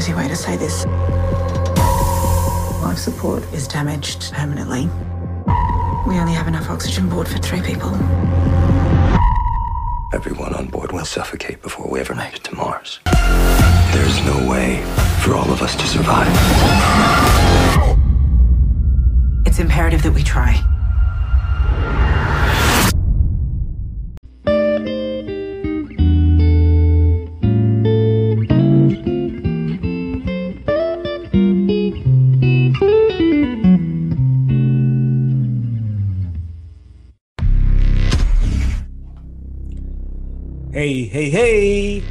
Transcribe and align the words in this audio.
crazy 0.00 0.14
way 0.14 0.26
to 0.28 0.34
say 0.34 0.56
this. 0.56 0.86
Life 2.82 2.96
support 2.96 3.42
is 3.52 3.68
damaged 3.68 4.32
permanently. 4.32 4.88
We 6.08 6.18
only 6.18 6.32
have 6.32 6.48
enough 6.48 6.70
oxygen 6.70 7.06
board 7.06 7.28
for 7.28 7.36
three 7.36 7.60
people. 7.60 7.90
Everyone 10.14 10.54
on 10.54 10.68
board 10.68 10.92
will 10.92 11.04
suffocate 11.04 11.60
before 11.60 11.86
we 11.86 12.00
ever 12.00 12.14
make 12.14 12.34
it 12.34 12.44
to 12.44 12.54
Mars. 12.54 13.00
There's 13.92 14.24
no 14.24 14.48
way 14.50 14.82
for 15.22 15.34
all 15.34 15.52
of 15.52 15.60
us 15.60 15.76
to 15.76 15.86
survive. 15.86 16.32
It's 19.44 19.58
imperative 19.58 20.02
that 20.02 20.14
we 20.14 20.22
try. 20.22 20.64
Hey, 41.10 41.26
hey. 41.26 42.06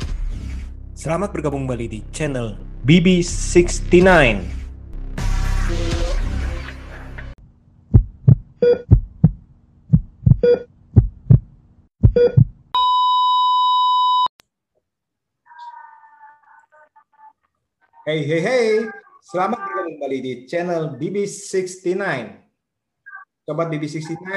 Selamat 0.92 1.32
bergabung 1.32 1.64
kembali 1.64 1.88
di 1.88 2.00
channel 2.12 2.60
BB69. 2.84 4.12
Hey, 18.04 18.20
hey, 18.28 18.42
hey. 18.44 18.68
Selamat 19.24 19.64
bergabung 19.64 19.96
kembali 19.96 20.20
di 20.20 20.34
channel 20.44 21.00
BB69. 21.00 22.04
Sobat 23.48 23.72
BB69, 23.72 24.28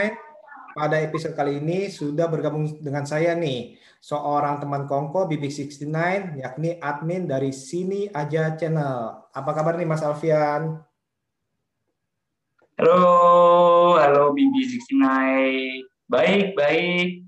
pada 0.72 0.98
episode 0.98 1.36
kali 1.36 1.60
ini 1.60 1.92
sudah 1.92 2.26
bergabung 2.26 2.68
dengan 2.80 3.04
saya 3.04 3.36
nih, 3.36 3.76
seorang 4.00 4.58
teman 4.58 4.88
Kongko 4.88 5.28
BB69, 5.28 5.88
yakni 6.40 6.80
admin 6.80 7.28
dari 7.28 7.52
Sini 7.52 8.08
Aja 8.10 8.56
Channel. 8.56 9.30
Apa 9.30 9.50
kabar 9.52 9.76
nih 9.78 9.86
Mas 9.86 10.02
Alfian? 10.02 10.80
Halo, 12.80 13.04
halo 14.00 14.32
BB69. 14.34 15.04
Baik, 16.10 16.56
baik. 16.58 17.24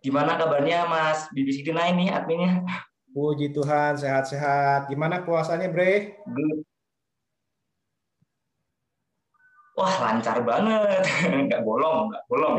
Gimana 0.00 0.38
kabarnya 0.38 0.86
Mas 0.86 1.26
BB69 1.34 1.74
nih 1.96 2.08
adminnya? 2.14 2.64
Puji 3.10 3.50
Tuhan, 3.50 3.98
sehat-sehat. 3.98 4.86
Gimana 4.86 5.26
puasanya, 5.26 5.66
Bre? 5.66 6.22
Good. 6.24 6.69
Wah, 9.80 9.96
lancar 10.04 10.44
banget. 10.44 11.02
Nggak 11.48 11.64
bolong, 11.64 12.12
nggak 12.12 12.24
bolong. 12.28 12.58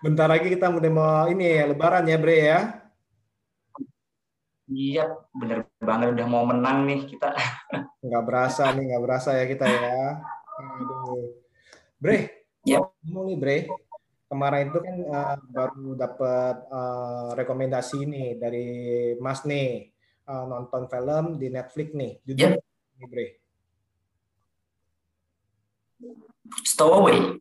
Bentar 0.00 0.24
lagi 0.24 0.48
kita 0.48 0.72
mau 0.72 1.28
ini 1.28 1.60
ya, 1.60 1.68
lebaran 1.68 2.08
ya, 2.08 2.16
Bre 2.16 2.38
ya? 2.40 2.60
Iya, 4.64 5.04
bener 5.36 5.68
banget. 5.84 6.16
Udah 6.16 6.24
mau 6.24 6.48
menang 6.48 6.88
nih 6.88 7.04
kita. 7.04 7.28
Nggak 8.08 8.24
berasa 8.24 8.72
nih, 8.72 8.84
nggak 8.88 9.02
berasa 9.04 9.30
ya 9.36 9.44
kita 9.44 9.68
ya. 9.68 10.24
Aduh. 10.56 11.44
Bre, 12.00 12.48
Yap. 12.64 12.96
ngomong 13.04 13.24
nih, 13.28 13.36
Bre. 13.36 13.58
Kemarin 14.24 14.72
itu 14.72 14.80
kan 14.80 14.96
uh, 15.04 15.36
baru 15.52 15.88
dapat 15.92 16.56
uh, 16.72 17.30
rekomendasi 17.36 18.08
nih 18.08 18.28
dari 18.40 18.68
Mas 19.20 19.44
nih 19.44 19.92
uh, 20.24 20.48
nonton 20.48 20.88
film 20.88 21.36
di 21.36 21.52
Netflix 21.52 21.92
nih. 21.92 22.12
Judul 22.24 22.56
nih, 22.96 23.08
Bre. 23.12 23.43
Stowaway. 26.64 27.40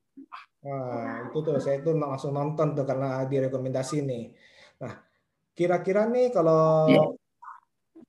Wah, 0.64 1.28
itu 1.28 1.38
tuh 1.44 1.60
saya 1.60 1.84
tuh 1.84 2.00
langsung 2.00 2.32
nonton 2.32 2.72
tuh 2.72 2.88
karena 2.88 3.28
direkomendasi 3.28 4.00
nih. 4.00 4.32
Nah, 4.80 4.94
kira-kira 5.52 6.08
nih 6.08 6.32
kalau 6.32 6.88
Iya. 6.88 7.04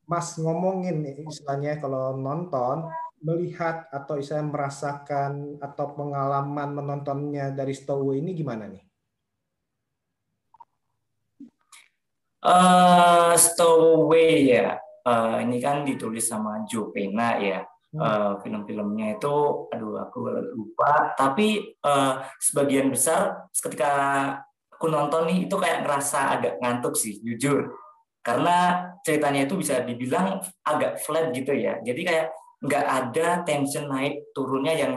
Mas 0.04 0.36
ngomongin 0.36 1.00
nih 1.00 1.16
istilahnya 1.24 1.80
kalau 1.80 2.12
nonton 2.14 2.92
melihat 3.24 3.88
atau 3.88 4.20
istilahnya 4.20 4.52
merasakan 4.52 5.56
atau 5.64 5.96
pengalaman 5.96 6.76
menontonnya 6.76 7.56
dari 7.56 7.72
Stowaway 7.72 8.20
ini 8.20 8.36
gimana 8.36 8.68
nih? 8.68 8.84
Eh, 12.44 13.32
Stowaway 13.40 14.32
ya. 14.52 14.76
Eh, 15.04 15.36
ini 15.48 15.56
kan 15.58 15.88
ditulis 15.88 16.28
sama 16.28 16.68
Joe 16.68 16.92
Pena 16.92 17.40
ya. 17.40 17.64
Eh, 17.94 18.32
film-filmnya 18.42 19.22
itu, 19.22 19.34
aduh 19.70 20.02
aku 20.02 20.26
lupa. 20.58 21.14
Tapi 21.14 21.78
eh, 21.78 22.14
sebagian 22.42 22.90
besar 22.90 23.46
ketika 23.54 23.90
aku 24.66 24.90
nonton 24.90 25.30
nih 25.30 25.46
itu 25.46 25.54
kayak 25.54 25.86
ngerasa 25.86 26.34
agak 26.34 26.58
ngantuk 26.58 26.98
sih, 26.98 27.22
jujur. 27.22 27.70
Karena 28.18 28.82
ceritanya 29.06 29.46
itu 29.46 29.54
bisa 29.54 29.86
dibilang 29.86 30.42
agak 30.66 30.98
flat 31.06 31.30
gitu 31.30 31.54
ya. 31.54 31.78
Jadi 31.86 32.02
kayak 32.02 32.34
nggak 32.66 32.86
ada 32.88 33.26
tension 33.46 33.86
naik 33.86 34.34
turunnya 34.34 34.74
yang 34.74 34.92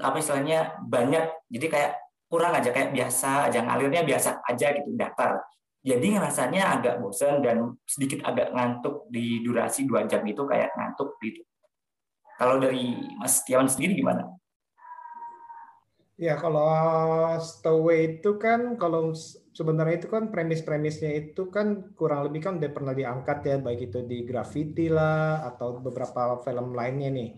apa 0.00 0.16
istilahnya 0.16 0.80
banyak. 0.88 1.28
Jadi 1.52 1.66
kayak 1.68 1.92
kurang 2.32 2.56
aja 2.56 2.72
kayak 2.72 2.96
biasa 2.96 3.52
aja 3.52 3.60
ngalirnya 3.60 4.08
biasa 4.08 4.40
aja 4.48 4.72
gitu 4.72 4.88
datar. 4.96 5.36
Jadi 5.84 6.16
ngerasanya 6.16 6.80
agak 6.80 6.96
bosan 6.96 7.44
dan 7.44 7.76
sedikit 7.84 8.24
agak 8.24 8.56
ngantuk 8.56 9.04
di 9.12 9.44
durasi 9.44 9.84
dua 9.84 10.08
jam 10.08 10.24
itu 10.24 10.40
kayak 10.48 10.72
ngantuk 10.78 11.20
gitu. 11.20 11.44
Kalau 12.42 12.58
dari 12.58 12.98
Mas 13.22 13.38
Setiawan 13.38 13.70
sendiri 13.70 13.94
gimana? 13.94 14.26
Ya, 16.18 16.34
kalau 16.34 16.66
Stowaway 17.38 18.18
itu 18.18 18.34
kan 18.34 18.74
kalau 18.74 19.14
sebenarnya 19.54 20.02
itu 20.02 20.10
kan 20.10 20.26
premis-premisnya 20.34 21.22
itu 21.22 21.54
kan 21.54 21.94
kurang 21.94 22.26
lebih 22.26 22.42
kan 22.42 22.58
udah 22.58 22.70
pernah 22.74 22.98
diangkat 22.98 23.38
ya 23.46 23.56
baik 23.62 23.94
itu 23.94 24.02
di 24.02 24.26
Graffiti 24.26 24.90
lah 24.90 25.46
atau 25.54 25.78
beberapa 25.78 26.42
film 26.42 26.74
lainnya 26.74 27.14
nih. 27.14 27.30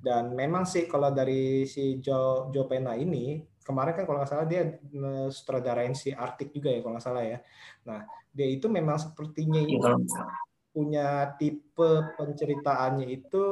Dan 0.00 0.32
memang 0.32 0.64
sih 0.64 0.88
kalau 0.88 1.12
dari 1.12 1.68
si 1.68 2.00
Joe, 2.00 2.48
Joe 2.48 2.64
Pena 2.64 2.96
ini 2.96 3.44
kemarin 3.60 3.92
kan 3.92 4.08
kalau 4.08 4.24
nggak 4.24 4.30
salah 4.32 4.48
dia 4.48 4.72
sutradarain 5.28 5.92
si 5.92 6.16
Arctic 6.16 6.48
juga 6.56 6.72
ya 6.72 6.80
kalau 6.80 6.96
nggak 6.96 7.04
salah 7.04 7.24
ya. 7.28 7.38
Nah, 7.84 8.08
dia 8.32 8.48
itu 8.48 8.72
memang 8.72 8.96
sepertinya 8.96 9.60
Ya, 9.68 9.68
ini 9.68 9.76
kalau 9.84 10.00
misalnya. 10.00 10.36
punya 10.72 11.08
tipe 11.36 11.90
penceritaannya 12.16 13.04
itu 13.04 13.44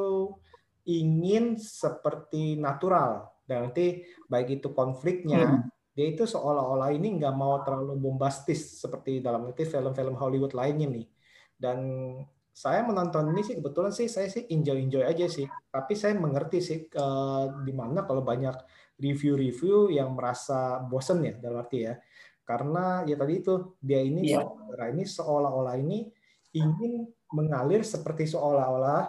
ingin 0.84 1.56
seperti 1.60 2.56
natural. 2.60 3.28
Dan 3.44 3.68
nanti 3.68 4.04
baik 4.28 4.60
itu 4.60 4.72
konfliknya 4.72 5.44
Hmm. 5.44 5.68
dia 5.94 6.10
itu 6.10 6.26
seolah-olah 6.26 6.90
ini 6.90 7.22
nggak 7.22 7.34
mau 7.38 7.62
terlalu 7.62 7.94
bombastis 7.94 8.82
seperti 8.82 9.22
dalam 9.22 9.46
nanti 9.46 9.62
film-film 9.62 10.18
Hollywood 10.18 10.50
lainnya 10.50 10.90
nih. 10.90 11.06
Dan 11.54 11.78
saya 12.50 12.82
menonton 12.82 13.30
ini 13.30 13.46
sih 13.46 13.58
kebetulan 13.58 13.94
sih 13.94 14.10
saya 14.10 14.26
sih 14.26 14.46
enjoy 14.50 14.78
enjoy 14.82 15.06
aja 15.06 15.26
sih. 15.30 15.46
Tapi 15.70 15.94
saya 15.94 16.18
mengerti 16.18 16.58
sih 16.58 16.78
eh, 16.90 17.44
di 17.62 17.72
mana 17.74 18.02
kalau 18.02 18.26
banyak 18.26 18.58
review-review 18.98 19.94
yang 19.94 20.14
merasa 20.18 20.82
bosen 20.82 21.22
ya 21.22 21.34
dalam 21.38 21.62
arti 21.62 21.86
ya. 21.86 21.94
Karena 22.42 23.06
ya 23.06 23.14
tadi 23.14 23.34
itu 23.38 23.78
dia 23.78 24.02
ini 24.02 24.34
sutradara 24.34 24.90
ini 24.90 25.04
seolah-olah 25.06 25.74
ini 25.78 25.98
ingin 26.58 27.06
mengalir 27.34 27.86
seperti 27.86 28.26
seolah-olah 28.30 29.02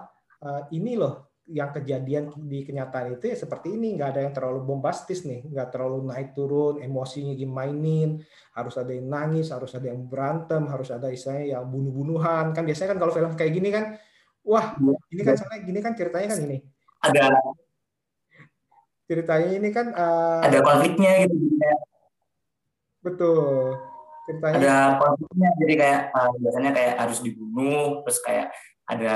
eh, 0.46 0.64
ini 0.78 1.02
loh 1.02 1.25
yang 1.46 1.70
kejadian 1.70 2.34
di 2.50 2.66
kenyataan 2.66 3.22
itu 3.22 3.30
ya 3.30 3.38
seperti 3.38 3.78
ini. 3.78 3.94
Nggak 3.94 4.10
ada 4.18 4.22
yang 4.26 4.34
terlalu 4.34 4.60
bombastis 4.66 5.22
nih. 5.30 5.46
Nggak 5.46 5.78
terlalu 5.78 6.10
naik 6.10 6.34
turun 6.34 6.82
emosinya 6.82 7.38
dimainin. 7.38 8.26
Harus 8.58 8.82
ada 8.82 8.90
yang 8.90 9.06
nangis 9.06 9.54
harus 9.54 9.72
ada 9.78 9.94
yang 9.94 10.10
berantem 10.10 10.66
harus 10.66 10.90
ada 10.90 11.14
istilahnya 11.14 11.62
yang 11.62 11.66
bunuh-bunuhan. 11.70 12.58
Kan 12.58 12.66
biasanya 12.66 12.98
kan 12.98 13.00
kalau 13.02 13.14
film 13.14 13.34
kayak 13.38 13.54
gini 13.54 13.70
kan 13.70 13.86
wah 14.46 14.78
ini 15.14 15.22
kan 15.22 15.38
soalnya 15.38 15.62
gini 15.62 15.80
kan 15.86 15.94
ceritanya 15.94 16.28
kan 16.34 16.40
gini. 16.42 16.58
Ada 17.06 17.26
ceritanya 19.06 19.50
ini 19.54 19.70
kan 19.70 19.88
eh, 19.94 20.42
ada 20.50 20.60
konfliknya 20.66 21.12
gitu. 21.30 21.36
Betul. 23.06 23.78
Ceritanya 24.26 24.58
Ada 24.58 24.78
konfliknya 24.98 25.50
jadi 25.62 25.74
kayak 25.78 26.02
eh, 26.10 26.32
biasanya 26.42 26.72
kayak 26.74 26.94
harus 27.06 27.18
dibunuh 27.22 28.02
terus 28.02 28.20
kayak 28.26 28.50
ada 28.86 29.16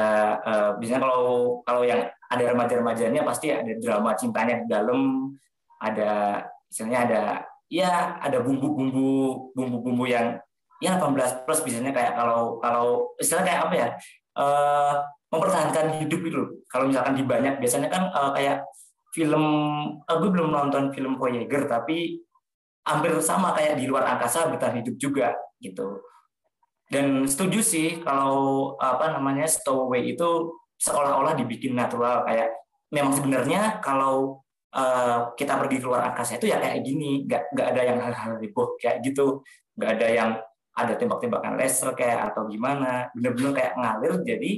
biasanya 0.82 1.02
kalau 1.06 1.62
kalau 1.62 1.86
yang 1.86 2.02
ada 2.30 2.44
remaja-remajanya 2.50 3.22
pasti 3.22 3.54
ada 3.54 3.70
drama 3.78 4.18
cintanya 4.18 4.66
di 4.66 4.68
dalam 4.70 5.30
ada 5.78 6.42
misalnya 6.70 7.00
ada 7.06 7.22
ya 7.70 8.18
ada 8.18 8.42
bumbu-bumbu 8.42 9.10
bumbu-bumbu 9.54 10.10
yang 10.10 10.42
ya 10.80 10.96
18 10.98 11.46
plus 11.46 11.62
biasanya 11.62 11.92
kayak 11.94 12.14
kalau 12.16 12.58
kalau 12.58 13.14
istilah 13.20 13.44
kayak 13.44 13.62
apa 13.68 13.76
ya 13.76 13.88
eh, 14.40 14.94
mempertahankan 15.30 16.02
hidup 16.02 16.22
itu 16.26 16.42
kalau 16.72 16.90
misalkan 16.90 17.14
di 17.20 17.24
banyak 17.24 17.62
biasanya 17.62 17.90
kan 17.92 18.04
eh, 18.10 18.32
kayak 18.38 18.58
film 19.14 19.44
eh, 20.02 20.16
gue 20.18 20.30
belum 20.32 20.50
nonton 20.50 20.90
film 20.96 21.20
Voyager 21.20 21.68
tapi 21.68 22.18
hampir 22.88 23.12
sama 23.22 23.54
kayak 23.54 23.78
di 23.78 23.86
luar 23.86 24.18
angkasa 24.18 24.50
bertahan 24.50 24.82
hidup 24.82 24.96
juga 24.98 25.36
gitu 25.62 26.00
dan 26.90 27.22
setuju 27.30 27.62
sih 27.62 28.02
kalau 28.02 28.74
apa 28.82 29.14
namanya 29.14 29.46
Stowaway 29.46 30.18
itu 30.18 30.58
seolah-olah 30.82 31.38
dibikin 31.38 31.78
natural. 31.78 32.26
Kayak 32.26 32.50
memang 32.90 33.14
sebenarnya 33.14 33.78
kalau 33.78 34.42
uh, 34.74 35.30
kita 35.38 35.54
pergi 35.62 35.78
keluar 35.78 36.10
angkasa 36.10 36.42
itu 36.42 36.50
ya 36.50 36.58
kayak 36.58 36.82
gini. 36.82 37.30
Nggak 37.30 37.54
nggak 37.54 37.68
ada 37.78 37.82
yang 37.86 38.00
hal-hal 38.02 38.34
heboh 38.42 38.74
kayak 38.82 39.06
gitu. 39.06 39.46
Nggak 39.78 39.92
ada 40.02 40.08
yang 40.10 40.32
ada 40.74 40.94
tembak-tembakan 40.98 41.54
laser 41.62 41.94
kayak 41.94 42.34
atau 42.34 42.50
gimana. 42.50 43.14
Bener-bener 43.14 43.54
kayak 43.54 43.74
ngalir. 43.78 44.14
Jadi 44.26 44.52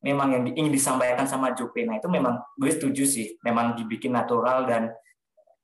memang 0.00 0.28
yang 0.32 0.44
ingin 0.56 0.72
disampaikan 0.72 1.28
sama 1.28 1.52
Jopena 1.52 2.00
itu 2.00 2.08
memang 2.08 2.40
gue 2.56 2.72
setuju 2.72 3.04
sih. 3.04 3.36
Memang 3.44 3.76
dibikin 3.76 4.16
natural 4.16 4.64
dan 4.64 4.88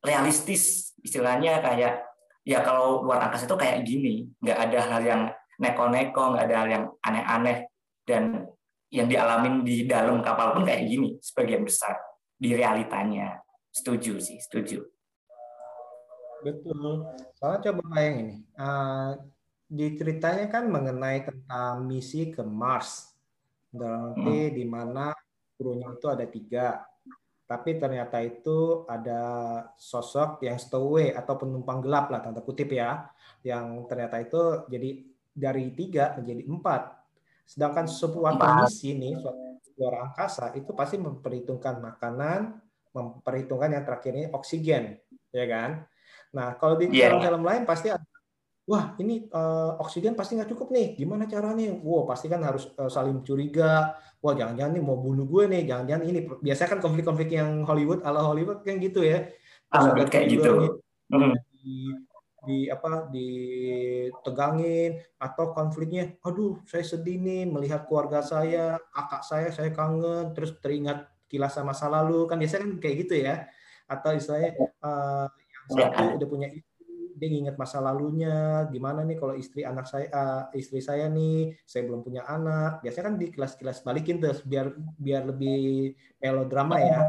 realistis 0.04 0.92
istilahnya. 1.00 1.64
Kayak 1.64 2.04
ya 2.44 2.60
kalau 2.60 3.08
luar 3.08 3.24
angkasa 3.24 3.48
itu 3.48 3.56
kayak 3.56 3.88
gini. 3.88 4.28
Nggak 4.44 4.58
ada 4.68 4.80
hal 4.84 5.00
yang 5.00 5.22
neko-neko 5.60 6.34
nggak 6.34 6.44
ada 6.48 6.56
hal 6.64 6.68
yang 6.72 6.84
aneh-aneh 7.04 7.68
dan 8.08 8.48
yang 8.90 9.06
dialamin 9.06 9.62
di 9.62 9.86
dalam 9.86 10.24
kapal 10.24 10.56
pun 10.56 10.66
kayak 10.66 10.88
gini 10.88 11.20
sebagian 11.22 11.62
besar 11.62 12.00
di 12.34 12.56
realitanya. 12.56 13.38
Setuju 13.70 14.18
sih 14.18 14.40
setuju. 14.40 14.82
Betul. 16.40 17.06
Soalnya 17.36 17.70
coba 17.70 17.82
bayang 17.94 18.16
ini 18.26 18.36
uh, 18.56 19.14
di 19.70 19.94
ceritanya 19.94 20.48
kan 20.50 20.66
mengenai 20.66 21.22
tentang 21.22 21.86
misi 21.86 22.32
ke 22.32 22.42
Mars. 22.42 23.12
Dalam 23.70 24.18
arti 24.18 24.50
hmm. 24.50 24.54
di 24.58 24.64
mana 24.66 25.14
krunya 25.54 25.94
itu 25.94 26.06
ada 26.10 26.26
tiga 26.26 26.82
tapi 27.50 27.82
ternyata 27.82 28.22
itu 28.22 28.86
ada 28.86 29.22
sosok 29.74 30.38
yang 30.46 30.54
stowaway 30.54 31.10
atau 31.10 31.34
penumpang 31.34 31.82
gelap 31.82 32.06
lah 32.06 32.22
tanda 32.22 32.38
kutip 32.46 32.70
ya 32.70 33.10
yang 33.42 33.90
ternyata 33.90 34.22
itu 34.22 34.70
jadi 34.70 35.09
dari 35.30 35.72
tiga 35.72 36.18
menjadi 36.18 36.42
empat. 36.46 36.82
Sedangkan 37.46 37.86
sebuah 37.90 38.38
misi 38.38 38.94
ini 38.94 39.16
luar 39.80 40.12
angkasa 40.12 40.52
itu 40.54 40.76
pasti 40.76 41.00
memperhitungkan 41.00 41.80
makanan 41.80 42.60
memperhitungkan 42.90 43.70
yang 43.72 43.84
terakhir 43.86 44.12
ini 44.12 44.26
oksigen 44.30 44.98
ya 45.30 45.46
kan? 45.46 45.70
Nah 46.34 46.58
kalau 46.58 46.78
di 46.78 46.90
iya. 46.90 47.10
film-film 47.10 47.42
lain 47.42 47.62
pasti 47.64 47.88
ada 47.90 48.04
wah 48.70 48.94
ini 49.02 49.26
uh, 49.34 49.74
oksigen 49.82 50.14
pasti 50.14 50.38
nggak 50.38 50.50
cukup 50.54 50.70
nih. 50.70 50.94
Gimana 50.94 51.26
caranya? 51.26 51.74
Wow 51.82 52.06
pasti 52.06 52.30
kan 52.30 52.42
harus 52.46 52.70
uh, 52.78 52.90
saling 52.90 53.22
curiga. 53.26 53.98
Wah 54.22 54.34
jangan-jangan 54.36 54.72
nih 54.78 54.84
mau 54.84 54.98
bunuh 54.98 55.26
gue 55.26 55.50
nih. 55.50 55.62
Jangan-jangan 55.66 56.02
ini. 56.06 56.20
Biasa 56.28 56.70
kan 56.70 56.78
konflik-konflik 56.78 57.34
yang 57.34 57.66
Hollywood 57.66 58.06
ala 58.06 58.22
Hollywood 58.22 58.62
kan 58.62 58.78
gitu 58.78 59.02
ya. 59.02 59.26
Terus 59.70 60.10
kayak 60.10 60.26
gitu. 60.30 60.50
hmm. 61.10 61.34
di, 61.62 61.94
di 62.44 62.72
apa 62.72 63.08
ditegangin 63.12 64.96
atau 65.20 65.52
konfliknya 65.52 66.16
aduh 66.24 66.56
saya 66.64 66.84
sedih 66.84 67.20
nih 67.20 67.44
melihat 67.44 67.84
keluarga 67.84 68.24
saya 68.24 68.80
kakak 68.92 69.22
saya 69.24 69.48
saya 69.52 69.70
kangen. 69.72 70.32
Terus 70.32 70.56
teringat 70.60 71.08
kilasan 71.28 71.68
masa 71.68 71.86
lalu. 71.86 72.24
Kan 72.26 72.40
biasanya 72.40 72.64
kan 72.66 72.72
kayak 72.80 72.96
gitu 73.06 73.14
ya. 73.20 73.46
Atau 73.90 74.16
istilahnya 74.16 74.56
uh, 74.80 75.26
yang 75.28 75.66
satu 75.68 76.02
udah 76.16 76.28
punya 76.28 76.48
dia 77.20 77.28
nginget 77.28 77.56
masa 77.60 77.84
lalunya. 77.84 78.64
Gimana 78.72 79.04
nih 79.04 79.20
kalau 79.20 79.34
istri 79.36 79.60
anak 79.64 79.84
saya 79.84 80.08
uh, 80.08 80.42
istri 80.56 80.80
saya 80.80 81.06
nih 81.12 81.52
saya 81.68 81.84
belum 81.84 82.00
punya 82.00 82.24
anak. 82.24 82.80
Biasanya 82.80 83.04
kan 83.12 83.16
di 83.20 83.26
kelas-kelas 83.28 83.84
balikin 83.84 84.22
tuh 84.22 84.32
biar 84.48 84.72
biar 84.96 85.22
lebih 85.28 85.92
melodrama 86.20 86.80
ya. 86.80 87.00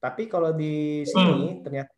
Tapi 0.00 0.28
kalau 0.30 0.54
di 0.54 1.02
sini 1.02 1.56
hmm. 1.56 1.60
ternyata 1.66 1.95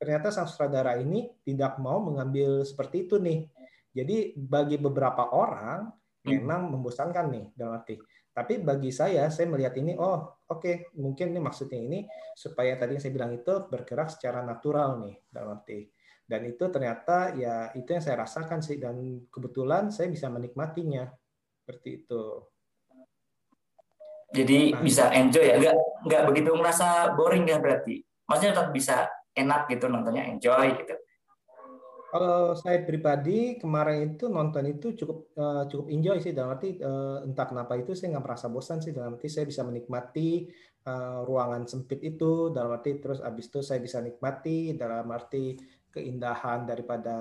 ternyata 0.00 0.32
sang 0.32 0.48
sutradara 0.48 0.96
ini 0.96 1.28
tidak 1.44 1.76
mau 1.76 2.00
mengambil 2.00 2.64
seperti 2.64 3.04
itu 3.04 3.20
nih. 3.20 3.44
Jadi 3.92 4.32
bagi 4.32 4.80
beberapa 4.80 5.28
orang 5.36 5.92
hmm. 6.24 6.24
memang 6.24 6.72
membosankan 6.72 7.26
nih 7.28 7.44
dalam 7.52 7.76
arti. 7.76 8.00
Tapi 8.32 8.64
bagi 8.64 8.88
saya 8.88 9.28
saya 9.28 9.44
melihat 9.52 9.76
ini 9.76 9.92
oh 10.00 10.40
oke 10.48 10.56
okay, 10.56 10.74
mungkin 10.96 11.36
ini 11.36 11.40
maksudnya 11.44 11.76
ini 11.76 12.08
supaya 12.32 12.80
tadi 12.80 12.96
yang 12.96 13.02
saya 13.04 13.12
bilang 13.12 13.32
itu 13.36 13.52
bergerak 13.68 14.08
secara 14.08 14.40
natural 14.40 15.04
nih 15.04 15.20
dalam 15.28 15.60
arti. 15.60 15.84
Dan 16.24 16.48
itu 16.48 16.64
ternyata 16.72 17.36
ya 17.36 17.68
itu 17.76 17.90
yang 17.92 18.00
saya 18.00 18.24
rasakan 18.24 18.64
sih 18.64 18.80
dan 18.80 18.96
kebetulan 19.28 19.92
saya 19.92 20.08
bisa 20.08 20.32
menikmatinya. 20.32 21.12
Seperti 21.60 21.88
itu. 22.06 22.24
Jadi 24.30 24.72
nah, 24.72 24.80
bisa 24.80 25.10
enjoy 25.12 25.44
ya? 25.44 25.56
Nggak 25.60 25.76
nggak 26.06 26.22
begitu 26.30 26.50
merasa 26.56 27.12
boring 27.12 27.50
ya 27.50 27.58
berarti? 27.60 28.00
Maksudnya 28.30 28.54
tetap 28.54 28.70
bisa 28.70 29.10
enak 29.36 29.70
gitu 29.70 29.86
nontonnya 29.86 30.26
enjoy 30.26 30.74
gitu 30.80 30.94
kalau 32.10 32.58
saya 32.58 32.82
pribadi 32.82 33.54
kemarin 33.54 34.18
itu 34.18 34.26
nonton 34.26 34.66
itu 34.66 34.98
cukup 34.98 35.30
uh, 35.38 35.64
cukup 35.70 35.86
enjoy 35.94 36.18
sih 36.18 36.34
dalam 36.34 36.58
arti 36.58 36.74
uh, 36.82 37.22
entah 37.22 37.46
kenapa 37.46 37.78
itu 37.78 37.94
saya 37.94 38.18
nggak 38.18 38.26
merasa 38.26 38.50
bosan 38.50 38.82
sih 38.82 38.90
dalam 38.90 39.14
arti 39.14 39.30
saya 39.30 39.46
bisa 39.46 39.62
menikmati 39.62 40.50
uh, 40.90 41.22
ruangan 41.22 41.70
sempit 41.70 42.02
itu 42.02 42.50
dalam 42.50 42.74
arti 42.74 42.98
terus 42.98 43.22
abis 43.22 43.46
itu 43.46 43.62
saya 43.62 43.78
bisa 43.78 44.02
nikmati 44.02 44.74
dalam 44.74 45.06
arti 45.14 45.54
keindahan 45.90 46.66
daripada 46.66 47.16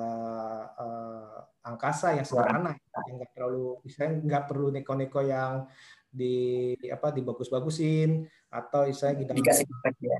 uh, 0.73 1.37
angkasa 1.69 2.17
yang 2.17 2.25
sederhana 2.25 2.73
yang 3.09 3.21
nggak 3.21 3.31
terlalu 3.37 3.77
misalnya 3.85 4.13
nggak 4.25 4.43
perlu 4.49 4.67
neko-neko 4.73 5.21
yang 5.21 5.69
di 6.09 6.73
apa 6.89 7.13
dibagus-bagusin 7.13 8.25
atau 8.49 8.89
misalnya 8.89 9.15
di 9.21 9.25
dalam 9.29 9.37
dikasih 9.45 9.65
ya. 10.01 10.17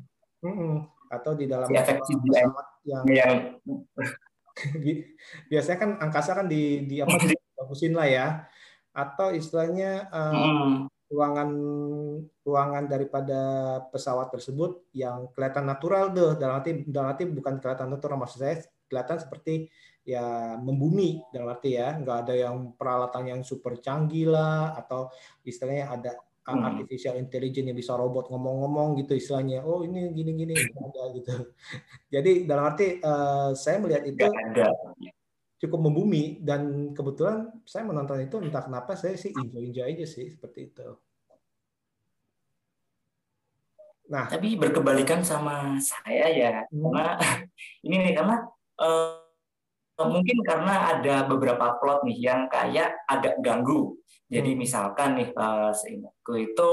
Atau 1.09 1.33
di 1.33 1.49
dalam 1.49 1.65
pesawat 1.65 2.65
yang, 2.85 3.03
yang 3.09 3.33
biasanya 5.51 5.77
kan 5.81 5.91
angkasa 5.97 6.37
kan 6.37 6.45
di 6.45 6.85
di 6.85 7.01
apa 7.01 7.17
dibagusin 7.33 7.97
lah 7.97 8.07
ya. 8.07 8.27
Atau 8.93 9.33
istilahnya 9.33 10.09
uh, 10.09 10.33
hmm. 10.33 10.73
ruangan 11.09 11.49
ruangan 12.45 12.85
daripada 12.85 13.41
pesawat 13.89 14.29
tersebut 14.33 14.85
yang 14.93 15.29
kelihatan 15.33 15.65
natural 15.65 16.13
deh 16.13 16.37
dalam 16.37 16.61
arti 16.61 16.85
dalam 16.85 17.13
arti 17.13 17.23
bukan 17.29 17.57
kelihatan 17.57 17.89
natural 17.89 18.21
maksud 18.21 18.39
saya 18.41 18.61
kelihatan 18.89 19.17
seperti 19.21 19.69
ya 20.05 20.57
membumi 20.57 21.21
dalam 21.33 21.53
arti 21.53 21.77
ya. 21.77 21.97
Nggak 21.97 22.17
ada 22.27 22.33
yang 22.37 22.73
peralatan 22.77 23.23
yang 23.29 23.41
super 23.41 23.77
canggih 23.81 24.29
lah 24.29 24.77
atau 24.77 25.09
istilahnya 25.45 25.85
ada 25.89 26.11
hmm. 26.57 26.69
artificial 26.73 27.15
intelligence 27.19 27.67
yang 27.69 27.77
bisa 27.77 27.93
robot 27.93 28.31
ngomong-ngomong 28.33 28.97
gitu 29.03 29.13
istilahnya 29.13 29.61
oh 29.61 29.85
ini 29.85 30.09
gini-gini 30.15 30.57
ada 30.57 31.03
gitu 31.13 31.53
jadi 32.13 32.49
dalam 32.49 32.63
arti 32.73 32.97
uh, 33.03 33.53
saya 33.53 33.77
melihat 33.77 34.07
itu 34.09 34.25
ada 34.25 34.73
cukup 35.59 35.79
membumi 35.91 36.39
dan 36.39 36.95
kebetulan 36.95 37.51
saya 37.67 37.83
menonton 37.83 38.23
itu 38.23 38.39
entah 38.39 38.63
kenapa 38.63 38.95
saya 38.95 39.19
sih 39.19 39.35
enjoy 39.35 39.67
enjoy 39.67 39.85
aja 39.91 40.07
sih 40.07 40.31
seperti 40.31 40.71
itu. 40.71 40.87
Nah, 44.09 44.25
tapi 44.25 44.57
berkebalikan 44.57 45.21
sama 45.21 45.77
saya 45.77 46.25
ya, 46.33 46.51
hmm. 46.65 46.81
karena 46.81 47.05
ini 47.85 47.95
nih 48.09 48.13
karena 48.17 48.41
uh, 48.81 49.28
mungkin 50.07 50.37
karena 50.45 50.95
ada 50.95 51.27
beberapa 51.27 51.75
plot 51.81 52.07
nih 52.07 52.17
yang 52.23 52.47
kayak 52.47 53.03
agak 53.09 53.35
ganggu. 53.43 53.97
Jadi 54.29 54.53
hmm. 54.53 54.59
misalkan 54.61 55.19
nih 55.19 55.29
uh, 55.33 55.73
seingatku 55.73 56.33
itu 56.37 56.71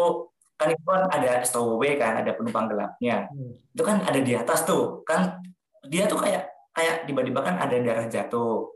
kan 0.56 0.72
itu 0.72 0.84
kan 0.88 1.04
ada 1.12 1.42
STOW 1.44 1.82
kan, 1.96 2.22
ada 2.22 2.32
penumpang 2.36 2.68
gelapnya. 2.68 3.26
Hmm. 3.32 3.56
Itu 3.72 3.82
kan 3.82 4.04
ada 4.04 4.20
di 4.20 4.32
atas 4.36 4.64
tuh, 4.64 5.02
kan 5.02 5.40
dia 5.88 6.06
tuh 6.06 6.20
kayak 6.20 6.56
kayak 6.76 7.08
tiba-tiba 7.08 7.40
kan 7.40 7.56
ada 7.56 7.76
darah 7.80 8.04
jatuh 8.04 8.68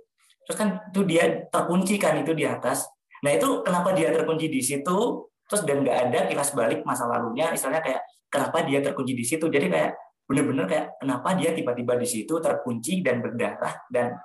terus 0.48 0.56
kan 0.56 0.82
itu 0.88 1.04
dia 1.04 1.46
terkunci 1.52 1.94
kan 2.00 2.16
itu 2.16 2.32
di 2.32 2.48
atas 2.48 2.88
nah 3.20 3.30
itu 3.30 3.60
kenapa 3.60 3.92
dia 3.92 4.08
terkunci 4.08 4.48
di 4.48 4.64
situ 4.64 5.28
terus 5.44 5.62
dan 5.68 5.84
nggak 5.84 5.98
ada 6.08 6.18
kilas 6.26 6.56
balik 6.56 6.80
masa 6.88 7.04
lalunya 7.04 7.52
misalnya 7.52 7.84
kayak 7.84 8.00
kenapa 8.32 8.64
dia 8.64 8.80
terkunci 8.80 9.12
di 9.12 9.22
situ 9.22 9.46
jadi 9.52 9.68
kayak 9.68 9.90
bener-bener 10.24 10.64
kayak 10.64 10.86
kenapa 10.96 11.36
dia 11.36 11.52
tiba-tiba 11.52 11.94
di 12.00 12.08
situ 12.08 12.34
terkunci 12.40 13.04
dan 13.04 13.20
berdarah 13.20 13.84
dan 13.92 14.16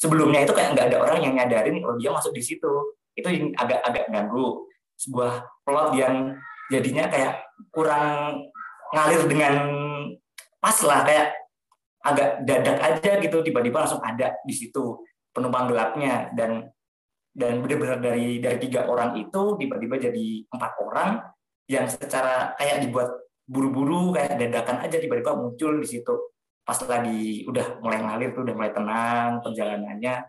sebelumnya 0.00 0.48
itu 0.48 0.56
kayak 0.56 0.72
nggak 0.72 0.86
ada 0.88 0.98
orang 1.04 1.18
yang 1.20 1.32
nyadarin 1.36 1.76
kalau 1.84 1.94
dia 2.00 2.10
masuk 2.10 2.32
di 2.32 2.40
situ. 2.40 2.72
Itu 3.12 3.28
agak-agak 3.52 4.08
ganggu. 4.08 4.64
Sebuah 4.96 5.44
plot 5.68 5.92
yang 5.92 6.32
jadinya 6.72 7.04
kayak 7.12 7.44
kurang 7.68 8.40
ngalir 8.96 9.28
dengan 9.28 9.54
pas 10.56 10.76
lah 10.80 11.04
kayak 11.04 11.36
agak 12.00 12.30
dadak 12.48 12.78
aja 12.80 13.12
gitu. 13.20 13.44
Tiba-tiba 13.44 13.84
langsung 13.84 14.00
ada 14.00 14.40
di 14.48 14.54
situ 14.56 15.04
penumpang 15.36 15.68
gelapnya. 15.68 16.32
Dan 16.32 16.64
dan 17.30 17.62
benar-benar 17.62 18.00
dari 18.02 18.42
dari 18.42 18.58
tiga 18.58 18.88
orang 18.88 19.14
itu 19.20 19.54
tiba-tiba 19.60 20.00
jadi 20.00 20.26
empat 20.50 20.72
orang 20.82 21.22
yang 21.70 21.86
secara 21.86 22.58
kayak 22.58 22.82
dibuat 22.82 23.06
buru-buru 23.46 24.10
kayak 24.10 24.34
dadakan 24.34 24.82
aja 24.82 24.98
tiba-tiba 24.98 25.38
muncul 25.38 25.78
di 25.78 25.86
situ 25.86 26.14
pas 26.70 26.78
lagi 26.86 27.42
udah 27.50 27.82
mulai 27.82 27.98
ngalir 27.98 28.30
tuh 28.30 28.46
udah 28.46 28.54
mulai 28.54 28.70
tenang 28.70 29.42
perjalanannya 29.42 30.22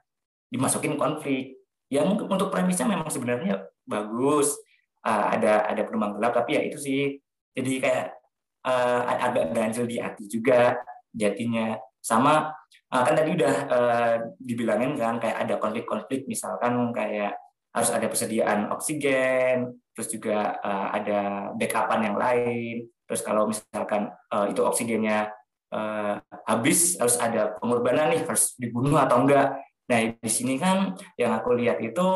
dimasukin 0.49 0.97
konflik. 0.97 1.61
Ya 1.85 2.01
mungkin 2.01 2.25
untuk 2.25 2.49
premisnya 2.49 2.89
memang 2.89 3.13
sebenarnya 3.13 3.61
bagus. 3.85 4.57
Uh, 5.05 5.33
ada 5.37 5.69
ada 5.69 5.81
penumpang 5.85 6.17
gelap 6.17 6.33
tapi 6.33 6.57
ya 6.57 6.61
itu 6.65 6.81
sih. 6.81 7.21
Jadi 7.53 7.77
kayak 7.77 8.17
uh, 8.65 9.05
agak 9.21 9.53
ganjil 9.53 9.85
di 9.85 10.01
hati 10.01 10.25
juga 10.25 10.81
jadinya 11.13 11.77
sama 12.01 12.49
uh, 12.89 13.01
kan 13.05 13.13
tadi 13.13 13.37
udah 13.37 13.53
uh, 13.69 14.13
dibilangin 14.41 14.97
kan 14.97 15.21
kayak 15.21 15.45
ada 15.45 15.61
konflik-konflik. 15.61 16.25
Misalkan 16.25 16.89
kayak 16.89 17.37
harus 17.69 17.93
ada 17.93 18.09
persediaan 18.09 18.73
oksigen, 18.73 19.77
terus 19.93 20.09
juga 20.09 20.57
uh, 20.57 20.89
ada 20.89 21.53
backupan 21.53 22.01
yang 22.01 22.17
lain. 22.17 22.89
Terus 23.05 23.21
kalau 23.21 23.45
misalkan 23.45 24.09
uh, 24.33 24.49
itu 24.49 24.65
oksigennya 24.65 25.29
uh, 25.71 26.19
habis, 26.45 26.99
harus 26.99 27.17
ada 27.17 27.57
pengorbanan 27.57 28.13
nih, 28.13 28.21
harus 28.27 28.55
dibunuh 28.59 28.99
atau 28.99 29.23
enggak. 29.23 29.57
Nah 29.87 29.99
di 30.15 30.31
sini 30.31 30.55
kan 30.55 30.95
yang 31.19 31.35
aku 31.35 31.55
lihat 31.57 31.79
itu 31.83 32.07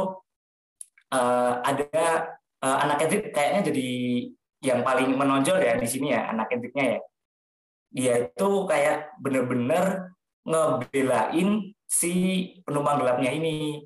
uh, 1.11 1.53
ada 1.59 2.35
uh, 2.63 2.77
anak 2.87 3.03
Hendrik 3.03 3.35
kayaknya 3.35 3.71
jadi 3.71 3.89
yang 4.63 4.79
paling 4.81 5.13
menonjol 5.13 5.59
ya 5.59 5.75
di 5.75 5.87
sini 5.87 6.15
ya 6.15 6.31
anak 6.31 6.51
Hendriknya 6.51 6.85
ya. 6.97 6.99
Dia 7.95 8.13
itu 8.27 8.49
kayak 8.67 9.15
bener-bener 9.23 10.15
ngebelain 10.45 11.73
si 11.87 12.13
penumpang 12.67 13.01
gelapnya 13.01 13.31
ini 13.33 13.81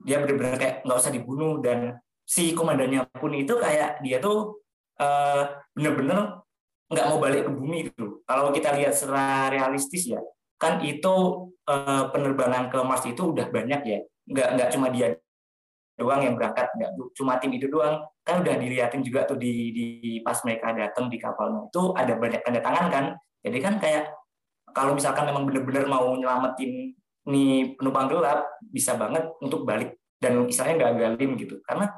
dia 0.00 0.16
benar-benar 0.18 0.56
kayak 0.56 0.76
nggak 0.82 0.98
usah 0.98 1.12
dibunuh 1.12 1.60
dan 1.60 2.00
si 2.24 2.56
komandannya 2.56 3.04
pun 3.20 3.36
itu 3.36 3.52
kayak 3.58 4.00
dia 4.00 4.16
tuh 4.22 4.64
uh, 4.96 5.60
bener-bener 5.76 6.40
nggak 6.90 7.06
mau 7.06 7.18
balik 7.22 7.46
ke 7.46 7.50
bumi 7.52 7.78
gitu. 7.92 8.09
Kalau 8.30 8.54
kita 8.54 8.78
lihat 8.78 8.94
secara 8.94 9.50
realistis 9.50 10.06
ya, 10.06 10.22
kan 10.54 10.78
itu 10.86 11.50
uh, 11.66 12.04
penerbangan 12.14 12.70
ke 12.70 12.78
Mars 12.86 13.02
itu 13.10 13.34
udah 13.34 13.50
banyak 13.50 13.80
ya. 13.82 13.98
Nggak 14.30 14.48
nggak 14.54 14.68
cuma 14.70 14.86
dia 14.94 15.18
doang 15.98 16.22
yang 16.22 16.38
berangkat, 16.38 16.70
nggak 16.78 16.90
cuma 17.18 17.42
tim 17.42 17.50
itu 17.58 17.66
doang. 17.66 18.06
Kan 18.22 18.46
udah 18.46 18.54
dilihatin 18.54 19.02
juga 19.02 19.26
tuh 19.26 19.34
di, 19.34 19.74
di 19.74 19.86
pas 20.22 20.38
mereka 20.46 20.70
datang 20.70 21.10
di 21.10 21.18
kapalnya 21.18 21.66
itu 21.66 21.82
ada 21.98 22.14
banyak 22.14 22.40
tanda 22.46 22.62
tangan 22.62 22.86
kan. 22.86 23.04
Jadi 23.42 23.58
kan 23.58 23.74
kayak 23.82 24.14
kalau 24.70 24.94
misalkan 24.94 25.26
memang 25.26 25.50
benar-benar 25.50 25.90
mau 25.90 26.14
nyelamatin 26.14 26.94
nih 27.26 27.74
penumpang 27.74 28.06
gelap 28.06 28.46
bisa 28.62 28.94
banget 28.94 29.26
untuk 29.42 29.66
balik 29.66 29.98
dan 30.22 30.46
istilahnya 30.46 30.88
gagalin 30.88 31.36
gitu 31.36 31.60
karena 31.64 31.88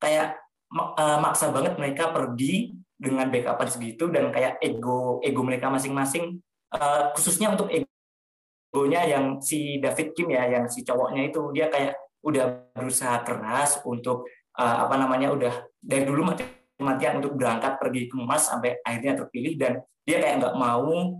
kayak 0.00 0.36
uh, 0.72 1.18
maksa 1.20 1.52
banget 1.52 1.76
mereka 1.76 2.12
pergi 2.12 2.79
dengan 3.00 3.32
backupan 3.32 3.68
segitu 3.72 4.12
dan 4.12 4.28
kayak 4.28 4.60
ego 4.60 5.24
ego 5.24 5.40
mereka 5.40 5.72
masing-masing 5.72 6.36
uh, 6.76 7.08
khususnya 7.16 7.48
untuk 7.48 7.72
egonya 7.72 9.08
yang 9.08 9.40
si 9.40 9.80
David 9.80 10.12
Kim 10.12 10.28
ya 10.28 10.44
yang 10.52 10.68
si 10.68 10.84
cowoknya 10.84 11.32
itu 11.32 11.40
dia 11.56 11.72
kayak 11.72 11.96
udah 12.20 12.68
berusaha 12.76 13.24
keras 13.24 13.80
untuk 13.88 14.28
uh, 14.60 14.76
apa 14.84 15.00
namanya 15.00 15.32
udah 15.32 15.54
dari 15.80 16.04
dulu 16.04 16.28
mati-matian 16.28 17.24
untuk 17.24 17.40
berangkat 17.40 17.80
pergi 17.80 18.12
ke 18.12 18.16
Mars 18.20 18.52
sampai 18.52 18.76
akhirnya 18.84 19.24
terpilih 19.24 19.56
dan 19.56 19.72
dia 20.04 20.20
kayak 20.20 20.44
nggak 20.44 20.56
mau 20.60 21.16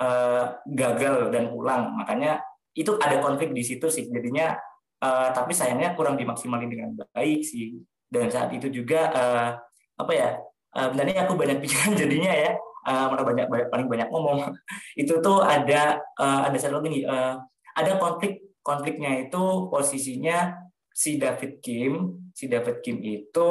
uh, 0.00 0.44
gagal 0.68 1.32
dan 1.32 1.48
pulang. 1.48 1.96
Makanya 1.96 2.44
itu 2.76 2.98
ada 3.00 3.20
konflik 3.24 3.56
di 3.56 3.64
situ 3.64 3.88
sih. 3.88 4.04
Jadinya 4.10 4.52
uh, 5.00 5.28
tapi 5.32 5.56
sayangnya 5.56 5.96
kurang 5.96 6.20
dimaksimalin 6.20 6.68
dengan 6.68 6.92
baik 7.14 7.40
sih. 7.40 7.80
Dan 8.04 8.28
saat 8.30 8.52
itu 8.52 8.68
juga 8.70 9.10
uh, 9.10 9.48
apa 9.94 10.12
ya 10.12 10.38
uh, 10.74 10.88
benarnya 10.92 11.24
aku 11.24 11.34
banyak 11.38 11.58
pikiran 11.64 11.94
jadinya 11.94 12.32
ya. 12.34 12.52
Uh, 12.84 13.08
mana 13.08 13.24
banyak, 13.24 13.46
banyak 13.48 13.68
paling 13.72 13.88
banyak 13.88 14.08
ngomong. 14.12 14.52
Itu 15.00 15.24
tuh 15.24 15.40
ada 15.40 16.02
uh, 16.20 16.40
ada 16.44 16.56
satu 16.60 16.84
lagi 16.84 17.08
uh, 17.08 17.40
ada 17.74 17.96
konflik 17.96 18.44
konfliknya 18.64 19.20
itu 19.20 19.68
posisinya 19.68 20.56
si 20.88 21.20
David 21.20 21.60
Kim. 21.60 22.22
Si 22.32 22.48
David 22.48 22.80
Kim 22.80 23.02
itu 23.04 23.48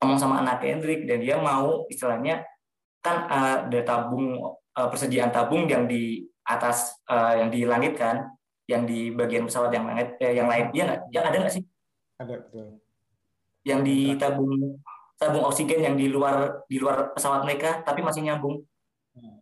ngomong 0.00 0.16
sama 0.16 0.40
anak 0.40 0.64
Hendrik 0.64 1.04
dan 1.04 1.20
dia 1.20 1.36
mau 1.36 1.84
istilahnya 1.92 2.40
kan 3.04 3.28
uh, 3.28 3.56
ada 3.68 3.80
tabung 3.84 4.40
uh, 4.48 4.88
persediaan 4.88 5.28
tabung 5.28 5.68
yang 5.68 5.84
di 5.84 6.24
atas 6.48 6.96
uh, 7.04 7.36
yang 7.36 7.52
di 7.52 7.68
langit 7.68 8.00
kan 8.00 8.32
yang 8.64 8.86
di 8.86 9.10
bagian 9.12 9.44
pesawat 9.50 9.74
yang 9.74 9.84
eh, 9.98 10.32
yang 10.32 10.48
lain. 10.48 10.70
Ya 10.72 10.82
nggak? 10.88 11.00
Yang 11.10 11.24
ada 11.26 11.36
nggak 11.36 11.54
sih? 11.58 11.64
Ada 12.16 12.34
betul. 12.38 12.66
Yang 13.66 13.80
di 13.84 13.98
tabung 14.16 14.52
tabung 15.20 15.44
oksigen 15.44 15.84
yang 15.84 15.94
di 16.00 16.08
luar 16.08 16.64
di 16.64 16.80
luar 16.80 17.12
pesawat 17.12 17.44
mereka 17.44 17.84
tapi 17.84 18.00
masih 18.00 18.24
nyambung 18.24 18.64
hmm. 19.12 19.36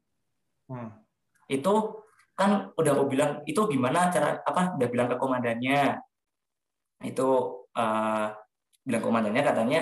Hmm. 0.66 0.90
itu 1.46 2.02
kan 2.34 2.74
udah 2.74 2.92
mau 2.98 3.06
bilang 3.06 3.46
itu 3.46 3.58
gimana 3.70 4.10
cara 4.10 4.42
apa 4.42 4.74
udah 4.74 4.88
bilang 4.90 5.06
ke 5.06 5.16
komandannya 5.18 6.02
itu 7.06 7.28
uh, 7.78 8.26
bilang 8.82 9.02
komandannya 9.02 9.42
katanya 9.46 9.80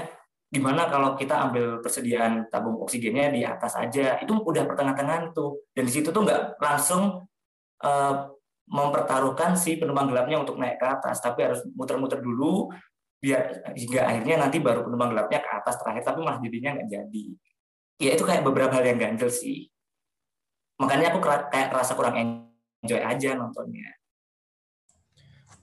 gimana 0.53 0.87
kalau 0.87 1.17
kita 1.17 1.49
ambil 1.49 1.81
persediaan 1.81 2.47
tabung 2.53 2.79
oksigennya 2.85 3.33
di 3.33 3.41
atas 3.43 3.75
aja 3.81 4.21
itu 4.21 4.31
udah 4.37 4.63
pertengahan-tengahan 4.69 5.33
tuh 5.33 5.65
dan 5.73 5.89
di 5.89 5.93
situ 5.93 6.13
tuh 6.13 6.23
nggak 6.23 6.61
langsung 6.61 7.25
uh, 7.83 8.37
mempertaruhkan 8.67 9.55
si 9.55 9.79
penumpang 9.79 10.11
gelapnya 10.11 10.43
untuk 10.43 10.59
naik 10.59 10.83
ke 10.83 10.87
atas, 10.87 11.23
tapi 11.23 11.47
harus 11.47 11.63
muter-muter 11.79 12.19
dulu 12.19 12.71
biar 13.17 13.73
hingga 13.75 14.01
akhirnya 14.07 14.37
nanti 14.47 14.61
baru 14.61 14.85
penumpang 14.87 15.17
gelapnya 15.17 15.41
ke 15.41 15.51
atas 15.51 15.77
terakhir, 15.81 16.03
tapi 16.05 16.19
malah 16.23 16.39
jadinya 16.39 16.71
nggak 16.77 16.89
jadi. 16.89 17.25
Ya 17.97 18.11
itu 18.13 18.25
kayak 18.29 18.45
beberapa 18.45 18.77
hal 18.77 18.85
yang 18.85 19.01
ganjel 19.01 19.33
sih. 19.33 19.73
Makanya 20.77 21.17
aku 21.17 21.25
kayak 21.25 21.73
rasa 21.73 21.97
kurang 21.97 22.17
enjoy 22.85 23.01
aja 23.01 23.33
nontonnya. 23.33 23.97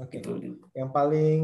Oke. 0.02 0.26
Okay. 0.26 0.50
Yang 0.74 0.90
paling 0.90 1.44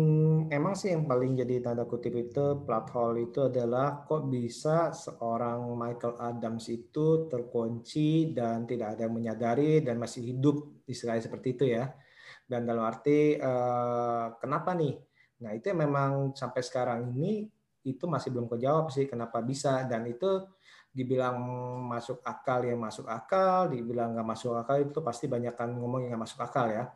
emang 0.50 0.74
sih 0.74 0.90
yang 0.90 1.06
paling 1.06 1.38
jadi 1.38 1.62
tanda 1.62 1.86
kutip 1.86 2.18
itu 2.18 2.66
plot 2.66 2.90
hole 2.98 3.30
itu 3.30 3.46
adalah 3.46 4.02
kok 4.10 4.26
bisa 4.26 4.90
seorang 4.90 5.70
Michael 5.78 6.18
Adams 6.18 6.66
itu 6.74 7.30
terkunci 7.30 8.34
dan 8.34 8.66
tidak 8.66 8.98
ada 8.98 9.06
yang 9.06 9.14
menyadari 9.14 9.86
dan 9.86 10.02
masih 10.02 10.34
hidup 10.34 10.82
istilahnya 10.90 11.30
seperti 11.30 11.48
itu 11.54 11.66
ya. 11.78 11.94
Dan 12.50 12.66
dalam 12.66 12.90
arti 12.90 13.38
uh, 13.38 14.34
kenapa 14.42 14.74
nih? 14.74 14.98
Nah 15.40 15.52
itu 15.56 15.72
memang 15.72 16.36
sampai 16.36 16.62
sekarang 16.64 17.16
ini 17.16 17.48
itu 17.84 18.06
masih 18.06 18.30
belum 18.36 18.48
kejawab 18.52 18.92
sih 18.92 19.08
kenapa 19.08 19.40
bisa. 19.40 19.88
Dan 19.88 20.08
itu 20.08 20.44
dibilang 20.90 21.40
masuk 21.88 22.20
akal 22.26 22.66
yang 22.66 22.82
masuk 22.82 23.08
akal, 23.08 23.72
dibilang 23.72 24.18
nggak 24.18 24.28
masuk 24.28 24.58
akal 24.58 24.78
itu 24.82 25.00
pasti 25.00 25.26
banyak 25.30 25.54
kan 25.56 25.72
ngomong 25.72 26.06
yang 26.06 26.18
nggak 26.18 26.24
masuk 26.28 26.40
akal 26.44 26.68
ya. 26.68 26.92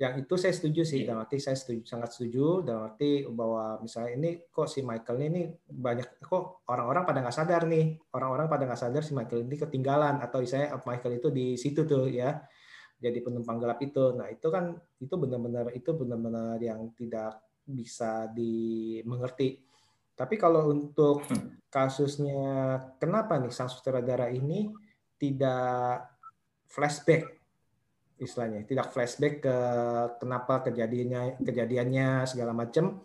Yang 0.00 0.24
itu 0.24 0.34
saya 0.40 0.54
setuju 0.56 0.82
sih 0.88 1.04
dalam 1.04 1.28
arti 1.28 1.36
saya 1.36 1.56
setuju 1.60 1.84
sangat 1.84 2.16
setuju. 2.16 2.64
Dalam 2.64 2.88
arti 2.88 3.28
bahwa 3.28 3.84
misalnya 3.84 4.10
ini 4.16 4.30
kok 4.48 4.64
si 4.64 4.80
Michael 4.80 5.18
ini 5.28 5.42
banyak 5.68 6.24
kok 6.24 6.64
orang-orang 6.72 7.04
pada 7.04 7.18
nggak 7.20 7.36
sadar 7.36 7.62
nih. 7.68 8.00
Orang-orang 8.16 8.48
pada 8.48 8.64
nggak 8.64 8.80
sadar 8.80 9.02
si 9.04 9.12
Michael 9.12 9.44
ini 9.44 9.56
ketinggalan 9.60 10.24
atau 10.24 10.40
saya 10.48 10.72
Michael 10.88 11.20
itu 11.20 11.28
di 11.28 11.46
situ 11.60 11.84
tuh 11.84 12.08
ya 12.08 12.32
jadi 12.96 13.18
penumpang 13.20 13.60
gelap 13.60 13.76
itu. 13.84 14.16
Nah 14.16 14.32
itu 14.32 14.48
kan 14.48 14.72
itu 15.04 15.14
benar-benar 15.20 15.68
itu 15.76 15.90
benar-benar 15.92 16.56
yang 16.64 16.92
tidak 16.96 17.49
bisa 17.66 18.26
dimengerti 18.32 19.70
tapi 20.20 20.36
kalau 20.36 20.68
untuk 20.68 21.24
hmm. 21.24 21.64
kasusnya 21.72 22.76
kenapa 23.00 23.40
nih 23.40 23.48
sang 23.48 23.72
sutradara 23.72 24.28
ini 24.28 24.68
tidak 25.16 26.12
flashback 26.68 27.24
istilahnya? 28.20 28.68
Tidak 28.68 28.92
flashback 28.92 29.40
ke 29.40 29.56
kenapa 30.20 30.60
kejadiannya 30.68 31.40
kejadiannya 31.40 32.28
segala 32.28 32.52
macam 32.52 33.00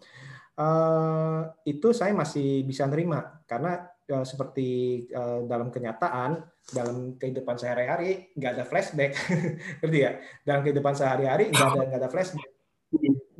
uh, 0.60 1.56
itu 1.64 1.96
saya 1.96 2.12
masih 2.12 2.68
bisa 2.68 2.84
nerima. 2.84 3.40
Karena 3.48 3.80
uh, 4.12 4.28
seperti 4.28 5.00
uh, 5.16 5.48
dalam 5.48 5.72
kenyataan 5.72 6.44
dalam 6.68 7.16
kehidupan 7.16 7.56
sehari-hari 7.56 8.36
nggak 8.36 8.60
ada 8.60 8.66
flashback. 8.68 9.16
Ngerti 9.80 10.00
ya? 10.04 10.20
Dalam 10.44 10.68
kehidupan 10.68 11.00
sehari-hari 11.00 11.48
nggak 11.48 11.64
ada 11.64 11.84
nggak 11.88 12.02
ada 12.04 12.12
flashback 12.12 12.55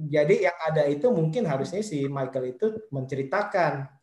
jadi 0.08 0.50
yang 0.52 0.58
ada 0.62 0.84
itu 0.88 1.08
mungkin 1.10 1.46
harusnya 1.50 1.82
si 1.82 2.06
Michael 2.06 2.56
itu 2.58 2.66
menceritakan 2.90 3.96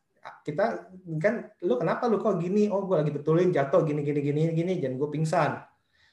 kita 0.47 0.87
kan 1.18 1.50
lu 1.66 1.75
kenapa 1.78 2.06
lu 2.06 2.23
kok 2.23 2.38
gini? 2.38 2.71
Oh 2.71 2.87
gue 2.87 3.02
lagi 3.02 3.11
betulin 3.11 3.50
jatuh 3.50 3.82
gini 3.82 4.06
gini 4.06 4.21
gini 4.23 4.40
gini 4.54 4.73
dan 4.78 4.94
gue 4.94 5.09
pingsan. 5.11 5.59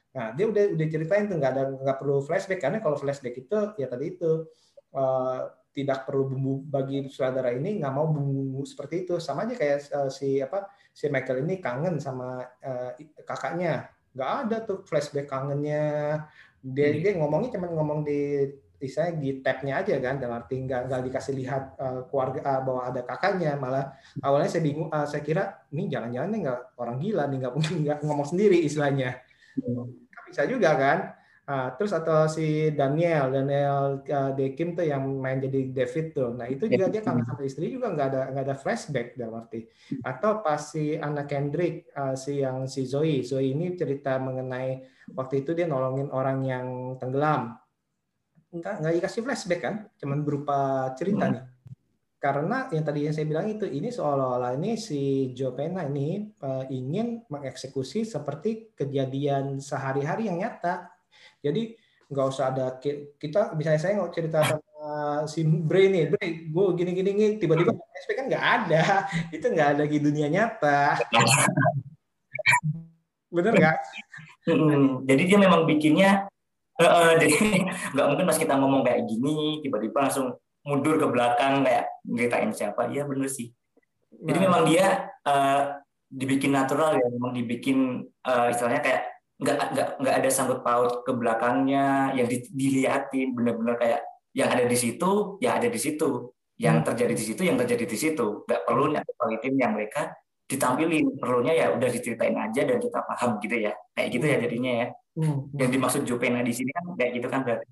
Nah, 0.10 0.34
dia 0.34 0.50
udah 0.50 0.74
udah 0.74 0.88
ceritain 0.89 1.29
tuh 1.29 1.38
nggak 1.38 1.51
ada 1.53 1.63
nggak 1.69 1.98
perlu 2.01 2.17
flashback 2.25 2.65
karena 2.65 2.81
kalau 2.81 2.98
flashback 2.98 3.38
itu 3.38 3.58
ya 3.77 3.86
tadi 3.86 4.17
itu 4.17 4.50
uh, 4.98 5.53
tidak 5.69 6.10
perlu 6.10 6.34
bumbu 6.34 6.65
bagi 6.65 7.05
saudara 7.13 7.53
ini 7.53 7.77
nggak 7.77 7.93
mau 7.93 8.10
bumbu 8.10 8.65
seperti 8.65 9.05
itu. 9.05 9.22
Sama 9.22 9.46
aja 9.46 9.53
kayak 9.53 9.79
uh, 9.93 10.10
si 10.10 10.41
apa 10.41 10.74
si 10.89 11.05
Michael 11.13 11.46
ini 11.46 11.62
kangen 11.62 12.01
sama 12.01 12.41
uh, 12.41 12.91
kakaknya. 13.22 13.93
Nggak 14.17 14.31
ada 14.46 14.58
tuh 14.65 14.81
flashback 14.89 15.29
kangennya. 15.29 16.25
Dia 16.65 16.88
hmm. 16.89 17.00
dia 17.05 17.12
ngomongnya 17.22 17.50
cuma 17.53 17.69
ngomong 17.69 18.01
di 18.01 18.50
saya 18.88 19.12
di 19.18 19.44
tabnya 19.44 19.84
aja 19.84 20.00
kan 20.00 20.22
dalam 20.22 20.40
arti 20.40 20.62
nggak 20.64 20.88
nggak 20.88 21.02
dikasih 21.12 21.34
lihat 21.36 21.64
uh, 21.76 22.08
keluarga 22.08 22.40
uh, 22.46 22.62
bahwa 22.64 22.82
ada 22.88 23.02
kakaknya 23.04 23.60
malah 23.60 23.92
awalnya 24.24 24.48
saya 24.48 24.64
bingung 24.64 24.88
uh, 24.88 25.04
saya 25.04 25.26
kira 25.26 25.68
ini 25.76 25.92
jangan-jangan 25.92 26.30
nggak 26.32 26.60
orang 26.80 26.98
gila 27.02 27.24
nih 27.28 27.38
nggak 27.44 27.54
mungkin 27.58 27.76
nggak 27.84 28.00
ngomong 28.08 28.28
sendiri 28.30 28.64
istilahnya 28.64 29.20
bisa 30.30 30.46
juga 30.46 30.78
kan. 30.78 31.00
Uh, 31.50 31.74
terus 31.82 31.90
atau 31.98 32.30
si 32.30 32.70
Daniel, 32.78 33.34
Daniel 33.34 34.06
uh, 34.06 34.32
Dekim 34.38 34.78
tuh 34.78 34.86
yang 34.86 35.02
main 35.18 35.42
jadi 35.42 35.74
David 35.74 36.14
tuh. 36.14 36.30
Nah 36.38 36.46
itu 36.46 36.70
juga 36.70 36.94
dia 36.94 37.02
kangen 37.02 37.26
sama 37.26 37.42
istri 37.42 37.74
juga 37.74 37.90
nggak 37.90 38.08
ada 38.14 38.22
nggak 38.30 38.46
ada 38.46 38.54
flashback 38.54 39.18
dalam 39.18 39.42
arti. 39.42 39.66
Atau 40.06 40.46
pas 40.46 40.62
si 40.62 40.94
anak 40.94 41.26
Kendrick, 41.26 41.90
uh, 41.98 42.14
si 42.14 42.46
yang 42.46 42.70
si 42.70 42.86
Zoe, 42.86 43.26
Zoe 43.26 43.50
ini 43.50 43.74
cerita 43.74 44.22
mengenai 44.22 44.86
waktu 45.18 45.42
itu 45.42 45.58
dia 45.58 45.66
nolongin 45.66 46.14
orang 46.14 46.46
yang 46.46 46.68
tenggelam. 47.02 47.58
Enggak 48.50 48.82
nggak 48.82 48.94
dikasih 48.98 49.22
flashback 49.22 49.62
kan, 49.62 49.75
cuman 50.01 50.25
berupa 50.25 50.89
cerita 50.98 51.29
hmm. 51.29 51.36
nih. 51.38 51.46
karena 52.20 52.68
yang 52.75 52.84
tadi 52.84 53.00
yang 53.08 53.15
saya 53.15 53.32
bilang 53.32 53.48
itu 53.48 53.63
ini 53.63 53.96
seolah-olah 53.96 54.51
ini 54.60 54.75
si 54.75 55.32
Joe 55.32 55.56
Pena 55.56 55.88
ini 55.88 56.27
uh, 56.44 56.68
ingin 56.68 57.24
mengeksekusi 57.32 58.03
seperti 58.03 58.75
kejadian 58.75 59.63
sehari-hari 59.63 60.27
yang 60.27 60.44
nyata. 60.44 60.91
Jadi 61.39 61.79
nggak 62.12 62.27
usah 62.27 62.51
ada 62.51 62.75
kita 63.15 63.56
misalnya 63.56 63.79
saya 63.79 64.03
nggak 64.03 64.12
cerita 64.12 64.44
sama 64.44 64.70
si 65.29 65.46
Bray 65.46 65.91
nih, 65.91 66.03
Bray, 66.12 66.29
gue 66.50 66.65
gini-gini 66.75 67.38
tiba-tiba 67.38 67.75
SP 67.94 68.10
kan 68.15 68.25
nggak 68.27 68.46
ada, 68.46 68.84
itu 69.36 69.46
nggak 69.46 69.70
ada 69.77 69.84
di 69.86 69.98
dunia 70.00 70.27
nyata. 70.32 70.98
Bener 73.36 73.53
nggak? 73.53 73.77
Hmm, 74.50 75.06
jadi 75.06 75.22
dia 75.29 75.38
memang 75.38 75.70
bikinnya, 75.70 76.25
jadi 77.22 77.28
nggak 77.92 78.08
mungkin 78.08 78.26
pas 78.26 78.40
kita 78.40 78.54
ngomong 78.56 78.82
kayak 78.88 79.04
gini 79.04 79.60
tiba-tiba 79.60 80.08
langsung 80.08 80.40
mundur 80.64 80.96
ke 80.96 81.08
belakang 81.08 81.64
kayak 81.64 81.92
ngeritain 82.08 82.52
siapa. 82.56 82.88
Iya 82.88 83.04
bener 83.08 83.28
sih. 83.28 83.52
Jadi 84.10 84.38
nah. 84.40 84.44
memang 84.48 84.62
dia 84.68 84.86
uh, 85.28 85.80
dibikin 86.10 86.52
natural 86.56 86.98
ya 86.98 87.06
memang 87.12 87.32
dibikin 87.36 88.04
uh, 88.26 88.48
istilahnya 88.50 88.82
kayak 88.82 89.02
nggak 89.40 89.56
nggak 89.72 89.90
nggak 90.04 90.16
ada 90.20 90.30
sangkut 90.32 90.60
paut 90.68 91.08
ke 91.08 91.12
belakangnya 91.16 92.12
yang 92.12 92.28
di, 92.28 92.44
dilihatin 92.52 93.32
bener-bener 93.32 93.80
kayak 93.80 94.02
yang 94.36 94.52
ada 94.52 94.68
di 94.68 94.76
situ 94.76 95.40
ya 95.40 95.60
ada 95.60 95.68
di 95.68 95.80
situ. 95.80 96.32
Yang 96.60 96.76
hmm. 96.84 96.88
terjadi 96.92 97.14
di 97.16 97.24
situ 97.24 97.42
yang 97.48 97.58
terjadi 97.60 97.86
di 97.88 97.98
situ. 98.00 98.44
Nggak 98.44 98.62
perlu 98.68 98.92
nyatuin 98.92 99.56
yang 99.56 99.72
mereka 99.76 100.12
ditampilin 100.50 101.22
perlunya 101.22 101.53
ya 101.53 101.65
udah 101.77 101.89
diceritain 101.94 102.34
aja 102.34 102.65
dan 102.65 102.82
kita 102.82 103.06
paham 103.06 103.38
gitu 103.38 103.56
ya 103.70 103.74
kayak 103.94 104.10
gitu 104.10 104.25
ya 104.25 104.38
jadinya 104.41 104.72
ya 104.82 104.88
hmm. 105.22 105.53
yang 105.53 105.70
dimaksud 105.70 106.01
Jopena 106.10 106.41
di 106.41 106.50
sini 106.50 106.74
kan 106.74 106.98
kayak 106.98 107.12
gitu 107.22 107.27
kan 107.29 107.46
berarti 107.46 107.70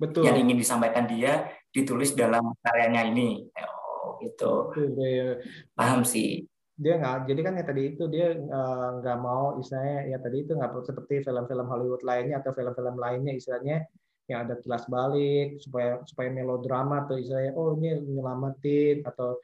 Betul. 0.00 0.24
yang 0.24 0.40
ingin 0.40 0.56
disampaikan 0.56 1.04
dia 1.04 1.52
ditulis 1.68 2.16
dalam 2.16 2.56
karyanya 2.64 3.12
ini. 3.12 3.44
Oh, 3.60 4.16
gitu. 4.24 4.72
Paham 5.76 6.08
sih. 6.08 6.48
Dia 6.80 6.96
nggak, 6.96 7.28
jadi 7.28 7.40
kan 7.44 7.60
ya 7.60 7.64
tadi 7.68 7.82
itu 7.92 8.08
dia 8.08 8.32
eh, 8.32 8.88
nggak 9.04 9.18
uh, 9.18 9.20
mau 9.20 9.60
istilahnya 9.60 10.16
ya 10.16 10.16
tadi 10.16 10.48
itu 10.48 10.56
nggak 10.56 10.72
seperti 10.88 11.20
film-film 11.28 11.68
Hollywood 11.68 12.00
lainnya 12.00 12.40
atau 12.40 12.56
film-film 12.56 12.96
lainnya 12.96 13.36
istilahnya 13.36 13.84
yang 14.32 14.48
ada 14.48 14.56
kilas 14.56 14.88
balik 14.88 15.60
supaya 15.60 16.00
supaya 16.08 16.32
melodrama 16.32 17.04
tuh 17.04 17.20
istilahnya 17.20 17.52
oh 17.52 17.76
ini 17.76 18.00
nyelamatin 18.00 19.04
atau 19.04 19.36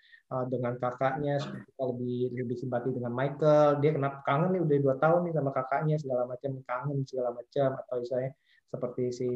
dengan 0.50 0.74
kakaknya 0.74 1.38
supaya 1.38 1.84
lebih 1.94 2.34
lebih 2.34 2.56
simpati 2.58 2.90
dengan 2.90 3.14
Michael. 3.14 3.78
Dia 3.78 3.94
kenapa 3.94 4.26
kangen 4.26 4.58
nih 4.58 4.62
udah 4.66 4.76
dua 4.82 4.94
tahun 4.98 5.20
nih 5.30 5.34
sama 5.38 5.50
kakaknya 5.54 5.96
segala 6.02 6.22
macam 6.26 6.50
kangen 6.66 6.98
segala 7.06 7.30
macam. 7.30 7.68
Atau 7.78 7.96
istilahnya 8.02 8.32
seperti 8.66 9.04
si 9.14 9.28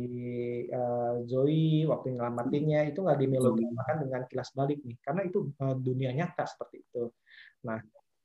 uh, 0.75 1.23
Zoe 1.30 1.87
waktu 1.87 2.18
ngelamatinnya 2.18 2.90
itu 2.90 3.06
nggak 3.06 3.18
dimelodramakan 3.23 3.97
dengan 4.02 4.23
kilas 4.26 4.50
balik 4.52 4.82
nih. 4.82 4.99
Karena 4.99 5.23
itu 5.23 5.54
uh, 5.62 5.78
dunia 5.78 6.11
nyata 6.11 6.42
seperti 6.42 6.82
itu. 6.82 7.06
Nah 7.66 7.78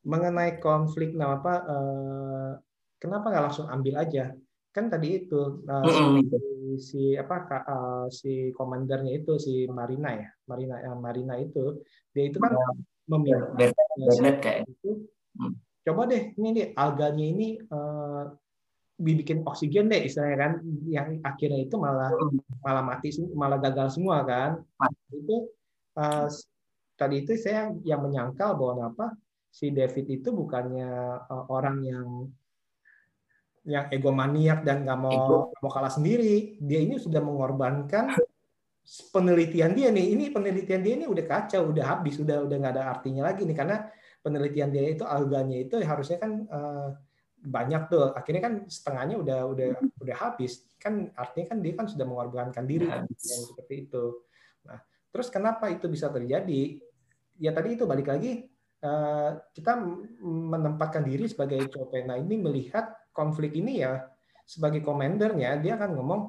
mengenai 0.06 0.62
konflik 0.62 1.18
nah 1.18 1.42
apa 1.42 1.54
kenapa 3.02 3.26
nggak 3.26 3.46
langsung 3.50 3.66
ambil 3.66 4.06
aja 4.06 4.38
kan 4.76 4.92
tadi 4.92 5.24
itu 5.24 5.64
uh, 5.64 6.20
si, 6.20 6.44
si 6.84 7.02
apa 7.16 7.48
uh, 7.64 8.06
si 8.12 8.52
komandernya 8.52 9.24
itu 9.24 9.40
si 9.40 9.64
Marina 9.72 10.12
ya 10.12 10.28
Marina 10.52 10.76
uh, 10.84 11.00
Marina 11.00 11.40
itu 11.40 11.80
dia 12.12 12.28
itu 12.28 12.44
kan 12.44 12.60
meminta 13.08 14.52
itu 14.68 15.08
mm. 15.40 15.54
coba 15.88 16.12
deh 16.12 16.36
ini 16.36 16.50
nih 16.52 16.68
alganya 16.76 17.24
ini 17.24 17.48
uh, 17.72 18.36
dibikin 18.96 19.44
oksigen 19.44 19.92
deh 19.92 20.08
istilahnya 20.08 20.38
kan 20.40 20.52
yang 20.88 21.20
akhirnya 21.20 21.68
itu 21.68 21.76
malah 21.76 22.12
malah 22.64 22.84
mati 22.84 23.12
malah 23.36 23.60
gagal 23.60 24.00
semua 24.00 24.24
kan. 24.24 24.64
Itu 25.12 25.52
uh, 26.00 26.28
tadi 26.96 27.28
itu 27.28 27.36
saya 27.36 27.76
yang 27.84 28.08
menyangkal 28.08 28.56
bahwa 28.56 28.96
apa 28.96 29.08
si 29.52 29.72
David 29.72 30.24
itu 30.24 30.32
bukannya 30.32 30.88
uh, 31.28 31.46
orang 31.52 31.78
yang 31.84 32.08
yang 33.66 33.90
egomaniak 33.90 34.62
dan 34.62 34.86
nggak 34.86 35.00
mau 35.02 35.12
Ego. 35.12 35.38
mau 35.58 35.72
kalah 35.74 35.90
sendiri 35.90 36.62
dia 36.62 36.80
ini 36.86 37.02
sudah 37.02 37.18
mengorbankan 37.18 38.14
penelitian 39.10 39.74
dia 39.74 39.90
nih. 39.90 40.14
Ini 40.14 40.26
penelitian 40.30 40.82
dia 40.86 40.94
ini 41.02 41.06
udah 41.10 41.26
kacau 41.26 41.74
udah 41.74 41.86
habis 41.98 42.22
udah 42.22 42.46
udah 42.46 42.56
nggak 42.62 42.74
ada 42.78 42.84
artinya 42.94 43.26
lagi 43.26 43.44
nih. 43.44 43.58
Karena 43.58 43.78
penelitian 44.22 44.70
dia 44.70 44.86
itu 44.86 45.04
alganya 45.06 45.58
itu 45.58 45.82
harusnya 45.82 46.18
kan 46.22 46.32
uh, 46.46 46.90
banyak 47.42 47.90
tuh. 47.90 48.14
Akhirnya 48.14 48.42
kan 48.46 48.54
setengahnya 48.70 49.16
udah 49.18 49.40
udah 49.50 49.68
udah 50.02 50.16
habis. 50.22 50.62
Kan 50.78 51.10
artinya 51.18 51.58
kan 51.58 51.60
dia 51.66 51.74
kan 51.74 51.90
sudah 51.90 52.06
mengorbankan 52.06 52.66
diri 52.70 52.86
kan, 52.86 53.10
yang 53.10 53.42
seperti 53.50 53.90
itu. 53.90 54.22
Nah 54.70 54.80
terus 55.10 55.28
kenapa 55.34 55.66
itu 55.74 55.90
bisa 55.90 56.14
terjadi? 56.14 56.78
Ya 57.42 57.52
tadi 57.52 57.76
itu 57.76 57.90
balik 57.90 58.08
lagi 58.08 58.46
eh, 58.86 59.30
kita 59.52 59.82
menempatkan 60.24 61.04
diri 61.04 61.26
sebagai 61.26 61.68
Copena 61.74 62.16
ini 62.16 62.38
melihat 62.38 62.94
konflik 63.16 63.56
ini 63.56 63.82
ya 63.82 64.04
sebagai 64.44 64.84
komandernya 64.84 65.58
dia 65.64 65.80
akan 65.80 65.96
ngomong 65.96 66.22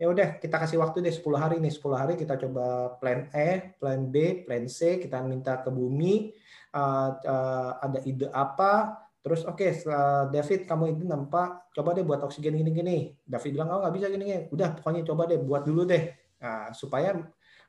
ya 0.00 0.08
udah 0.08 0.28
kita 0.40 0.56
kasih 0.56 0.80
waktu 0.80 1.04
deh 1.04 1.12
10 1.12 1.22
hari 1.36 1.56
nih 1.60 1.74
10 1.74 1.84
hari 1.94 2.14
kita 2.16 2.40
coba 2.40 2.96
plan 2.96 3.28
E, 3.30 3.76
plan 3.76 4.08
B, 4.08 4.46
plan 4.48 4.64
C 4.64 4.96
kita 4.96 5.20
minta 5.20 5.60
ke 5.60 5.68
bumi 5.68 6.32
uh, 6.72 7.10
uh, 7.18 7.70
ada 7.84 8.00
ide 8.06 8.26
apa 8.32 9.04
Terus 9.28 9.44
oke, 9.44 9.60
okay, 9.60 9.84
David 10.32 10.64
kamu 10.64 10.96
itu 10.96 11.04
nampak, 11.04 11.74
coba 11.76 11.92
deh 11.92 12.00
buat 12.00 12.24
oksigen 12.24 12.54
gini-gini. 12.54 13.12
David 13.28 13.60
bilang 13.60 13.68
oh 13.76 13.84
nggak 13.84 13.94
bisa 14.00 14.06
gini-gini. 14.08 14.48
Udah 14.48 14.72
pokoknya 14.78 15.04
coba 15.04 15.28
deh 15.28 15.36
buat 15.36 15.68
dulu 15.68 15.84
deh. 15.84 16.16
Nah, 16.40 16.72
supaya 16.72 17.12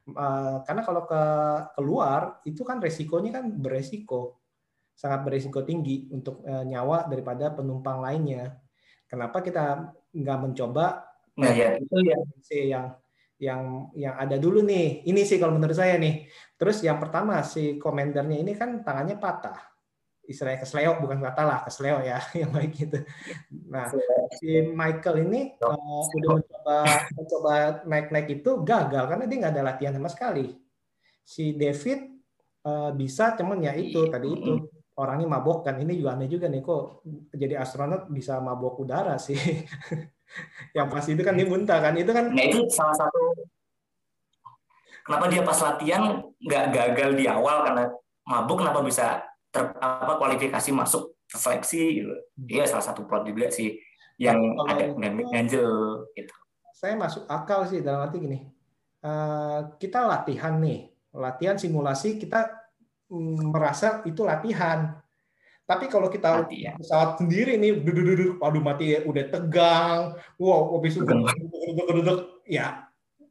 uh, 0.08 0.56
karena 0.64 0.82
kalau 0.88 1.04
ke 1.04 1.22
keluar 1.76 2.40
itu 2.48 2.64
kan 2.64 2.80
resikonya 2.80 3.42
kan 3.42 3.52
beresiko, 3.60 4.39
sangat 5.00 5.24
beresiko 5.24 5.64
tinggi 5.64 6.12
untuk 6.12 6.44
uh, 6.44 6.68
nyawa 6.68 7.08
daripada 7.08 7.56
penumpang 7.56 8.04
lainnya. 8.04 8.60
Kenapa 9.08 9.40
kita 9.40 9.96
nggak 10.12 10.40
mencoba? 10.44 11.08
Nah 11.40 11.52
ya 11.56 11.80
itu 11.80 11.96
ya 12.04 12.20
yang 12.68 12.86
yang 13.40 13.62
yang 13.96 14.16
ada 14.20 14.36
dulu 14.36 14.60
nih. 14.60 15.08
Ini 15.08 15.24
sih 15.24 15.40
kalau 15.40 15.56
menurut 15.56 15.80
saya 15.80 15.96
nih. 15.96 16.28
Terus 16.60 16.84
yang 16.84 17.00
pertama 17.00 17.40
si 17.48 17.80
komandernya 17.80 18.44
ini 18.44 18.52
kan 18.60 18.84
tangannya 18.84 19.16
patah 19.16 19.70
istilahnya 20.30 20.62
kesleo 20.62 20.94
bukan 21.02 21.26
kata 21.26 21.42
lah 21.42 21.60
kesleo 21.66 22.06
ya 22.06 22.22
yang 22.44 22.52
baik 22.54 22.76
gitu. 22.76 23.00
Nah 23.72 23.90
si 24.36 24.62
Michael 24.68 25.26
ini 25.26 25.56
uh, 25.58 26.06
udah 26.06 26.32
mencoba 26.38 26.78
mencoba 27.18 27.54
naik-naik 27.88 28.28
itu 28.44 28.52
gagal 28.62 29.04
karena 29.10 29.26
dia 29.26 29.38
nggak 29.42 29.54
ada 29.56 29.64
latihan 29.74 29.96
sama 29.96 30.12
sekali. 30.12 30.54
Si 31.26 31.58
David 31.58 32.20
uh, 32.68 32.92
bisa 32.94 33.34
cuman 33.34 33.64
ya 33.66 33.74
itu 33.74 34.06
tadi 34.12 34.30
itu 34.30 34.54
orangnya 35.00 35.28
mabok 35.32 35.64
kan 35.64 35.80
ini 35.80 35.96
juga 35.96 36.20
aneh 36.20 36.28
juga 36.28 36.52
nih 36.52 36.60
kok 36.60 37.08
jadi 37.32 37.56
astronot 37.64 38.12
bisa 38.12 38.44
mabok 38.44 38.84
udara 38.84 39.16
sih. 39.16 39.40
yang 40.78 40.92
pasti 40.92 41.16
itu 41.16 41.24
kan 41.24 41.34
dia 41.40 41.48
muntah 41.48 41.80
kan 41.80 41.96
itu 41.96 42.12
kan. 42.12 42.36
Nah 42.36 42.44
itu 42.44 42.68
salah 42.68 42.94
satu 42.94 43.48
kenapa 45.08 45.26
dia 45.32 45.42
pas 45.42 45.58
latihan 45.58 46.22
nggak 46.38 46.66
gagal 46.76 47.10
di 47.16 47.26
awal 47.26 47.66
karena 47.66 47.84
mabuk 48.28 48.62
kenapa 48.62 48.84
bisa 48.84 49.24
ter, 49.50 49.74
apa 49.80 50.20
kualifikasi 50.20 50.70
masuk 50.76 51.16
seleksi 51.32 52.04
gitu. 52.04 52.14
Iya 52.46 52.68
salah 52.68 52.86
satu 52.92 53.08
plot 53.08 53.24
juga 53.32 53.48
sih 53.48 53.80
yang 54.20 54.38
nah, 54.60 54.76
ada 54.76 54.92
ganjel 55.32 56.04
gitu. 56.14 56.36
Saya 56.76 57.00
masuk 57.00 57.24
akal 57.32 57.64
sih 57.72 57.80
dalam 57.80 58.04
arti 58.04 58.20
gini. 58.20 58.40
Uh, 59.00 59.80
kita 59.80 60.04
latihan 60.04 60.60
nih, 60.60 60.92
latihan 61.16 61.56
simulasi 61.56 62.20
kita 62.20 62.59
merasa 63.52 64.06
itu 64.06 64.22
latihan. 64.24 64.96
Tapi 65.66 65.86
kalau 65.86 66.10
kita 66.10 66.46
latihan. 66.46 66.74
pesawat 66.82 67.22
sendiri 67.22 67.54
nih, 67.58 67.78
duduk 67.78 68.06
duduk, 68.14 68.32
waduh 68.42 68.62
mati 68.62 68.98
ya, 68.98 69.06
udah 69.06 69.26
tegang, 69.30 70.02
wow, 70.42 70.74
habis 70.74 70.98
itu 70.98 71.06
duduk 71.06 72.42
ya 72.50 72.90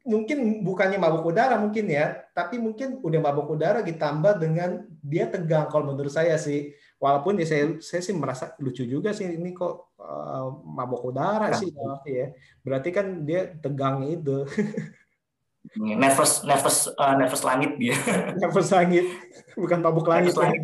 mungkin 0.08 0.64
bukannya 0.64 0.96
mabuk 0.96 1.28
udara 1.28 1.60
mungkin 1.60 1.84
ya, 1.92 2.24
tapi 2.32 2.56
mungkin 2.56 2.96
udah 3.04 3.20
mabuk 3.20 3.52
udara 3.52 3.84
ditambah 3.84 4.40
dengan 4.40 4.88
dia 5.04 5.28
tegang 5.28 5.68
kalau 5.68 5.92
menurut 5.92 6.08
saya 6.08 6.40
sih. 6.40 6.72
Walaupun 6.98 7.38
ya 7.38 7.46
saya 7.46 7.64
saya 7.78 8.02
sih 8.02 8.16
merasa 8.16 8.56
lucu 8.58 8.82
juga 8.88 9.14
sih 9.14 9.28
ini 9.28 9.54
kok 9.54 9.94
uh, 10.00 10.48
mabuk 10.64 11.12
udara 11.12 11.52
sih 11.54 11.68
ya. 12.08 12.32
Berarti 12.64 12.88
kan 12.88 13.28
dia 13.28 13.52
tegang 13.60 14.08
itu. 14.08 14.48
nervous 15.76 16.46
nervous 16.46 16.88
uh, 16.96 17.14
nervous 17.18 17.42
langit 17.44 17.76
dia. 17.76 17.96
nervous 18.40 18.72
langit, 18.72 19.04
bukan 19.52 19.78
mabuk 19.84 20.08
langit. 20.08 20.32
langit. 20.32 20.62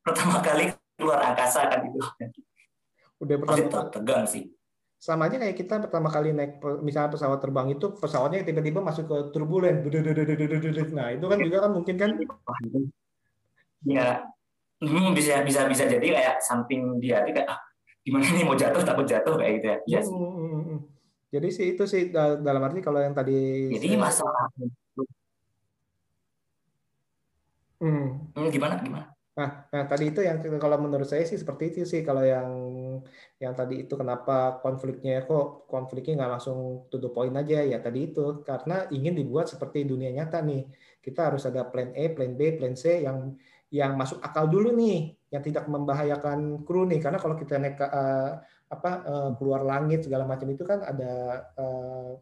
Pertama 0.00 0.40
kali 0.40 0.72
keluar 0.96 1.20
angkasa 1.34 1.68
kan 1.68 1.84
itu. 1.84 2.00
Udah 3.20 3.36
pertama 3.42 3.90
tegang 3.92 4.24
sih 4.24 4.48
sama 4.98 5.30
aja 5.30 5.38
kayak 5.38 5.54
kita 5.54 5.78
pertama 5.78 6.10
kali 6.10 6.34
naik 6.34 6.58
misalnya 6.82 7.14
pesawat 7.14 7.38
terbang 7.38 7.70
itu 7.70 7.86
pesawatnya 7.94 8.42
tiba-tiba 8.42 8.82
masuk 8.82 9.06
ke 9.06 9.16
turbulen 9.30 9.86
nah 10.90 11.14
itu 11.14 11.22
kan 11.22 11.38
juga 11.38 11.56
kan 11.62 11.70
mungkin 11.70 11.94
kan 11.94 12.10
ya 13.86 14.26
hmm, 14.82 15.14
bisa 15.14 15.46
bisa 15.46 15.70
bisa 15.70 15.86
jadi 15.86 16.02
kayak 16.02 16.36
samping 16.42 16.98
dia 16.98 17.22
kayak 17.22 17.46
ah, 17.46 17.62
gimana 18.02 18.26
nih 18.26 18.42
mau 18.42 18.58
jatuh 18.58 18.82
takut 18.82 19.06
jatuh 19.06 19.38
kayak 19.38 19.52
gitu 19.62 19.66
ya 19.70 19.78
yes. 19.86 20.10
Hmm, 20.10 20.37
jadi 21.28 21.48
sih 21.52 21.66
itu 21.76 21.84
sih 21.84 22.12
dalam 22.14 22.64
arti 22.64 22.80
kalau 22.80 23.00
yang 23.04 23.12
tadi 23.12 23.68
jadi 23.74 23.96
masalah 24.00 24.48
Hmm. 27.78 28.26
hmm. 28.34 28.50
Gimana? 28.50 28.82
Gimana? 28.82 29.06
Nah, 29.38 29.70
nah 29.70 29.84
tadi 29.86 30.10
itu 30.10 30.18
yang 30.18 30.42
kalau 30.58 30.82
menurut 30.82 31.06
saya 31.06 31.22
sih 31.22 31.38
seperti 31.38 31.70
itu 31.70 31.86
sih 31.86 32.02
kalau 32.02 32.26
yang 32.26 32.50
yang 33.38 33.54
tadi 33.54 33.86
itu 33.86 33.94
kenapa 33.94 34.58
konfliknya 34.58 35.22
kok 35.22 35.70
konfliknya 35.70 36.18
nggak 36.18 36.32
langsung 36.34 36.90
to 36.90 36.98
the 36.98 37.06
point 37.06 37.30
aja 37.38 37.62
ya 37.62 37.78
tadi 37.78 38.10
itu 38.10 38.42
karena 38.42 38.90
ingin 38.90 39.14
dibuat 39.14 39.46
seperti 39.46 39.86
dunia 39.86 40.10
nyata 40.10 40.42
nih 40.42 40.66
kita 40.98 41.30
harus 41.30 41.46
ada 41.46 41.62
plan 41.70 41.94
A, 41.94 42.04
plan 42.18 42.34
B, 42.34 42.58
plan 42.58 42.74
C 42.74 43.06
yang 43.06 43.38
yang 43.70 43.94
masuk 43.94 44.18
akal 44.26 44.50
dulu 44.50 44.74
nih 44.74 45.14
yang 45.30 45.42
tidak 45.46 45.70
membahayakan 45.70 46.66
kru 46.66 46.82
nih 46.90 46.98
karena 46.98 47.22
kalau 47.22 47.38
kita 47.38 47.62
naik 47.62 47.78
uh, 47.78 48.42
apa 48.68 48.90
uh, 49.08 49.30
keluar 49.40 49.64
langit 49.64 50.04
segala 50.04 50.28
macam 50.28 50.48
itu 50.52 50.60
kan 50.60 50.84
ada 50.84 51.12
uh, 51.56 52.12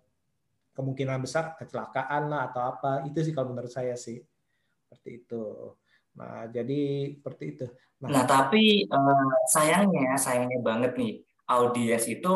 kemungkinan 0.79 1.19
besar 1.25 1.59
kecelakaan 1.59 2.31
lah 2.31 2.53
atau 2.53 2.63
apa 2.63 3.03
itu 3.09 3.19
sih 3.25 3.35
kalau 3.35 3.51
menurut 3.51 3.73
saya 3.73 3.99
sih 3.99 4.23
seperti 4.87 5.27
itu. 5.27 5.75
Nah, 6.17 6.49
jadi 6.49 7.13
seperti 7.19 7.45
itu. 7.59 7.67
Nah, 8.01 8.09
nah 8.13 8.25
tapi 8.25 8.87
uh, 8.87 9.35
sayangnya, 9.51 10.15
sayangnya 10.15 10.61
banget 10.63 10.93
nih, 10.95 11.15
audiens 11.51 12.05
itu 12.07 12.35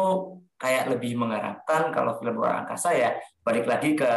kayak 0.61 0.92
lebih 0.92 1.16
mengharapkan 1.16 1.88
kalau 1.94 2.20
film 2.20 2.37
luar 2.37 2.64
angkasa 2.64 2.92
ya 2.92 3.16
balik 3.40 3.64
lagi 3.64 3.96
ke 3.96 4.11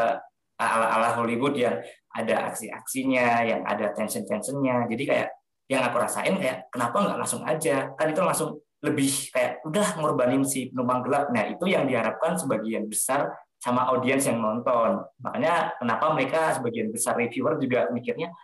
ala-ala 0.60 1.16
Hollywood 1.16 1.56
yang 1.56 1.80
ada 2.14 2.52
aksi-aksinya, 2.52 3.42
yang 3.48 3.62
ada 3.66 3.92
tension-tensionnya. 3.96 4.86
Jadi 4.88 5.04
kayak 5.08 5.30
yang 5.72 5.82
aku 5.88 5.98
rasain 5.98 6.36
kayak 6.38 6.68
kenapa 6.70 6.96
nggak 7.00 7.20
langsung 7.20 7.44
aja? 7.44 7.92
Kan 7.96 8.12
itu 8.12 8.22
langsung 8.22 8.60
lebih 8.84 9.32
kayak 9.32 9.64
udah 9.64 9.96
ngorbanin 9.96 10.44
si 10.44 10.68
penumpang 10.68 11.08
gelap. 11.08 11.32
Nah 11.32 11.48
itu 11.48 11.72
yang 11.72 11.88
diharapkan 11.88 12.36
sebagian 12.36 12.84
besar 12.92 13.32
sama 13.56 13.88
audiens 13.88 14.28
yang 14.28 14.44
nonton. 14.44 15.08
Makanya 15.24 15.80
kenapa 15.80 16.12
mereka 16.12 16.52
sebagian 16.60 16.92
besar 16.92 17.16
reviewer 17.16 17.56
juga 17.64 17.88
mikirnya 17.96 18.36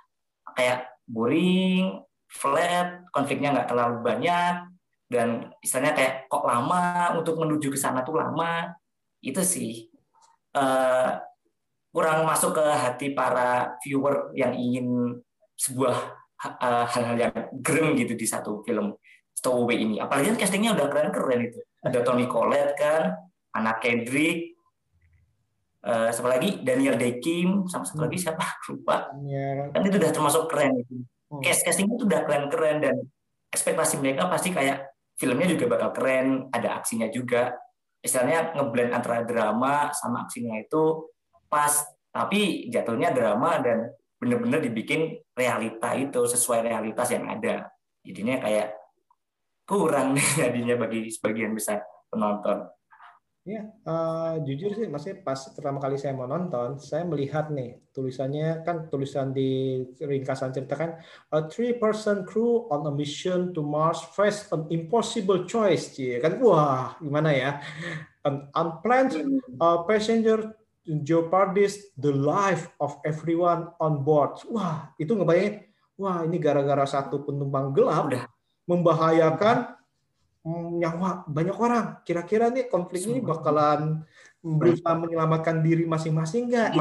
kayak 0.56 0.88
boring, 1.04 1.99
flat, 2.32 3.04
konfliknya 3.12 3.52
nggak 3.52 3.67
terlalu 3.67 3.97
banyak, 3.99 4.56
dan 5.12 5.52
istilahnya 5.60 5.93
kayak 5.99 6.13
kok 6.32 6.47
lama 6.47 7.13
untuk 7.19 7.36
menuju 7.36 7.67
ke 7.75 7.80
sana 7.80 7.99
tuh 8.08 8.15
lama. 8.15 8.71
Itu 9.19 9.43
sih 9.43 9.91
uh, 10.56 11.19
kurang 11.91 12.23
masuk 12.23 12.56
ke 12.56 12.63
hati 12.63 13.08
para 13.12 13.75
viewer 13.84 14.32
yang 14.32 14.56
ingin 14.56 15.19
sebuah 15.60 16.15
uh, 16.63 16.88
hal-hal 16.88 17.28
yang 17.28 17.34
gerem 17.60 17.99
gitu 17.99 18.15
di 18.15 18.23
satu 18.23 18.63
film 18.63 18.95
Stowaway 19.39 19.80
ini. 19.80 20.04
Apalagi 20.04 20.36
kan 20.36 20.38
castingnya 20.43 20.75
udah 20.75 20.91
keren-keren 20.91 21.47
itu. 21.47 21.63
Ada 21.80 22.04
Tony 22.04 22.28
Collette 22.28 22.75
kan, 22.75 23.15
Anna 23.56 23.80
Kendrick, 23.80 24.60
uh, 25.88 26.12
siapa 26.12 26.36
lagi 26.36 26.60
Daniel 26.60 26.99
Day 26.99 27.23
Kim, 27.23 27.63
sama 27.71 27.88
satu 27.88 28.04
lagi 28.04 28.19
siapa 28.19 28.43
lupa. 28.67 29.15
Yeah. 29.23 29.71
Kan 29.71 29.88
itu 29.88 29.95
udah 29.95 30.12
termasuk 30.12 30.43
keren 30.52 30.84
itu 30.84 31.08
hmm. 31.32 31.39
cast 31.39 31.63
castingnya 31.63 31.95
tuh 31.95 32.08
udah 32.10 32.21
keren-keren 32.28 32.78
dan 32.84 32.95
ekspektasi 33.49 33.97
mereka 34.04 34.28
pasti 34.28 34.52
kayak 34.52 34.91
filmnya 35.15 35.47
juga 35.47 35.65
bakal 35.71 35.89
keren, 35.95 36.52
ada 36.52 36.80
aksinya 36.80 37.08
juga. 37.08 37.56
Istilahnya 37.99 38.56
ngeblend 38.56 38.91
antara 38.95 39.28
drama 39.28 39.91
sama 39.91 40.23
aksinya 40.23 40.56
itu 40.56 41.12
pas, 41.52 41.84
tapi 42.15 42.71
jatuhnya 42.71 43.12
drama 43.12 43.60
dan 43.60 43.91
bener-bener 44.19 44.63
dibikin 44.63 45.19
realita 45.36 45.95
itu 45.95 46.23
sesuai 46.23 46.63
realitas 46.63 47.08
yang 47.12 47.28
ada. 47.28 47.67
Jadinya 48.04 48.39
kayak 48.39 48.78
kurang 49.69 50.17
jadinya 50.34 50.73
bagi 50.82 51.13
sebagian 51.13 51.53
besar 51.53 51.86
penonton. 52.10 52.65
Ya, 53.47 53.65
uh, 53.88 54.38
jujur 54.45 54.77
sih, 54.77 54.86
maksudnya 54.86 55.25
pas 55.25 55.39
pertama 55.55 55.82
kali 55.82 55.97
saya 55.97 56.13
mau 56.13 56.29
nonton, 56.29 56.77
saya 56.77 57.01
melihat 57.08 57.49
nih 57.49 57.82
tulisannya 57.89 58.62
kan 58.62 58.91
tulisan 58.93 59.34
di 59.34 59.79
ringkasan 59.97 60.53
cerita 60.53 60.77
kan 60.77 61.01
a 61.34 61.49
three 61.49 61.73
person 61.73 62.27
crew 62.29 62.69
on 62.69 62.86
a 62.86 62.93
mission 62.93 63.49
to 63.55 63.65
Mars 63.65 64.05
face 64.13 64.45
an 64.53 64.69
impossible 64.69 65.49
choice, 65.49 65.97
cie 65.97 66.21
kan 66.21 66.38
wah 66.38 66.93
gimana 67.01 67.34
ya 67.34 67.51
an 68.27 68.53
unplanned 68.53 69.17
uh, 69.58 69.82
passenger 69.88 70.53
jeopardies 70.86 71.89
the 71.97 72.12
life 72.13 72.69
of 72.77 73.01
everyone 73.01 73.71
on 73.82 74.05
board. 74.05 74.38
Wah 74.51 74.93
itu 75.01 75.15
ngebayangin, 75.15 75.63
wah 75.97 76.21
ini 76.21 76.38
gara-gara 76.38 76.86
satu 76.86 77.25
penumpang 77.25 77.73
gelap 77.73 78.13
udah 78.13 78.23
membahayakan 78.69 79.73
nyawa 80.77 81.25
banyak 81.25 81.58
orang. 81.58 81.86
Kira-kira 82.05 82.53
nih 82.53 82.69
konflik 82.69 83.10
ini 83.10 83.19
bakalan 83.19 84.05
berusaha 84.39 84.93
menyelamatkan 84.95 85.60
diri 85.65 85.89
masing-masing 85.89 86.53
nggak? 86.53 86.77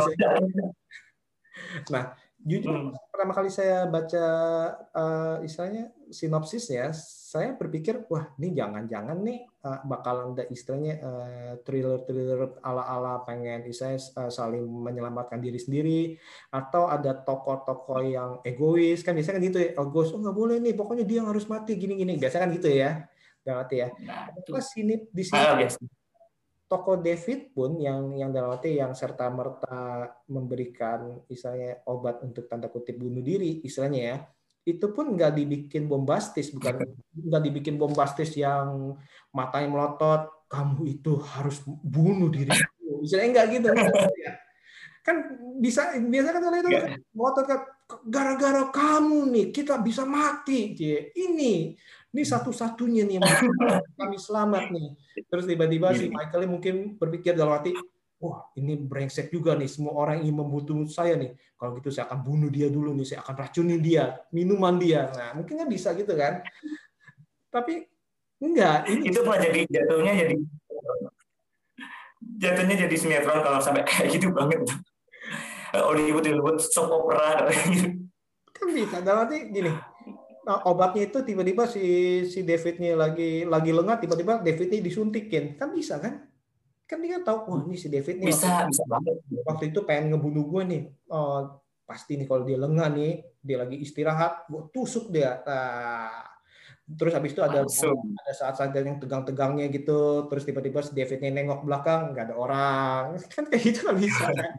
Nah, 1.91 2.15
jujur 2.39 2.71
hmm. 2.71 2.95
pertama 3.11 3.33
kali 3.35 3.51
saya 3.51 3.89
baca 3.91 4.27
uh, 4.95 5.37
istilahnya 5.43 5.91
sinopsisnya, 6.09 6.95
saya 6.95 7.53
berpikir 7.59 8.07
wah 8.07 8.31
ini 8.39 8.55
jangan-jangan 8.55 9.19
nih 9.27 9.43
uh, 9.69 9.79
bakalan 9.85 10.33
ada 10.33 10.49
istilahnya 10.49 10.95
uh, 11.05 11.53
thriller-thriller 11.61 12.57
ala-ala 12.65 13.21
pengen 13.29 13.69
istilahnya 13.69 14.01
uh, 14.17 14.33
saling 14.33 14.65
menyelamatkan 14.65 15.37
diri 15.37 15.61
sendiri 15.61 16.01
atau 16.49 16.89
ada 16.89 17.13
tokoh-tokoh 17.13 18.01
yang 18.01 18.31
egois. 18.49 19.05
Kan 19.05 19.13
biasanya 19.13 19.37
kan 19.37 19.45
gitu 19.45 19.59
ya 19.61 19.71
egois 19.77 20.09
oh 20.17 20.21
nggak 20.25 20.37
boleh 20.37 20.57
nih 20.65 20.73
pokoknya 20.73 21.05
dia 21.05 21.21
yang 21.21 21.29
harus 21.29 21.45
mati 21.45 21.77
gini-gini. 21.77 22.17
Biasanya 22.17 22.43
kan 22.49 22.51
gitu 22.57 22.69
ya 22.73 22.91
dalam 23.45 23.65
arti 23.65 23.77
ya. 23.85 23.89
Nah, 24.09 24.33
sini 24.65 24.95
di 25.13 25.23
sini? 25.25 25.37
Ah, 25.37 25.61
toko 26.69 27.01
David 27.01 27.57
pun 27.57 27.81
yang 27.81 28.13
yang 28.13 28.29
dalam 28.29 28.53
arti 28.53 28.77
yang 28.77 28.93
serta 28.93 29.33
merta 29.33 30.05
memberikan 30.29 31.25
istilahnya 31.29 31.81
obat 31.89 32.21
untuk 32.21 32.45
tanda 32.45 32.69
kutip 32.69 33.01
bunuh 33.01 33.25
diri 33.25 33.65
istilahnya 33.65 34.01
ya 34.05 34.17
itu 34.65 34.87
pun 34.95 35.15
nggak 35.15 35.33
dibikin 35.37 35.87
bombastis 35.87 36.51
bukan 36.55 36.83
nggak 37.29 37.43
dibikin 37.43 37.77
bombastis 37.77 38.35
yang 38.35 38.97
matanya 39.31 39.69
melotot 39.71 40.49
kamu 40.49 40.99
itu 40.99 41.21
harus 41.39 41.61
bunuh 41.67 42.33
diri 42.33 42.51
misalnya 42.99 43.27
enggak 43.31 43.47
gitu 43.53 43.67
ya. 43.69 44.33
kan 45.07 45.17
bisa 45.57 45.97
biasa 45.97 46.29
kan 46.37 46.43
kalau 46.45 46.59
itu 46.61 46.69
yeah. 46.69 46.97
melotot 47.17 47.47
kan 47.49 47.61
gara-gara 48.05 48.69
kamu 48.69 49.19
nih 49.33 49.47
kita 49.57 49.81
bisa 49.81 50.05
mati 50.05 50.77
ini 51.17 51.73
ini 52.09 52.23
satu-satunya 52.25 53.05
nih 53.05 53.15
yang 53.21 53.25
kami 54.01 54.17
selamat 54.17 54.73
nih. 54.73 54.89
Terus 55.29 55.45
tiba-tiba 55.45 55.93
si 55.93 56.09
Michael 56.09 56.49
mungkin 56.49 56.97
berpikir 56.97 57.37
dalam 57.37 57.61
hati, 57.61 57.77
wah 58.19 58.51
ini 58.59 58.75
brengsek 58.79 59.31
juga 59.31 59.55
nih, 59.55 59.71
semua 59.71 59.95
orang 59.95 60.23
ingin 60.23 60.43
membunuh 60.43 60.91
saya 60.91 61.15
nih. 61.15 61.35
Kalau 61.59 61.79
gitu 61.79 61.91
saya 61.91 62.11
akan 62.11 62.21
bunuh 62.23 62.51
dia 62.51 62.67
dulu 62.71 62.95
nih, 62.95 63.07
saya 63.07 63.19
akan 63.23 63.35
racuni 63.35 63.79
dia, 63.79 64.19
minuman 64.35 64.79
dia. 64.79 65.11
Nah 65.15 65.39
mungkin 65.39 65.59
kan 65.59 65.69
bisa 65.71 65.95
gitu 65.95 66.15
kan. 66.19 66.43
Tapi 67.49 67.87
enggak. 68.43 68.87
Ini 68.91 69.03
itu 69.11 69.21
malah 69.25 69.41
jadi 69.43 69.61
jatuhnya 69.67 70.13
jadi 70.15 70.35
jatuhnya 72.39 72.77
jadi 72.87 72.97
sinetron 72.99 73.41
kalau 73.43 73.59
sampai 73.63 73.83
kayak 73.87 74.19
gitu 74.19 74.35
banget. 74.35 74.67
Hollywood 75.75 76.25
Hollywood 76.25 76.59
soap 76.65 76.89
opera 76.89 77.45
kan 78.59 78.69
bisa 78.75 78.99
dalam 79.05 79.29
arti 79.29 79.53
gini 79.53 79.73
Nah, 80.49 80.65
obatnya 80.65 81.05
itu 81.05 81.21
tiba-tiba 81.21 81.69
si 81.69 81.85
si 82.25 82.41
Davidnya 82.41 82.97
lagi 82.97 83.45
lagi 83.45 83.69
lengah 83.69 84.01
tiba-tiba 84.01 84.41
Davidnya 84.41 84.81
disuntikin 84.81 85.61
kan 85.61 85.77
bisa 85.77 86.01
kan 86.01 86.25
kan 86.89 87.05
dia 87.05 87.21
tahu 87.21 87.39
wah 87.45 87.61
ini 87.69 87.77
si 87.77 87.93
David 87.93 88.25
nih 88.25 88.33
bisa 88.33 88.49
waktu, 88.49 88.73
bisa 88.73 88.85
banget. 88.89 89.15
waktu 89.45 89.65
itu 89.69 89.81
pengen 89.85 90.17
ngebunuh 90.17 90.45
gue 90.49 90.63
nih. 90.65 90.83
Oh, 91.13 91.61
pasti 91.85 92.17
nih 92.17 92.25
kalau 92.25 92.49
dia 92.49 92.57
lengah 92.57 92.89
nih 92.97 93.13
dia 93.45 93.57
lagi 93.61 93.77
istirahat 93.77 94.49
gue 94.49 94.73
tusuk 94.73 95.13
dia. 95.13 95.45
Nah, 95.45 96.25
terus 96.89 97.13
habis 97.13 97.37
itu 97.37 97.45
ada 97.45 97.61
Langsung. 97.61 98.01
ada 98.17 98.33
saat-saat 98.33 98.73
yang 98.73 98.97
tegang-tegangnya 98.97 99.69
gitu 99.69 100.25
terus 100.33 100.49
tiba-tiba 100.49 100.81
si 100.81 100.97
Davidnya 100.97 101.29
nengok 101.29 101.69
belakang 101.69 102.17
nggak 102.17 102.33
ada 102.33 102.37
orang. 102.41 103.03
Kan 103.37 103.53
kayak 103.53 103.63
gitu 103.69 103.81
kan 103.85 103.97
bisa 104.01 104.25
kan? 104.33 104.53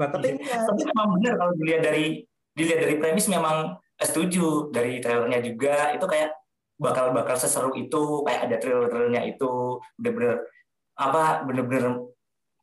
Nah 0.00 0.08
tapi 0.08 0.40
iya. 0.40 0.64
tapi 0.64 0.82
memang 0.88 1.20
benar 1.20 1.34
kalau 1.36 1.52
dilihat 1.60 1.82
dari 1.84 2.24
dilihat 2.56 2.80
dari 2.80 2.94
premis 2.96 3.28
memang 3.28 3.76
setuju. 4.00 4.72
Dari 4.72 5.04
trailernya 5.04 5.44
juga 5.44 5.92
itu 5.92 6.06
kayak 6.08 6.32
bakal 6.80 7.12
bakal 7.12 7.36
seseru 7.36 7.76
itu 7.76 8.24
kayak 8.24 8.48
ada 8.48 8.56
trailer-trailernya 8.56 9.36
itu. 9.36 9.84
Bener-bener 10.00 10.48
apa 10.96 11.44
bener-bener 11.44 12.00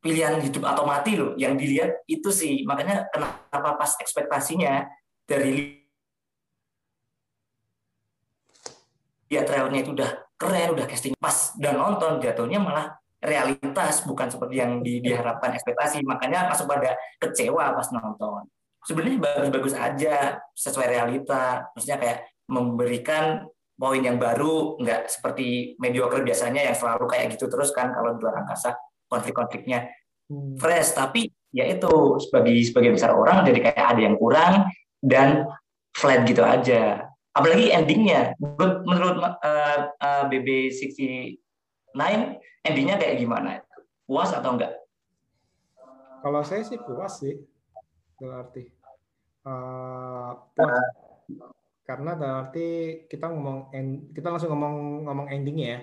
pilihan 0.04 0.36
hidup 0.42 0.68
atau 0.68 0.84
mati 0.84 1.16
loh 1.16 1.32
yang 1.40 1.56
dilihat 1.56 2.04
itu 2.04 2.28
sih. 2.28 2.60
Makanya 2.68 3.08
kenapa 3.08 3.80
pas 3.80 3.96
ekspektasinya 3.96 4.84
dari 5.24 5.80
ya 9.32 9.40
trailernya 9.42 9.80
itu 9.80 9.96
udah 9.96 10.10
keren 10.36 10.76
udah 10.76 10.84
casting 10.84 11.16
pas 11.16 11.56
dan 11.56 11.80
nonton 11.80 12.20
jatuhnya 12.20 12.60
malah 12.60 12.92
realitas 13.24 14.04
bukan 14.04 14.28
seperti 14.28 14.60
yang 14.60 14.84
di, 14.84 15.00
diharapkan 15.00 15.56
ekspektasi. 15.56 16.04
Makanya 16.04 16.52
masuk 16.52 16.68
pada 16.68 16.92
kecewa 17.16 17.72
pas 17.72 17.88
nonton. 17.88 18.44
Sebenarnya 18.84 19.16
bagus-bagus 19.16 19.72
aja 19.72 20.36
sesuai 20.52 20.92
realita. 20.92 21.72
Maksudnya 21.72 21.96
kayak 21.96 22.18
memberikan 22.52 23.48
poin 23.74 23.98
yang 23.98 24.16
baru 24.16 24.78
nggak 24.78 25.10
seperti 25.10 25.74
mediocre 25.82 26.22
biasanya 26.22 26.70
yang 26.70 26.76
selalu 26.78 27.10
kayak 27.10 27.34
gitu 27.34 27.50
terus 27.50 27.74
kan 27.74 27.90
kalau 27.90 28.14
di 28.14 28.22
luar 28.22 28.44
angkasa 28.44 28.74
konflik-konfliknya. 29.10 29.90
Hmm. 30.24 30.56
fresh 30.56 30.96
tapi 30.96 31.28
ya 31.52 31.68
itu 31.68 32.16
sebagai 32.16 32.56
sebagai 32.64 32.96
besar 32.96 33.12
orang 33.12 33.44
jadi 33.44 33.60
kayak 33.60 33.86
ada 33.92 34.00
yang 34.00 34.16
kurang 34.16 34.72
dan 35.04 35.44
flat 35.92 36.24
gitu 36.24 36.40
aja. 36.40 37.12
Apalagi 37.36 37.68
endingnya 37.74 38.32
menurut 38.88 39.20
uh, 39.20 39.78
uh, 40.00 40.24
BB69 40.32 41.36
endingnya 42.64 42.96
kayak 42.96 43.20
gimana? 43.20 43.60
Puas 44.08 44.32
atau 44.32 44.56
enggak 44.56 44.84
kalau 46.24 46.40
saya 46.40 46.64
sih 46.64 46.80
puas 46.80 47.20
sih 47.20 47.36
berarti 48.16 48.64
uh, 49.44 50.32
puas 50.56 51.03
karena 51.84 52.16
berarti 52.16 52.66
kita 53.04 53.28
ngomong 53.28 53.68
kita 54.16 54.28
langsung 54.32 54.50
ngomong 54.56 55.04
ngomong 55.04 55.26
endingnya 55.28 55.68
ya. 55.68 55.80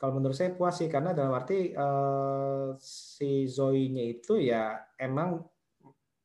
Kalau 0.00 0.18
menurut 0.18 0.34
saya 0.34 0.50
puas 0.50 0.74
sih 0.74 0.90
karena 0.90 1.14
dalam 1.14 1.30
arti 1.30 1.70
uh, 1.78 2.74
si 2.82 3.46
Zoe-nya 3.46 4.02
itu 4.02 4.34
ya 4.40 4.74
emang 4.98 5.38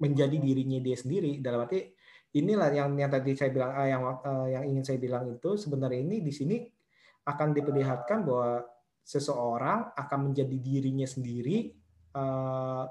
menjadi 0.02 0.34
dirinya 0.34 0.82
dia 0.82 0.98
sendiri. 0.98 1.38
Dalam 1.44 1.68
arti 1.68 1.86
inilah 2.34 2.74
yang 2.74 2.98
yang 2.98 3.12
tadi 3.12 3.38
saya 3.38 3.54
bilang 3.54 3.72
uh, 3.78 3.88
yang 3.88 4.02
uh, 4.02 4.48
yang 4.50 4.64
ingin 4.66 4.84
saya 4.88 4.98
bilang 4.98 5.30
itu 5.30 5.60
sebenarnya 5.60 6.00
ini 6.02 6.26
di 6.26 6.34
sini 6.34 6.58
akan 7.28 7.54
diperlihatkan 7.54 8.24
bahwa 8.24 8.66
seseorang 9.04 9.94
akan 9.94 10.20
menjadi 10.32 10.58
dirinya 10.58 11.06
sendiri 11.06 11.76
uh, 12.16 12.88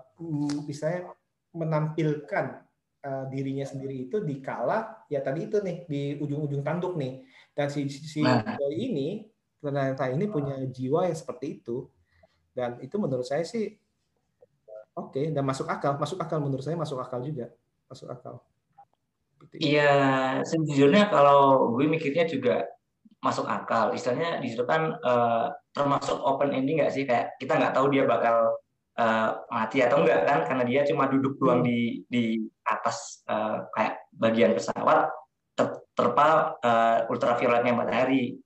misalnya 0.68 1.12
menampilkan 1.56 2.65
uh, 3.06 3.24
dirinya 3.30 3.62
sendiri 3.62 4.10
itu 4.10 4.18
di 4.26 4.42
kala 4.42 5.06
ya 5.06 5.22
tadi 5.22 5.46
itu 5.46 5.62
nih 5.62 5.86
di 5.86 6.02
ujung-ujung 6.18 6.66
tanduk 6.66 6.98
nih. 6.98 7.22
Dan 7.54 7.70
si 7.70 7.86
si 7.86 8.20
nah. 8.20 8.42
ini 8.74 9.22
ternyata 9.62 10.10
ini 10.10 10.26
punya 10.26 10.58
jiwa 10.66 11.06
yang 11.06 11.16
seperti 11.16 11.62
itu. 11.62 11.86
Dan 12.50 12.82
itu 12.82 12.98
menurut 12.98 13.24
saya 13.24 13.46
sih 13.46 13.70
oke 14.98 15.14
okay, 15.14 15.30
dan 15.30 15.46
masuk 15.46 15.70
akal. 15.70 15.94
Masuk 15.96 16.18
akal 16.18 16.42
menurut 16.42 16.66
saya 16.66 16.74
masuk 16.74 16.98
akal 16.98 17.22
juga. 17.22 17.54
Masuk 17.86 18.10
akal. 18.10 18.42
Iya 19.56 19.92
sejujurnya 20.42 21.06
kalau 21.12 21.70
gue 21.78 21.86
mikirnya 21.86 22.26
juga 22.26 22.66
masuk 23.22 23.46
akal. 23.46 23.94
Istilahnya 23.94 24.42
di 24.42 24.50
situ 24.50 24.66
kan 24.66 24.98
uh, 25.00 25.54
termasuk 25.70 26.18
open 26.18 26.52
ending 26.52 26.82
nggak 26.82 26.92
sih? 26.92 27.06
Kayak 27.06 27.38
kita 27.38 27.56
nggak 27.56 27.74
tahu 27.76 27.86
dia 27.94 28.04
bakal 28.04 28.58
uh, 28.96 29.28
mati 29.52 29.84
atau 29.84 30.02
enggak 30.02 30.20
kan 30.24 30.40
karena 30.48 30.64
dia 30.64 30.80
cuma 30.88 31.08
duduk 31.08 31.36
doang 31.38 31.60
hmm. 31.62 31.68
di 31.68 31.78
di 32.08 32.24
atas 32.66 33.22
uh, 33.28 33.68
kayak 33.72 34.08
bagian 34.16 34.52
pesawat 34.56 35.12
ter, 35.56 35.66
terpa 35.96 36.56
uh, 36.60 36.98
ultravioletnya 37.12 37.72
matahari. 37.76 38.36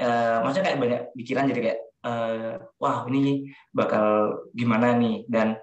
Uh, 0.00 0.40
maksudnya 0.40 0.72
kayak 0.72 0.80
banyak 0.80 1.00
pikiran 1.12 1.44
jadi 1.52 1.60
kayak 1.60 1.80
uh, 2.08 2.56
wah 2.80 3.04
ini 3.08 3.52
bakal 3.72 4.36
gimana 4.56 4.96
nih? 4.96 5.28
Dan 5.28 5.60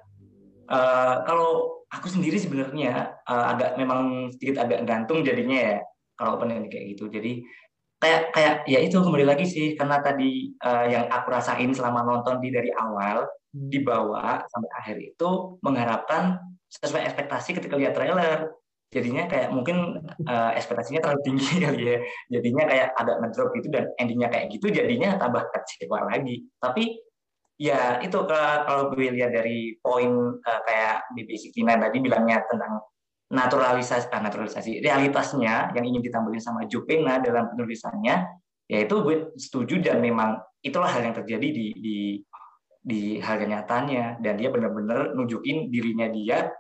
uh, 0.70 1.26
kalau 1.26 1.82
aku 1.90 2.06
sendiri 2.12 2.38
sebenarnya 2.38 3.18
uh, 3.26 3.46
agak 3.56 3.80
memang 3.82 4.30
sedikit 4.36 4.62
agak 4.62 4.86
gantung 4.86 5.26
jadinya 5.26 5.58
ya 5.58 5.78
kalau 6.18 6.38
open 6.38 6.70
kayak 6.70 6.98
gitu. 6.98 7.10
Jadi 7.10 7.46
kayak 7.98 8.22
kayak 8.30 8.54
ya 8.70 8.80
itu 8.82 8.98
kembali 9.02 9.26
lagi 9.26 9.46
sih 9.50 9.74
karena 9.74 9.98
tadi 10.06 10.54
uh, 10.62 10.86
yang 10.86 11.10
aku 11.10 11.34
rasain 11.34 11.74
selama 11.74 12.06
nonton 12.06 12.38
di 12.38 12.54
dari 12.54 12.70
awal 12.78 13.26
hmm. 13.26 13.70
dibawa 13.74 14.46
sampai 14.46 14.70
akhir 14.78 14.98
itu 15.02 15.30
mengharapkan 15.66 16.38
sesuai 16.70 17.10
ekspektasi 17.10 17.58
ketika 17.58 17.76
lihat 17.80 17.98
trailer. 17.98 18.54
Jadinya 18.88 19.28
kayak 19.28 19.52
mungkin 19.52 20.00
uh, 20.32 20.52
ekspektasinya 20.56 21.04
terlalu 21.04 21.22
tinggi 21.26 21.54
kali 21.66 21.82
ya. 21.84 21.98
Jadinya 22.40 22.64
kayak 22.70 22.88
agak 22.96 23.16
ngedrop 23.20 23.50
gitu 23.60 23.68
dan 23.74 23.86
endingnya 24.00 24.30
kayak 24.32 24.46
gitu 24.54 24.68
jadinya 24.72 25.10
tambah 25.20 25.44
kecewa 25.52 26.08
lagi. 26.08 26.48
Tapi 26.62 26.84
ya 27.58 27.98
itu 28.06 28.18
kalau 28.30 28.94
gue 28.94 29.10
lihat 29.10 29.34
dari 29.34 29.76
poin 29.82 30.38
uh, 30.38 30.62
kayak 30.70 31.10
BBC 31.18 31.50
Tina 31.52 31.76
tadi 31.82 31.98
bilangnya 32.00 32.46
tentang 32.46 32.80
naturalisasi 33.28 34.08
uh, 34.08 34.22
naturalisasi 34.24 34.72
realitasnya 34.80 35.76
yang 35.76 35.86
ingin 35.86 36.00
ditampilkan 36.00 36.40
sama 36.40 36.64
Jupena 36.66 37.20
dalam 37.20 37.52
penulisannya 37.52 38.24
yaitu 38.68 39.00
gue 39.04 39.36
setuju 39.40 39.80
dan 39.80 40.04
memang 40.04 40.40
itulah 40.64 40.92
hal 40.92 41.04
yang 41.04 41.16
terjadi 41.16 41.48
di 41.52 41.68
di 41.76 41.98
di 42.88 43.02
hal 43.20 43.40
nyatanya 43.44 44.16
dan 44.24 44.40
dia 44.40 44.48
benar-benar 44.48 45.12
nunjukin 45.16 45.68
dirinya 45.72 46.08
dia 46.08 46.52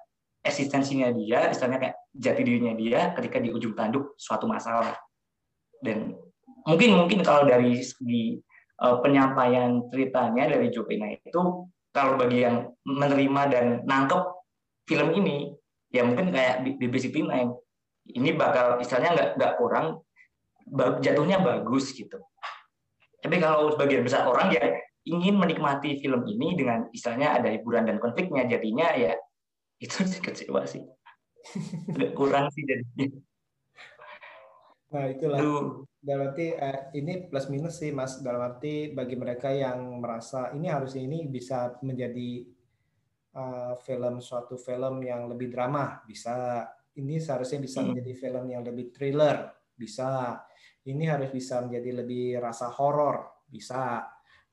eksistensinya 0.47 1.11
dia, 1.11 1.51
istilahnya 1.51 1.79
kayak 1.83 1.95
jati 2.15 2.41
dirinya 2.47 2.73
dia 2.79 3.11
ketika 3.19 3.43
di 3.43 3.51
ujung 3.51 3.75
tanduk 3.75 4.15
suatu 4.15 4.47
masalah. 4.47 4.95
Dan 5.83 6.15
mungkin 6.63 6.95
mungkin 6.95 7.19
kalau 7.21 7.43
dari 7.43 7.83
segi 7.83 8.39
uh, 8.81 9.03
penyampaian 9.03 9.83
ceritanya 9.91 10.55
dari 10.55 10.71
Jopina 10.71 11.11
itu 11.11 11.67
kalau 11.91 12.15
bagi 12.15 12.47
yang 12.47 12.71
menerima 12.87 13.41
dan 13.51 13.65
nangkep 13.83 14.21
film 14.87 15.11
ini 15.19 15.51
ya 15.91 16.03
mungkin 16.03 16.31
kayak 16.35 16.67
BBC 16.79 17.11
P9 17.15 17.31
ini 18.15 18.29
bakal 18.35 18.79
istilahnya 18.79 19.11
nggak 19.15 19.29
nggak 19.39 19.53
kurang 19.59 20.03
jatuhnya 21.03 21.39
bagus 21.39 21.95
gitu. 21.95 22.19
Tapi 23.23 23.35
kalau 23.39 23.71
sebagian 23.73 24.03
besar 24.03 24.27
orang 24.27 24.51
ya 24.51 24.63
ingin 25.07 25.39
menikmati 25.39 25.99
film 26.03 26.27
ini 26.27 26.55
dengan 26.59 26.91
istilahnya 26.91 27.39
ada 27.39 27.49
hiburan 27.51 27.87
dan 27.87 27.97
konfliknya 27.97 28.43
jadinya 28.47 28.91
ya 28.95 29.15
itu 29.83 30.03
sih 30.03 30.19
kecewa 30.19 30.67
sih. 30.67 30.83
Agak 31.95 32.11
kurang 32.15 32.51
sih 32.51 32.63
jadinya. 32.67 33.07
Nah 34.87 35.05
itulah. 35.11 35.39
Dalam 35.97 36.31
arti 36.31 36.55
eh, 36.55 36.79
ini 36.95 37.27
plus 37.27 37.51
minus 37.51 37.83
sih 37.83 37.91
mas. 37.91 38.23
Dalam 38.23 38.39
arti 38.39 38.95
bagi 38.95 39.19
mereka 39.19 39.51
yang 39.51 39.99
merasa 39.99 40.55
ini 40.55 40.71
harusnya 40.71 41.03
ini 41.03 41.27
bisa 41.27 41.75
menjadi 41.83 42.47
uh, 43.37 43.77
film 43.77 44.17
suatu 44.17 44.57
film 44.57 45.05
yang 45.05 45.29
lebih 45.29 45.53
drama 45.53 46.01
bisa 46.09 46.65
ini 46.97 47.21
seharusnya 47.21 47.61
bisa 47.61 47.85
hmm. 47.85 47.93
menjadi 47.93 48.13
film 48.17 48.45
yang 48.49 48.65
lebih 48.65 48.89
thriller 48.89 49.53
bisa 49.77 50.41
ini 50.89 51.05
harus 51.05 51.29
bisa 51.29 51.61
menjadi 51.61 52.01
lebih 52.01 52.41
rasa 52.41 52.73
horor 52.73 53.45
bisa 53.45 54.01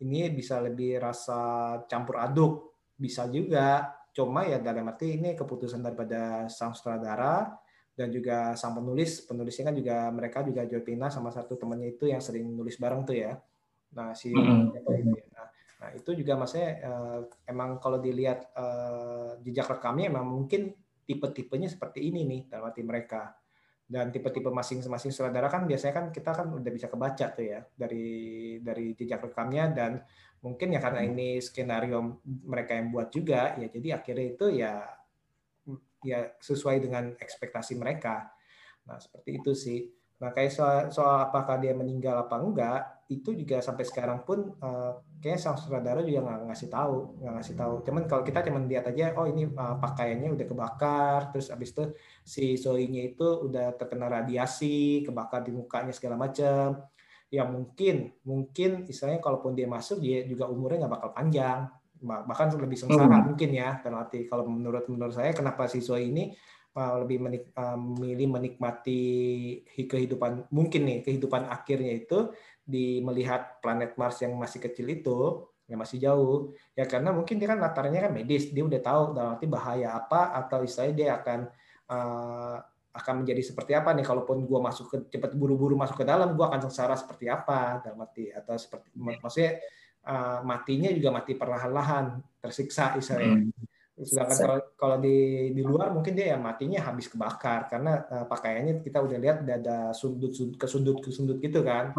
ini 0.05 0.29
bisa 0.29 0.61
lebih 0.61 1.01
rasa 1.01 1.41
campur 1.89 2.21
aduk 2.21 2.85
bisa 2.95 3.27
juga 3.33 3.89
Cuma 4.15 4.47
ya 4.47 4.63
dalam 4.63 4.87
arti 4.87 5.19
ini 5.19 5.35
keputusan 5.35 5.83
daripada 5.83 6.47
sang 6.47 6.71
sutradara 6.71 7.51
dan 7.99 8.15
juga 8.15 8.55
sang 8.55 8.79
penulis. 8.79 9.27
Penulisnya 9.27 9.75
kan 9.75 9.75
juga 9.75 9.97
mereka 10.15 10.47
juga 10.47 10.63
Pina 10.79 11.11
sama 11.11 11.35
satu 11.35 11.59
temannya 11.59 11.99
itu 11.99 12.07
yang 12.07 12.23
sering 12.23 12.47
nulis 12.47 12.79
bareng 12.79 13.03
tuh 13.03 13.19
ya. 13.19 13.35
Nah 13.99 14.15
si 14.15 14.31
mm 14.31 14.39
-hmm. 14.39 14.63
Nah, 15.85 15.93
itu 15.93 16.17
juga 16.17 16.41
maksudnya 16.41 16.81
uh, 16.81 17.21
emang 17.45 17.77
kalau 17.77 18.01
dilihat 18.01 18.49
uh, 18.57 19.37
jejak 19.45 19.77
rekamnya 19.77 20.09
emang 20.09 20.25
mungkin 20.25 20.73
tipe-tipenya 21.05 21.69
seperti 21.69 22.09
ini 22.09 22.25
nih 22.25 22.41
dalam 22.49 22.73
arti 22.73 22.81
mereka. 22.81 23.37
Dan 23.85 24.09
tipe-tipe 24.09 24.49
masing-masing 24.49 25.13
sutradara 25.13 25.53
kan 25.53 25.69
biasanya 25.69 25.93
kan 25.93 26.07
kita 26.09 26.33
kan 26.33 26.49
udah 26.49 26.73
bisa 26.73 26.89
kebaca 26.89 27.37
tuh 27.37 27.45
ya 27.45 27.61
dari 27.77 28.57
dari 28.65 28.97
jejak 28.97 29.29
rekamnya. 29.29 29.69
Dan 29.77 30.01
mungkin 30.41 30.73
ya 30.73 30.81
karena 30.81 31.05
ini 31.05 31.37
skenario 31.45 32.25
mereka 32.25 32.81
yang 32.81 32.89
buat 32.89 33.13
juga 33.13 33.53
ya 33.61 33.69
jadi 33.69 34.01
akhirnya 34.01 34.27
itu 34.33 34.47
ya 34.57 34.73
ya 36.05 36.33
sesuai 36.41 36.81
dengan 36.81 37.13
ekspektasi 37.21 37.77
mereka. 37.77 38.33
Nah 38.89 38.97
seperti 38.97 39.31
itu 39.41 39.53
sih 39.53 39.85
nah 40.23 40.31
kayak 40.31 40.53
soal, 40.55 40.89
soal 40.95 41.27
apakah 41.27 41.59
dia 41.59 41.75
meninggal 41.75 42.25
apa 42.25 42.37
enggak 42.39 42.81
itu 43.13 43.37
juga 43.37 43.61
sampai 43.61 43.85
sekarang 43.85 44.25
pun 44.25 44.57
uh, 44.65 44.97
kayaknya 45.21 45.41
sang 45.41 45.61
sutradara 45.61 46.01
juga 46.01 46.25
nggak 46.25 46.41
ngasih 46.49 46.69
tahu 46.73 47.21
nggak 47.21 47.33
ngasih 47.37 47.55
tahu. 47.57 47.75
Cuman 47.85 48.03
kalau 48.09 48.23
kita 48.25 48.41
cuman 48.49 48.65
lihat 48.65 48.89
aja 48.89 49.13
oh 49.21 49.29
ini 49.29 49.45
uh, 49.45 49.77
pakaiannya 49.77 50.33
udah 50.33 50.47
kebakar 50.49 51.19
terus 51.29 51.53
abis 51.53 51.77
itu 51.77 51.85
si 52.25 52.45
Zoe-nya 52.57 53.13
itu 53.13 53.25
udah 53.45 53.77
terkena 53.77 54.09
radiasi 54.09 55.05
kebakar 55.05 55.45
di 55.45 55.53
mukanya 55.53 55.93
segala 55.93 56.17
macam 56.17 56.81
ya 57.29 57.43
mungkin 57.45 58.15
mungkin 58.23 58.87
istilahnya 58.87 59.19
kalaupun 59.19 59.59
dia 59.59 59.67
masuk 59.67 59.99
dia 59.99 60.23
juga 60.25 60.49
umurnya 60.49 60.89
nggak 60.89 60.95
bakal 60.97 61.11
panjang. 61.13 61.61
Bahkan 62.05 62.61
lebih 62.61 62.77
sengsara 62.77 63.17
hmm. 63.21 63.33
mungkin 63.33 63.51
ya 63.53 63.81
karena 63.81 64.05
arti 64.05 64.29
kalau 64.29 64.45
menurut 64.49 64.89
menurut 64.93 65.13
saya 65.17 65.33
kenapa 65.33 65.65
si 65.69 65.81
Zoe 65.81 66.09
ini 66.09 66.33
lebih 66.75 67.23
menik, 67.23 67.45
uh, 67.55 67.79
milih 67.79 68.29
menikmati 68.35 69.03
kehidupan 69.63 70.51
mungkin 70.51 70.83
nih 70.91 70.99
kehidupan 71.07 71.47
akhirnya 71.47 71.95
itu 71.95 72.35
di 72.67 72.99
melihat 72.99 73.63
planet 73.63 73.95
Mars 73.95 74.19
yang 74.27 74.35
masih 74.35 74.59
kecil 74.59 74.91
itu 74.91 75.19
yang 75.71 75.79
masih 75.79 76.03
jauh. 76.03 76.51
Ya 76.75 76.85
karena 76.85 77.15
mungkin 77.15 77.39
dia 77.39 77.49
kan 77.55 77.63
latarnya 77.63 78.11
kan 78.11 78.13
medis 78.13 78.51
dia 78.51 78.67
udah 78.67 78.83
tahu 78.83 79.03
dalam 79.15 79.39
arti 79.39 79.47
bahaya 79.47 79.95
apa 79.95 80.35
atau 80.35 80.67
istilahnya 80.67 80.95
dia 80.99 81.09
akan 81.23 81.41
uh, 81.89 82.57
akan 82.95 83.15
menjadi 83.23 83.43
seperti 83.55 83.73
apa 83.79 83.95
nih. 83.95 84.03
Kalaupun 84.03 84.43
gua 84.43 84.61
masuk 84.67 84.87
ke 84.91 84.97
cepat 85.15 85.31
buru-buru 85.39 85.79
masuk 85.79 86.03
ke 86.03 86.07
dalam 86.07 86.35
gua 86.35 86.51
akan 86.51 86.67
sengsara 86.69 86.99
seperti 86.99 87.31
apa 87.31 87.87
dalam 87.87 88.03
arti 88.03 88.35
atau 88.35 88.59
seperti 88.59 88.91
maksudnya 88.99 89.63
uh, 90.11 90.43
matinya 90.43 90.91
juga 90.91 91.15
mati 91.15 91.39
perlahan-lahan 91.39 92.19
tersiksa 92.43 92.99
istilahnya. 92.99 93.47
Hmm. 93.47 93.74
Sedangkan 93.95 94.39
kalau, 94.39 94.59
kalau 94.75 94.97
di 94.99 95.51
di 95.55 95.63
luar 95.63 95.95
mungkin 95.95 96.19
dia 96.19 96.35
ya 96.35 96.39
matinya 96.39 96.83
habis 96.83 97.07
kebakar 97.07 97.71
karena 97.71 98.03
uh, 98.11 98.27
pakaiannya 98.27 98.83
kita 98.83 98.99
udah 98.99 99.19
lihat 99.23 99.47
ada 99.47 99.95
sudut, 99.95 100.35
sudut 100.35 100.59
ke 100.59 100.67
sudut 100.67 100.99
ke 100.99 101.11
sudut 101.15 101.39
gitu 101.39 101.63
kan. 101.63 101.95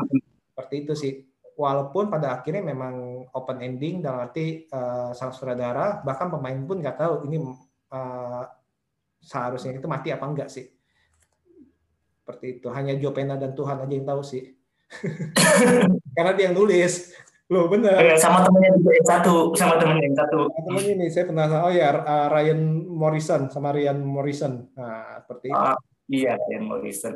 Seperti 0.52 0.76
itu 0.84 0.94
sih 0.94 1.14
walaupun 1.56 2.12
pada 2.12 2.36
akhirnya 2.36 2.60
memang 2.60 3.24
open 3.32 3.64
ending 3.64 4.04
dalam 4.04 4.28
arti 4.28 4.68
uh, 4.76 5.16
sang 5.16 5.32
sutradara 5.32 6.04
bahkan 6.04 6.28
pemain 6.28 6.60
pun 6.68 6.84
nggak 6.84 7.00
tahu 7.00 7.32
ini 7.32 7.48
uh, 7.96 8.44
seharusnya 9.24 9.80
itu 9.80 9.88
mati 9.88 10.12
apa 10.12 10.28
enggak 10.28 10.52
sih 10.52 10.76
seperti 12.26 12.58
itu. 12.58 12.68
Hanya 12.74 12.98
Joe 12.98 13.14
Pena 13.14 13.38
dan 13.38 13.54
Tuhan 13.54 13.86
aja 13.86 13.94
yang 13.94 14.10
tahu 14.10 14.26
sih. 14.26 14.58
Karena 16.18 16.34
dia 16.34 16.50
yang 16.50 16.58
nulis. 16.58 17.14
Loh 17.46 17.70
benar. 17.70 18.02
Eh, 18.02 18.18
sama 18.18 18.42
temennya 18.42 18.74
juga 18.74 18.92
yang 18.98 19.08
satu, 19.08 19.36
sama 19.54 19.78
temennya 19.78 20.10
yang 20.10 20.18
satu. 20.18 20.50
Temennya 20.66 20.94
ini 20.98 21.06
saya 21.14 21.26
pernah 21.30 21.46
oh 21.70 21.74
ya 21.74 21.94
Ryan 22.34 22.62
Morrison 22.90 23.42
sama 23.54 23.70
Ryan 23.70 24.02
Morrison. 24.02 24.74
Nah, 24.74 25.22
seperti 25.22 25.54
itu. 25.54 25.62
Ah, 25.62 25.78
iya, 26.10 26.34
Ryan 26.42 26.66
Morrison. 26.66 27.16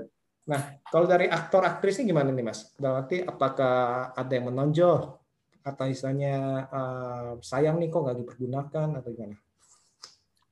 Nah, 0.49 0.61
kalau 0.85 1.09
dari 1.09 1.25
aktor 1.25 1.65
aktrisnya 1.65 2.05
gimana 2.05 2.29
nih 2.29 2.45
Mas? 2.45 2.69
Berarti 2.77 3.25
apakah 3.25 4.13
ada 4.13 4.29
yang 4.29 4.53
menonjol 4.53 5.17
atau 5.65 5.85
istilahnya 5.89 6.65
uh, 6.69 7.31
sayang 7.41 7.81
nih 7.81 7.89
kok 7.89 8.01
nggak 8.05 8.19
dipergunakan 8.21 8.87
atau 9.01 9.09
gimana? 9.13 9.37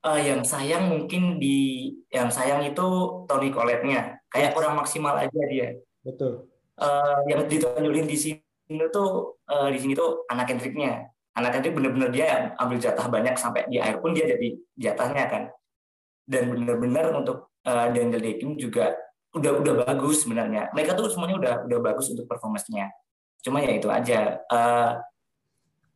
Uh, 0.05 0.21
yang 0.21 0.41
sayang 0.45 0.89
mungkin 0.89 1.41
di 1.41 1.89
yang 2.13 2.29
sayang 2.29 2.65
itu 2.65 2.85
Tony 3.25 3.49
Collette-nya 3.49 4.21
kayak 4.29 4.53
kurang 4.57 4.77
maksimal 4.77 5.17
aja 5.17 5.41
dia. 5.49 5.77
Betul. 6.01 6.49
Uh, 6.77 7.25
yang 7.25 7.45
ditonjolin 7.49 8.05
di 8.05 8.17
sini 8.17 8.46
tuh 8.91 9.39
uh, 9.47 9.71
di 9.71 9.79
sini 9.79 9.93
tuh 9.95 10.27
anak 10.27 10.51
Kendricknya. 10.51 11.07
Anak 11.37 11.55
Kendrick 11.55 11.75
bener-bener 11.77 12.09
dia 12.11 12.51
ambil 12.59 12.77
jatah 12.81 13.07
banyak 13.07 13.35
sampai 13.39 13.69
di 13.71 13.79
akhir 13.79 14.03
pun 14.03 14.11
dia 14.11 14.27
jadi 14.27 14.47
jatahnya 14.75 15.23
kan. 15.31 15.43
Dan 16.27 16.51
bener-bener 16.51 17.15
untuk 17.15 17.55
uh, 17.63 17.87
Daniel 17.93 18.19
day 18.19 18.35
juga 18.59 18.97
udah 19.31 19.51
udah 19.63 19.73
bagus 19.87 20.27
sebenarnya. 20.27 20.73
Mereka 20.75 20.97
tuh 20.97 21.07
semuanya 21.07 21.35
udah 21.39 21.53
udah 21.69 21.79
bagus 21.79 22.11
untuk 22.11 22.27
performance-nya. 22.27 22.91
Cuma 23.39 23.63
ya 23.63 23.71
itu 23.71 23.87
aja. 23.87 24.41
Uh, 24.51 24.99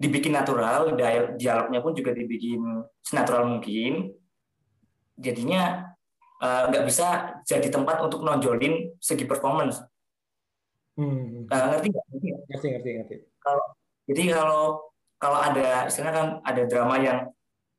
dibikin 0.01 0.33
natural, 0.33 0.97
dialognya 1.37 1.77
pun 1.77 1.93
juga 1.93 2.09
dibikin 2.15 2.61
senatural 3.05 3.45
mungkin. 3.45 4.09
Jadinya 5.13 5.93
nggak 6.41 6.83
uh, 6.83 6.87
bisa 6.89 7.37
jadi 7.45 7.69
tempat 7.69 8.01
untuk 8.01 8.25
nonjolin 8.25 8.97
segi 8.97 9.29
performance. 9.29 9.77
Hmm. 10.97 11.45
Uh, 11.45 11.65
ngerti 11.69 11.87
nggak? 11.93 12.05
Ngerti, 12.09 12.27
ngerti, 12.57 12.89
ngerti. 12.99 13.15
Kalau 13.39 13.63
jadi 14.09 14.23
kalau 14.35 14.63
kalau 15.21 15.37
ada 15.37 15.85
istilahnya 15.85 16.13
kan 16.17 16.27
ada 16.41 16.61
drama 16.65 16.95
yang 16.97 17.19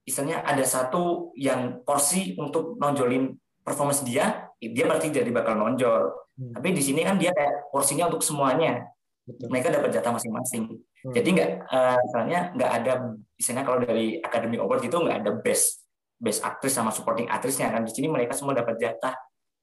istilahnya 0.06 0.42
ada 0.42 0.62
satu 0.62 1.34
yang 1.38 1.82
porsi 1.82 2.34
untuk 2.38 2.78
nonjolin 2.78 3.34
performance 3.62 4.02
dia, 4.02 4.50
dia 4.58 4.84
berarti 4.86 5.10
jadi 5.10 5.30
bakal 5.30 5.58
nonjol. 5.58 6.10
Hmm. 6.38 6.52
Tapi 6.58 6.74
di 6.74 6.82
sini 6.82 7.06
kan 7.06 7.18
dia 7.18 7.30
kayak 7.30 7.70
porsinya 7.70 8.10
untuk 8.10 8.22
semuanya. 8.22 8.86
Betul. 9.22 9.54
Mereka 9.54 9.70
dapat 9.70 9.90
jatah 9.94 10.12
masing-masing. 10.14 10.82
Hmm. 10.82 11.14
Jadi 11.14 11.28
nggak, 11.38 11.50
uh, 11.70 11.98
misalnya 11.98 12.40
nggak 12.58 12.70
ada, 12.82 12.92
misalnya 13.38 13.62
kalau 13.62 13.78
dari 13.78 14.18
Academy 14.18 14.58
Award 14.58 14.82
itu 14.82 14.96
nggak 14.98 15.18
ada 15.22 15.32
best 15.38 15.86
best 16.22 16.42
aktris 16.46 16.74
sama 16.74 16.90
supporting 16.90 17.30
aktrisnya 17.30 17.70
kan. 17.70 17.86
Di 17.86 17.92
sini 17.94 18.10
mereka 18.10 18.34
semua 18.34 18.54
dapat 18.54 18.78
jatah. 18.78 19.14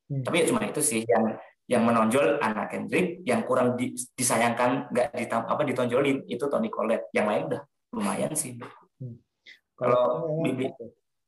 Hmm. 0.08 0.24
Tapi 0.24 0.36
ya 0.43 0.45
cuma 0.52 0.63
itu 0.63 0.80
sih 0.80 1.04
yang 1.04 1.36
yang 1.70 1.86
menonjol 1.86 2.42
anak 2.42 2.74
Kendrick, 2.74 3.22
yang 3.30 3.46
kurang 3.46 3.78
di, 3.78 3.94
disayangkan 3.94 4.90
nggak 4.90 5.14
ditam 5.14 5.46
apa 5.46 5.62
ditonjolin 5.62 6.26
itu 6.26 6.50
Tony 6.50 6.74
Collette. 6.74 7.14
Yang 7.14 7.26
lain 7.30 7.44
udah 7.54 7.62
lumayan 7.94 8.34
sih. 8.34 8.58
Hmm. 8.98 9.22
Kalau 9.78 10.26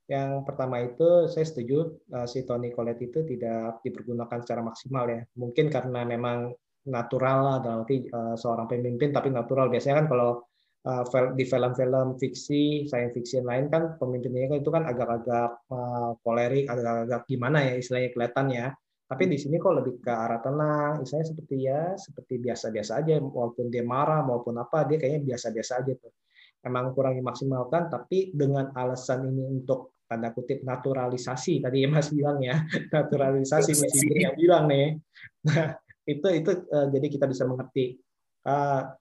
yang 0.10 0.44
pertama 0.44 0.84
itu 0.84 1.30
saya 1.32 1.46
setuju 1.48 1.94
uh, 2.12 2.28
si 2.28 2.44
Tony 2.44 2.74
Collette 2.74 3.06
itu 3.06 3.24
tidak 3.24 3.80
dipergunakan 3.86 4.42
secara 4.42 4.66
maksimal 4.66 5.06
ya. 5.08 5.22
Mungkin 5.38 5.70
karena 5.70 6.04
memang 6.04 6.52
natural 6.90 7.38
lah 7.46 7.58
dalam 7.62 7.86
arti 7.86 8.10
uh, 8.10 8.34
seorang 8.34 8.66
pemimpin 8.66 9.14
tapi 9.14 9.30
natural. 9.30 9.70
Biasanya 9.70 10.04
kan 10.04 10.08
kalau 10.10 10.42
uh, 10.90 11.04
di 11.38 11.46
film-film 11.46 12.18
fiksi, 12.18 12.90
science 12.90 13.14
fiction 13.14 13.46
lain 13.46 13.70
kan 13.70 13.96
pemimpinnya 14.02 14.58
itu 14.58 14.74
kan 14.74 14.90
agak-agak 14.90 15.70
uh, 15.70 16.18
kolerik, 16.26 16.66
agak-agak 16.66 17.30
gimana 17.30 17.62
ya 17.62 17.74
istilahnya 17.78 18.10
kelihatannya. 18.12 18.66
Tapi 19.12 19.28
di 19.28 19.36
sini 19.36 19.60
kok 19.60 19.76
lebih 19.76 20.00
ke 20.00 20.08
arah 20.08 20.40
tenang, 20.40 21.04
misalnya 21.04 21.28
seperti 21.28 21.56
ya 21.68 22.00
seperti 22.00 22.40
biasa-biasa 22.40 23.04
aja, 23.04 23.20
walaupun 23.20 23.68
dia 23.68 23.84
marah 23.84 24.24
maupun 24.24 24.56
apa, 24.56 24.88
dia 24.88 24.96
kayaknya 24.96 25.36
biasa-biasa 25.36 25.84
aja 25.84 26.00
tuh. 26.00 26.16
Emang 26.64 26.96
kurang 26.96 27.20
dimaksimalkan, 27.20 27.92
tapi 27.92 28.32
dengan 28.32 28.72
alasan 28.72 29.28
ini 29.28 29.44
untuk 29.44 30.00
tanda 30.08 30.32
kutip 30.32 30.64
naturalisasi 30.64 31.60
tadi 31.60 31.84
Mas 31.92 32.08
bilang 32.08 32.40
ya. 32.40 32.64
Naturalisasi 32.96 33.72
Mas 33.76 34.00
yang 34.00 34.36
bilang 34.40 34.72
nih. 34.72 34.96
Nah 35.44 35.76
itu 36.08 36.28
itu 36.32 36.52
uh, 36.72 36.88
jadi 36.88 37.08
kita 37.12 37.28
bisa 37.28 37.44
mengerti. 37.44 38.00
Uh, 38.48 38.96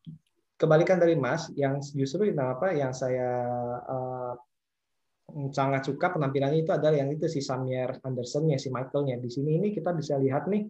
kebalikan 0.59 0.99
dari 0.99 1.15
Mas 1.15 1.55
yang 1.55 1.79
justru 1.81 2.35
apa 2.35 2.75
yang 2.75 2.93
saya 2.93 3.31
uh, 3.87 4.35
sangat 5.51 5.87
suka 5.87 6.15
penampilannya 6.15 6.65
itu 6.65 6.73
adalah 6.75 7.01
yang 7.01 7.11
itu 7.13 7.27
si 7.27 7.41
Samir 7.45 7.99
Anderson 8.03 8.51
ya 8.51 8.59
si 8.59 8.69
Michaelnya 8.69 9.19
di 9.19 9.31
sini 9.31 9.57
ini 9.57 9.69
kita 9.75 9.95
bisa 9.95 10.19
lihat 10.19 10.51
nih 10.51 10.67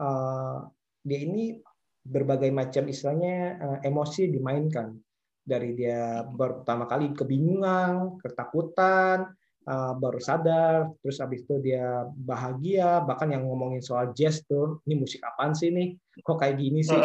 uh, 0.00 0.64
dia 1.02 1.18
ini 1.22 1.56
berbagai 2.02 2.50
macam 2.50 2.84
istilahnya 2.90 3.36
uh, 3.62 3.78
emosi 3.82 4.30
dimainkan 4.30 4.94
dari 5.42 5.74
dia 5.74 6.22
pertama 6.22 6.86
kali 6.86 7.10
kebingungan, 7.10 8.18
ketakutan, 8.22 9.26
uh, 9.66 9.92
baru 9.98 10.22
sadar, 10.22 10.94
terus 11.02 11.18
habis 11.18 11.42
itu 11.42 11.58
dia 11.58 12.06
bahagia, 12.14 13.02
bahkan 13.02 13.34
yang 13.34 13.46
ngomongin 13.46 13.82
soal 13.82 14.14
jazz 14.14 14.46
tuh, 14.46 14.78
ini 14.86 15.02
musik 15.02 15.18
apaan 15.26 15.54
sih 15.54 15.74
nih? 15.74 15.98
Kok 16.22 16.38
kayak 16.38 16.56
gini 16.62 16.86
sih? 16.86 16.98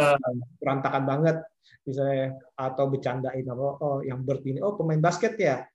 Berantakan 0.62 1.04
banget. 1.10 1.38
Misalnya 1.88 2.36
atau 2.54 2.86
bercandain 2.92 3.48
apa 3.48 3.68
oh 3.80 4.00
yang 4.04 4.22
Bird 4.22 4.44
ini, 4.46 4.60
oh 4.62 4.78
pemain 4.78 5.02
basket 5.02 5.34
ya. 5.40 5.66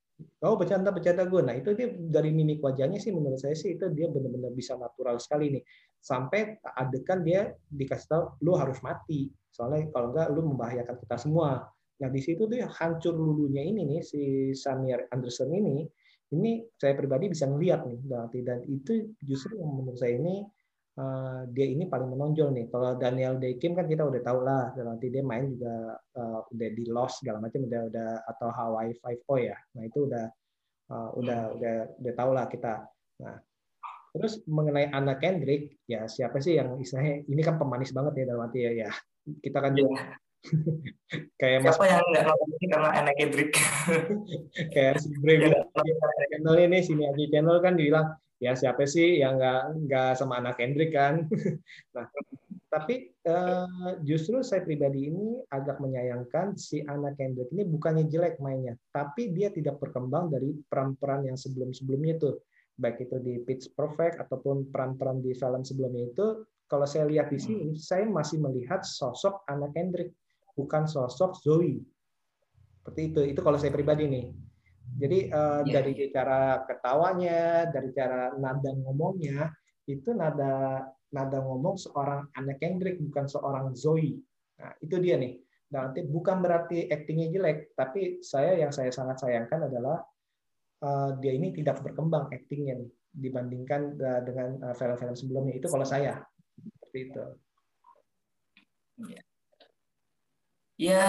Oh 0.43 0.57
bercanda 0.57 0.91
bercanda 0.91 1.27
gue. 1.27 1.43
Nah 1.43 1.55
itu 1.57 1.75
dia 1.77 1.93
dari 1.93 2.31
mimik 2.35 2.63
wajahnya 2.63 2.99
sih 2.99 3.13
menurut 3.15 3.39
saya 3.39 3.55
sih 3.55 3.77
itu 3.77 3.87
dia 3.93 4.09
benar-benar 4.09 4.53
bisa 4.55 4.75
natural 4.79 5.19
sekali 5.19 5.53
nih. 5.59 5.63
Sampai 6.03 6.59
adegan 6.63 7.23
dia 7.23 7.53
dikasih 7.71 8.09
tahu 8.09 8.25
lu 8.43 8.53
harus 8.59 8.79
mati. 8.81 9.31
Soalnya 9.53 9.91
kalau 9.93 10.15
enggak 10.15 10.29
lu 10.33 10.41
membahayakan 10.55 10.97
kita 11.03 11.17
semua. 11.21 11.67
Nah 12.03 12.09
di 12.11 12.21
situ 12.25 12.49
dia 12.51 12.67
hancur 12.67 13.15
lulunya 13.15 13.63
ini 13.63 13.87
nih 13.87 14.01
si 14.03 14.23
Samir 14.57 15.07
Anderson 15.15 15.53
ini 15.55 15.87
ini 16.33 16.65
saya 16.81 16.97
pribadi 16.97 17.29
bisa 17.29 17.45
melihat 17.47 17.85
nih 17.85 18.01
dan 18.43 18.65
itu 18.65 19.13
justru 19.21 19.61
yang 19.61 19.69
menurut 19.69 20.01
saya 20.01 20.17
ini 20.17 20.49
uh, 20.99 21.49
dia 21.53 21.67
ini 21.69 21.89
paling 21.89 22.09
menonjol 22.11 22.53
nih 22.53 22.67
kalau 22.69 22.97
Daniel 22.99 23.39
Day 23.39 23.57
Kim 23.57 23.73
kan 23.73 23.89
kita 23.89 24.05
udah 24.05 24.21
tahu 24.21 24.39
lah 24.45 24.73
nanti 24.77 25.09
dia 25.09 25.23
main 25.25 25.53
juga 25.53 25.97
uh, 26.17 26.41
udah 26.53 26.69
di 26.73 26.85
Lost 26.89 27.23
segala 27.23 27.41
macam 27.41 27.65
udah 27.65 27.81
udah 27.89 28.11
atau 28.29 28.49
Hawaii 28.51 28.97
Five 29.01 29.23
O 29.29 29.35
ya 29.41 29.57
nah 29.77 29.83
itu 29.87 30.09
udah 30.09 30.25
uh, 30.93 31.11
udah 31.17 31.41
udah 31.57 31.75
udah 32.01 32.13
tahu 32.17 32.31
lah 32.37 32.47
kita 32.51 32.85
nah 33.23 33.37
terus 34.13 34.45
mengenai 34.45 34.93
Anna 34.93 35.17
Kendrick 35.17 35.81
ya 35.89 36.05
siapa 36.05 36.37
sih 36.45 36.61
yang 36.61 36.77
istilahnya 36.77 37.25
ini 37.25 37.41
kan 37.41 37.57
pemanis 37.57 37.97
banget 37.97 38.25
ya 38.25 38.25
dalam 38.29 38.45
arti 38.45 38.61
ya 38.61 38.73
ya 38.89 38.91
kita 39.41 39.59
kan 39.63 39.73
juga 39.73 39.97
iya 39.97 40.21
kayak 41.39 41.59
siapa 41.63 41.87
yang 41.87 42.03
nggak 42.03 42.27
ini 42.35 42.67
karena 42.67 42.91
enak 42.99 43.15
Kendrick 43.15 43.51
kayak 44.75 44.99
si 44.99 45.15
Brave 45.23 45.55
channel 46.35 46.57
ini 46.59 46.79
sini 46.83 47.03
aja 47.07 47.25
channel 47.31 47.57
kan 47.63 47.79
dibilang 47.79 48.11
ya 48.43 48.59
siapa 48.59 48.83
sih 48.83 49.23
yang 49.23 49.39
nggak 49.39 49.87
nggak 49.87 50.11
sama 50.19 50.43
anak 50.43 50.59
Kendrick 50.59 50.91
kan 50.91 51.31
nah 51.95 52.07
tapi 52.73 53.13
uh, 53.29 54.01
justru 54.03 54.41
saya 54.43 54.65
pribadi 54.65 55.13
ini 55.13 55.39
agak 55.53 55.79
menyayangkan 55.79 56.59
si 56.59 56.83
anak 56.83 57.15
Kendrick 57.15 57.55
ini 57.55 57.63
bukannya 57.63 58.11
jelek 58.11 58.43
mainnya 58.43 58.75
tapi 58.91 59.31
dia 59.31 59.55
tidak 59.55 59.79
berkembang 59.79 60.27
dari 60.35 60.59
peran-peran 60.67 61.31
yang 61.31 61.39
sebelum-sebelumnya 61.39 62.19
itu 62.19 62.31
baik 62.83 63.07
itu 63.07 63.17
di 63.23 63.39
Pitch 63.47 63.71
Perfect 63.79 64.19
ataupun 64.19 64.75
peran-peran 64.75 65.23
di 65.23 65.31
film 65.39 65.63
sebelumnya 65.63 66.11
itu 66.11 66.27
kalau 66.67 66.89
saya 66.89 67.07
lihat 67.07 67.31
di 67.31 67.39
sini 67.39 67.77
saya 67.79 68.09
masih 68.09 68.43
melihat 68.43 68.83
sosok 68.83 69.47
anak 69.47 69.77
Kendrick 69.77 70.17
bukan 70.57 70.85
sosok 70.89 71.37
Zoe. 71.41 71.81
Seperti 72.81 73.01
itu. 73.13 73.21
Itu 73.37 73.41
kalau 73.45 73.59
saya 73.61 73.73
pribadi 73.73 74.09
nih. 74.09 74.25
Jadi 74.93 75.33
uh, 75.33 75.63
yeah. 75.67 75.73
dari 75.73 75.93
cara 76.13 76.63
ketawanya, 76.69 77.69
dari 77.73 77.91
cara 77.97 78.33
nada 78.39 78.71
ngomongnya, 78.71 79.51
itu 79.89 80.15
nada 80.15 80.87
nada 81.13 81.39
ngomong 81.43 81.77
seorang 81.77 82.29
anak 82.39 82.63
Kendrick 82.63 83.01
bukan 83.01 83.27
seorang 83.27 83.75
Zoe. 83.75 84.21
Nah, 84.61 84.73
itu 84.79 84.97
dia 85.03 85.19
nih. 85.19 85.41
Nanti 85.73 86.05
bukan 86.05 86.45
berarti 86.45 86.87
aktingnya 86.93 87.33
jelek, 87.33 87.73
tapi 87.73 88.21
saya 88.21 88.61
yang 88.61 88.71
saya 88.71 88.93
sangat 88.93 89.25
sayangkan 89.25 89.73
adalah 89.73 90.05
uh, 90.85 91.17
dia 91.17 91.33
ini 91.33 91.51
tidak 91.57 91.81
berkembang 91.81 92.29
aktingnya 92.29 92.77
nih 92.77 92.91
dibandingkan 93.13 93.97
uh, 93.97 94.21
dengan 94.25 94.61
film-film 94.77 95.17
sebelumnya. 95.17 95.57
Itu 95.57 95.73
kalau 95.73 95.85
saya 95.89 96.21
seperti 96.61 96.99
itu. 97.09 97.25
Yeah 99.17 99.25
ya 100.83 101.07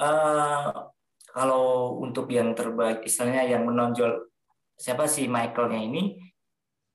uh, 0.00 0.88
kalau 1.36 2.00
untuk 2.00 2.32
yang 2.32 2.56
terbaik 2.56 3.04
istilahnya 3.04 3.44
yang 3.44 3.68
menonjol 3.68 4.32
siapa 4.72 5.04
sih 5.04 5.28
Michaelnya 5.28 5.84
ini 5.84 6.16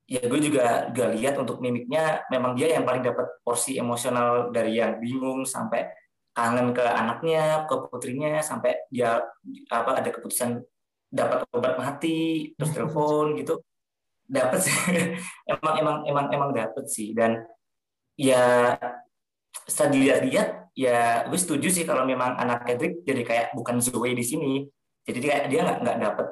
ya 0.09 0.25
gue 0.25 0.39
juga 0.41 0.89
gak 0.89 1.09
lihat 1.15 1.37
untuk 1.37 1.61
mimiknya. 1.61 2.25
Memang 2.33 2.57
dia 2.57 2.73
yang 2.73 2.83
paling 2.83 3.05
dapat 3.05 3.37
porsi 3.45 3.77
emosional 3.77 4.49
dari 4.49 4.81
yang 4.81 4.97
bingung 4.97 5.45
sampai 5.45 5.87
kangen 6.33 6.73
ke 6.73 6.81
anaknya 6.81 7.69
ke 7.69 7.75
putrinya 7.91 8.39
sampai 8.41 8.87
dia 8.87 9.19
apa 9.67 9.99
ada 9.99 10.09
keputusan 10.09 10.63
dapat 11.11 11.43
obat 11.53 11.75
mati 11.77 12.51
terus 12.57 12.73
telepon 12.73 13.37
gitu. 13.37 13.61
Dapat 14.25 14.59
sih. 14.63 14.75
Emang 15.51 15.75
emang 15.79 15.97
emang 16.07 16.25
emang 16.33 16.51
dapat 16.55 16.87
sih. 16.87 17.11
Dan 17.15 17.39
ya 18.17 18.75
setelah 19.67 19.91
dilihat-lihat 19.95 20.60
ya 20.71 21.27
gue 21.27 21.39
setuju 21.39 21.67
sih 21.67 21.83
kalau 21.83 22.07
memang 22.07 22.39
anak 22.39 22.63
Kendrick 22.63 23.03
jadi 23.03 23.21
kayak 23.27 23.47
bukan 23.55 23.83
Zoe 23.83 24.15
di 24.15 24.23
sini. 24.23 24.53
Jadi 25.01 25.17
dia 25.19 25.35
dia 25.49 25.61
nggak 25.65 25.79
nggak 25.81 25.97
dapet 25.97 26.27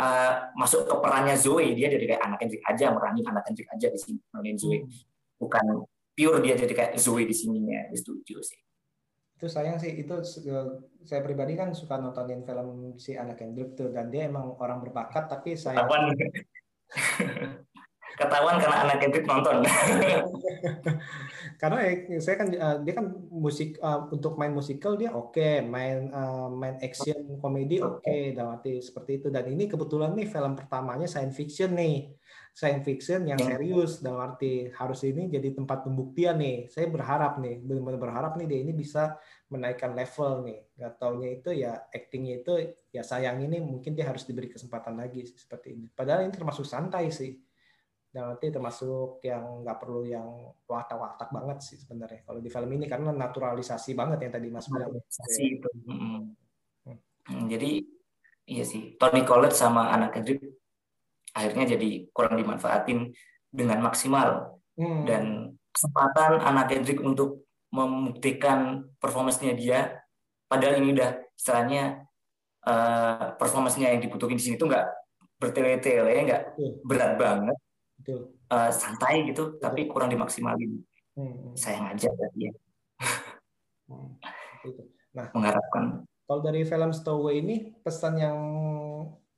uh, 0.00 0.32
masuk 0.56 0.86
ke 0.88 0.94
perannya 1.02 1.36
Zoe. 1.36 1.74
Dia 1.76 1.92
jadi 1.92 2.04
kayak 2.14 2.22
anak 2.24 2.38
Kendrick 2.40 2.64
aja 2.64 2.86
meranin 2.94 3.24
anak 3.28 3.42
Kendrick 3.44 3.68
aja 3.70 3.86
di 3.90 3.98
sini 4.00 4.18
meranin 4.32 4.58
Zoe. 4.58 4.80
Hmm. 4.82 4.90
bukan 5.34 5.82
pure 6.14 6.38
dia 6.40 6.54
jadi 6.54 6.72
kayak 6.72 6.92
Zoe 6.96 7.26
di 7.26 7.34
sininya 7.34 7.90
gue 7.90 7.98
setuju 7.98 8.38
sih. 8.40 8.60
Itu 9.34 9.50
sayang 9.50 9.82
sih 9.82 9.92
itu 9.98 10.14
saya 11.02 11.20
pribadi 11.26 11.58
kan 11.58 11.74
suka 11.74 11.98
nontonin 11.98 12.46
film 12.46 12.96
si 12.96 13.18
anak 13.18 13.42
Kendrick 13.42 13.74
tuh. 13.74 13.90
Dan 13.90 14.08
dia 14.14 14.30
emang 14.30 14.54
orang 14.62 14.80
berbakat 14.80 15.26
tapi 15.26 15.58
saya 15.58 15.82
ketahuan 18.14 18.56
karena 18.62 18.76
anak 18.86 18.96
Kendrick 19.02 19.26
nonton. 19.26 19.56
karena 21.60 21.78
ya, 21.86 22.18
saya 22.22 22.36
kan 22.38 22.48
uh, 22.50 22.76
dia 22.82 22.94
kan 22.94 23.06
musik 23.30 23.78
uh, 23.82 24.06
untuk 24.10 24.38
main 24.38 24.54
musikal 24.54 24.94
dia 24.94 25.10
oke, 25.10 25.34
okay. 25.34 25.62
main 25.62 26.10
uh, 26.14 26.50
main 26.50 26.78
action 26.82 27.38
komedi 27.42 27.82
oke, 27.82 28.02
okay. 28.02 28.34
dalam 28.34 28.58
arti 28.58 28.78
seperti 28.78 29.22
itu. 29.22 29.28
Dan 29.30 29.50
ini 29.50 29.66
kebetulan 29.66 30.14
nih 30.14 30.30
film 30.30 30.54
pertamanya 30.54 31.10
science 31.10 31.34
fiction 31.34 31.74
nih, 31.74 32.14
science 32.54 32.86
fiction 32.86 33.26
yang 33.26 33.38
ya. 33.38 33.58
serius 33.58 33.98
dalam 33.98 34.34
arti 34.34 34.70
harus 34.70 35.02
ini 35.02 35.26
jadi 35.26 35.54
tempat 35.54 35.82
pembuktian 35.82 36.38
nih. 36.38 36.70
Saya 36.70 36.86
berharap 36.86 37.42
nih, 37.42 37.60
benar-benar 37.62 38.00
berharap 38.00 38.32
nih 38.38 38.46
dia 38.46 38.60
ini 38.62 38.72
bisa 38.74 39.18
menaikkan 39.50 39.92
level 39.92 40.46
nih. 40.46 40.60
Gak 40.74 40.92
taunya 40.98 41.28
itu 41.34 41.50
ya 41.54 41.72
actingnya 41.90 42.34
itu 42.42 42.52
ya 42.90 43.02
sayang 43.02 43.42
ini 43.42 43.62
mungkin 43.62 43.94
dia 43.94 44.06
harus 44.10 44.26
diberi 44.26 44.50
kesempatan 44.50 44.98
lagi 44.98 45.26
seperti 45.26 45.74
ini. 45.74 45.86
Padahal 45.90 46.26
ini 46.26 46.32
termasuk 46.34 46.66
santai 46.66 47.10
sih 47.12 47.43
dan 48.14 48.30
nanti 48.30 48.46
termasuk 48.46 49.18
yang 49.26 49.66
nggak 49.66 49.74
perlu 49.82 50.06
yang 50.06 50.54
watak-watak 50.70 51.34
banget 51.34 51.58
sih 51.66 51.74
sebenarnya 51.74 52.22
kalau 52.22 52.38
di 52.38 52.46
film 52.46 52.70
ini 52.70 52.86
karena 52.86 53.10
naturalisasi 53.10 53.98
banget 53.98 54.22
yang 54.22 54.32
tadi 54.38 54.48
Mas 54.54 54.70
bilang. 54.70 54.94
Naturalisasi 54.94 55.42
itu. 55.58 55.68
Hmm. 55.90 56.30
Hmm. 57.26 57.46
Jadi 57.50 57.82
iya 58.46 58.62
sih 58.62 58.94
Tony 59.02 59.26
Collette 59.26 59.58
sama 59.58 59.90
anak 59.90 60.14
Kendrick 60.14 60.46
akhirnya 61.34 61.74
jadi 61.74 62.06
kurang 62.14 62.38
dimanfaatin 62.38 63.10
dengan 63.50 63.82
maksimal 63.82 64.62
hmm. 64.78 65.02
dan 65.10 65.24
kesempatan 65.74 66.38
anak 66.38 66.70
Kendrick 66.70 67.02
untuk 67.02 67.50
membuktikan 67.74 68.86
performance-nya 69.02 69.58
dia 69.58 69.98
padahal 70.46 70.78
ini 70.78 70.94
udah 70.94 71.18
istilahnya 71.34 72.06
uh, 72.62 73.34
performance-nya 73.34 73.90
yang 73.90 73.98
dibutuhin 73.98 74.38
di 74.38 74.44
sini 74.46 74.54
tuh 74.54 74.70
nggak 74.70 74.86
bertele-tele 75.42 76.14
nggak 76.30 76.42
berat 76.86 77.18
banget 77.18 77.58
Uh, 78.50 78.70
santai 78.74 79.24
gitu, 79.30 79.56
Betul. 79.56 79.62
tapi 79.62 79.80
kurang 79.88 80.12
dimaksimalin. 80.12 80.82
Hmm. 81.14 81.30
hmm. 81.30 81.54
Sayang 81.54 81.94
aja 81.94 82.10
ya. 82.34 82.52
Hmm. 83.84 84.16
Nah, 85.14 85.28
mengharapkan. 85.36 86.02
Kalau 86.24 86.40
dari 86.40 86.64
film 86.64 86.90
Stowaway 86.90 87.44
ini 87.44 87.56
pesan 87.84 88.16
yang 88.16 88.38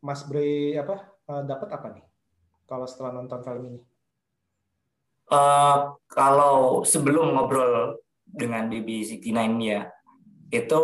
Mas 0.01 0.23
Bre 0.25 0.79
apa 0.79 1.19
uh, 1.27 1.43
dapat 1.43 1.69
apa 1.75 1.87
nih? 1.99 2.05
Kalau 2.67 2.87
setelah 2.87 3.19
nonton 3.19 3.43
film 3.43 3.63
ini? 3.75 3.81
Uh, 5.27 5.99
kalau 6.07 6.87
sebelum 6.87 7.35
ngobrol 7.35 7.99
dengan 8.23 8.71
BB69 8.71 9.35
ya, 9.67 9.91
itu 10.55 10.83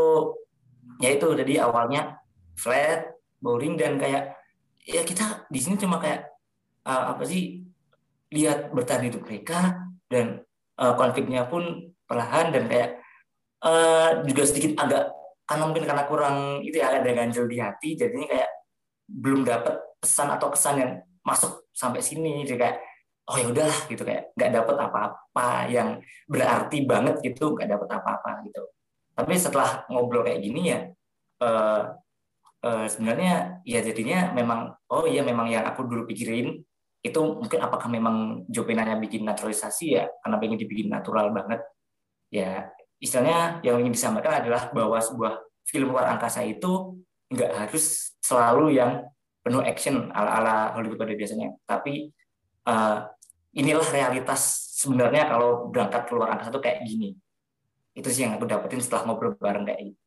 ya 0.98 1.08
itu 1.14 1.26
jadi 1.38 1.70
awalnya 1.70 2.18
flat, 2.58 3.14
boring 3.38 3.78
dan 3.78 3.98
kayak 4.02 4.34
ya 4.82 5.06
kita 5.06 5.46
di 5.46 5.62
sini 5.62 5.78
cuma 5.78 6.02
kayak 6.02 6.26
uh, 6.82 7.14
apa 7.14 7.22
sih 7.22 7.61
lihat 8.32 8.72
bertahan 8.72 9.06
hidup 9.06 9.22
mereka 9.28 9.86
dan 10.08 10.40
uh, 10.80 10.94
konfliknya 10.96 11.44
pun 11.46 11.92
perlahan 12.08 12.50
dan 12.50 12.64
kayak 12.66 12.90
uh, 13.64 14.24
juga 14.24 14.42
sedikit 14.48 14.80
agak 14.80 15.12
karena 15.46 15.64
mungkin 15.68 15.84
karena 15.84 16.04
kurang 16.08 16.36
itu 16.64 16.80
ya 16.80 16.96
ada 16.96 17.12
ganjel 17.12 17.44
di 17.44 17.60
hati 17.60 17.92
jadinya 17.98 18.26
kayak 18.30 18.50
belum 19.04 19.44
dapat 19.44 19.76
pesan 20.00 20.32
atau 20.32 20.48
kesan 20.48 20.74
yang 20.80 20.92
masuk 21.22 21.68
sampai 21.76 22.00
sini. 22.00 22.42
Jadi 22.48 22.58
kayak 22.58 22.78
oh 23.28 23.36
ya 23.38 23.46
udahlah 23.52 23.80
gitu 23.86 24.02
kayak 24.02 24.32
nggak 24.34 24.50
dapat 24.50 24.76
apa-apa 24.80 25.48
yang 25.70 26.02
berarti 26.26 26.82
banget 26.88 27.20
gitu 27.22 27.54
nggak 27.54 27.68
dapat 27.68 27.88
apa-apa 28.00 28.30
gitu. 28.48 28.62
Tapi 29.12 29.32
setelah 29.36 29.84
ngobrol 29.92 30.24
kayak 30.24 30.40
gini 30.40 30.72
ya 30.72 30.88
uh, 31.44 31.82
uh, 32.64 32.86
sebenarnya 32.88 33.60
ya 33.68 33.84
jadinya 33.84 34.32
memang 34.32 34.72
oh 34.88 35.04
iya 35.04 35.20
memang 35.20 35.52
yang 35.52 35.68
aku 35.68 35.84
dulu 35.84 36.08
pikirin 36.08 36.64
itu 37.02 37.18
mungkin 37.18 37.58
apakah 37.58 37.90
memang 37.90 38.46
Jopenanya 38.46 38.94
bikin 39.02 39.26
naturalisasi 39.26 39.98
ya 39.98 40.06
karena 40.22 40.36
pengen 40.38 40.58
dibikin 40.58 40.88
natural 40.88 41.34
banget. 41.34 41.60
Ya 42.30 42.70
istilahnya 43.02 43.58
yang 43.66 43.82
ingin 43.82 43.94
disampaikan 43.94 44.38
adalah 44.38 44.70
bahwa 44.70 45.02
sebuah 45.02 45.42
film 45.66 45.90
luar 45.90 46.14
angkasa 46.14 46.46
itu 46.46 47.02
nggak 47.34 47.50
harus 47.66 48.14
selalu 48.22 48.78
yang 48.78 49.02
penuh 49.42 49.62
action 49.66 50.14
ala-ala 50.14 50.78
Hollywood 50.78 51.02
pada 51.02 51.14
biasanya. 51.18 51.50
Tapi 51.66 52.14
uh, 52.70 53.02
inilah 53.58 53.88
realitas 53.90 54.72
sebenarnya 54.78 55.26
kalau 55.26 55.68
berangkat 55.74 56.06
ke 56.06 56.12
luar 56.14 56.38
angkasa 56.38 56.54
itu 56.54 56.62
kayak 56.62 56.78
gini. 56.86 57.10
Itu 57.92 58.08
sih 58.08 58.24
yang 58.24 58.38
aku 58.38 58.46
dapetin 58.46 58.78
setelah 58.78 59.10
ngobrol 59.10 59.34
bareng 59.36 59.66
kayak 59.66 59.90
gitu 59.90 60.01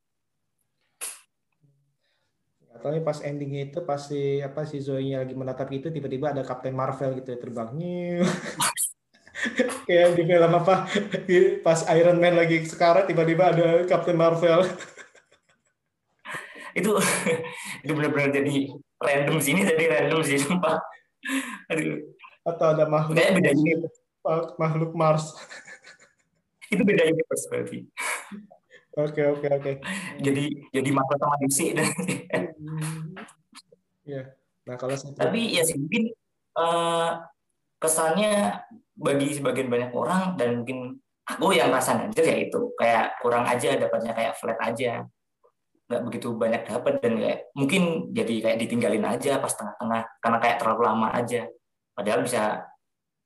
tapi 2.86 3.02
pas 3.02 3.18
endingnya 3.26 3.74
itu 3.74 3.82
pas 3.82 3.98
si 3.98 4.38
apa 4.46 4.62
si 4.62 4.78
Zoe-nya 4.78 5.26
lagi 5.26 5.34
menatap 5.34 5.74
gitu 5.74 5.90
tiba-tiba 5.90 6.30
ada 6.30 6.46
Captain 6.46 6.78
Marvel 6.78 7.18
gitu 7.18 7.34
ya 7.34 7.42
terbang. 7.42 7.74
Kayak 9.90 10.14
di 10.14 10.24
film 10.30 10.54
apa? 10.54 10.86
Pas 11.66 11.82
Iron 11.98 12.22
Man 12.22 12.38
lagi 12.38 12.62
sekarang 12.70 13.10
tiba-tiba 13.10 13.50
ada 13.50 13.82
Captain 13.90 14.14
Marvel. 14.14 14.70
Itu 16.76 16.92
itu 17.88 17.92
benar-benar 17.96 18.36
jadi 18.36 18.68
random 19.00 19.40
sini 19.40 19.64
jadi 19.64 19.96
random 19.96 20.20
sih 20.28 20.44
sumpah. 20.44 20.76
Aduh. 21.72 22.04
Atau 22.44 22.76
ada 22.76 22.84
makhluk 22.84 23.16
beda 23.16 23.56
ini. 23.56 23.80
Makhluk 24.60 24.92
Mars. 24.92 25.40
Itu 26.68 26.84
beda 26.84 27.08
universe 27.08 27.48
berarti 27.48 27.88
Oke 28.96 29.22
oke 29.28 29.48
oke. 29.52 29.72
Jadi 30.24 30.72
jadi 30.72 30.90
mata 30.96 31.16
sama 31.20 31.36
DC 31.44 31.60
dan. 31.76 31.88
Iya. 34.06 34.38
Nah 34.70 34.78
kalau 34.78 34.94
saya 34.94 35.18
tapi 35.18 35.58
ya 35.58 35.66
sih 35.66 35.82
mungkin 35.82 36.14
uh, 36.62 37.26
kesannya 37.82 38.54
bagi 38.94 39.34
sebagian 39.34 39.66
banyak 39.66 39.90
orang 39.98 40.38
dan 40.38 40.62
mungkin 40.62 41.02
aku 41.26 41.58
yang 41.58 41.74
rasa 41.74 42.06
aja 42.06 42.22
ya 42.22 42.38
itu 42.46 42.70
kayak 42.78 43.18
kurang 43.18 43.50
aja 43.50 43.74
dapatnya 43.82 44.14
kayak 44.14 44.38
flat 44.38 44.62
aja 44.62 45.10
nggak 45.86 46.02
begitu 46.06 46.28
banyak 46.34 46.62
dapat 46.66 47.02
dan 47.02 47.14
kayak 47.18 47.40
mungkin 47.54 48.14
jadi 48.14 48.36
kayak 48.42 48.58
ditinggalin 48.62 49.06
aja 49.06 49.38
pas 49.38 49.54
tengah-tengah 49.54 50.02
karena 50.18 50.38
kayak 50.42 50.58
terlalu 50.58 50.82
lama 50.82 51.08
aja 51.14 51.50
padahal 51.94 52.22
bisa 52.26 52.66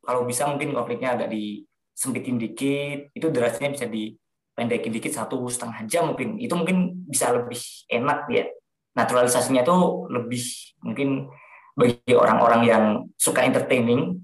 kalau 0.03 0.23
bisa 0.27 0.43
mungkin 0.47 0.75
konfliknya 0.75 1.15
agak 1.15 1.31
disempitin 1.31 2.35
dikit 2.35 3.11
itu 3.15 3.27
durasinya 3.31 3.75
bisa 3.75 3.87
di 3.87 4.11
pendekin 4.59 4.91
dikit 4.91 5.15
satu 5.15 5.47
setengah 5.47 5.87
jam 5.87 6.11
mungkin. 6.11 6.35
Itu 6.35 6.59
mungkin 6.59 7.07
bisa 7.07 7.31
lebih 7.31 7.59
enak 7.87 8.27
ya. 8.27 8.51
Naturalisasinya 8.99 9.63
itu 9.63 9.75
lebih 10.11 10.43
mungkin 10.83 11.31
bagi 11.79 12.11
orang-orang 12.11 12.61
yang 12.67 12.83
suka 13.15 13.47
entertaining 13.47 14.19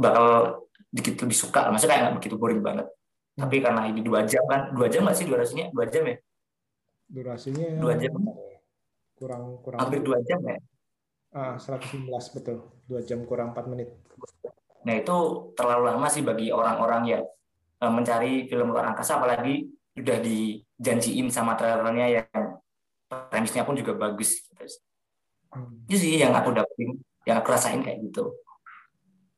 bakal 0.00 0.56
dikit 0.88 1.20
lebih 1.20 1.36
suka 1.36 1.68
maksudnya 1.68 2.00
kayak 2.00 2.16
begitu 2.16 2.40
boring 2.40 2.64
banget. 2.64 2.88
Hmm. 3.30 3.46
tapi 3.46 3.62
karena 3.62 3.86
ini 3.86 4.00
dua 4.00 4.24
jam 4.24 4.42
kan. 4.48 4.72
Dua 4.72 4.88
jam 4.88 5.04
nggak 5.04 5.16
sih 5.20 5.26
durasinya? 5.28 5.68
Dua 5.70 5.84
jam 5.86 6.02
ya? 6.08 6.16
Durasinya 7.06 7.68
dua 7.76 7.94
jam. 8.00 8.16
kurang 9.20 9.60
kurang 9.60 9.84
hampir 9.84 10.00
dua 10.00 10.16
jam 10.24 10.40
ya? 10.40 10.56
Ah 11.36 11.60
115 11.60 12.08
betul. 12.40 12.64
Dua 12.88 13.04
jam 13.04 13.20
kurang 13.28 13.52
empat 13.52 13.68
menit. 13.68 13.92
Nah 14.88 14.96
itu 14.96 15.16
terlalu 15.52 15.92
lama 15.92 16.08
sih 16.08 16.24
bagi 16.24 16.48
orang-orang 16.48 17.02
yang 17.04 17.22
Eh, 17.22 17.39
mencari 17.88 18.44
film 18.44 18.76
luar 18.76 18.92
angkasa 18.92 19.16
apalagi 19.16 19.72
sudah 19.96 20.20
dijanjiin 20.20 21.32
sama 21.32 21.56
trailernya 21.56 22.06
yang 22.20 22.60
premisnya 23.08 23.64
pun 23.64 23.74
juga 23.74 23.96
bagus 23.96 24.44
gitu. 24.44 24.64
Itu 25.90 25.96
sih 25.98 26.20
yang 26.20 26.36
aku 26.36 26.54
dapetin, 26.54 27.00
yang 27.26 27.40
aku 27.40 27.48
rasain 27.50 27.82
kayak 27.82 28.04
gitu. 28.06 28.36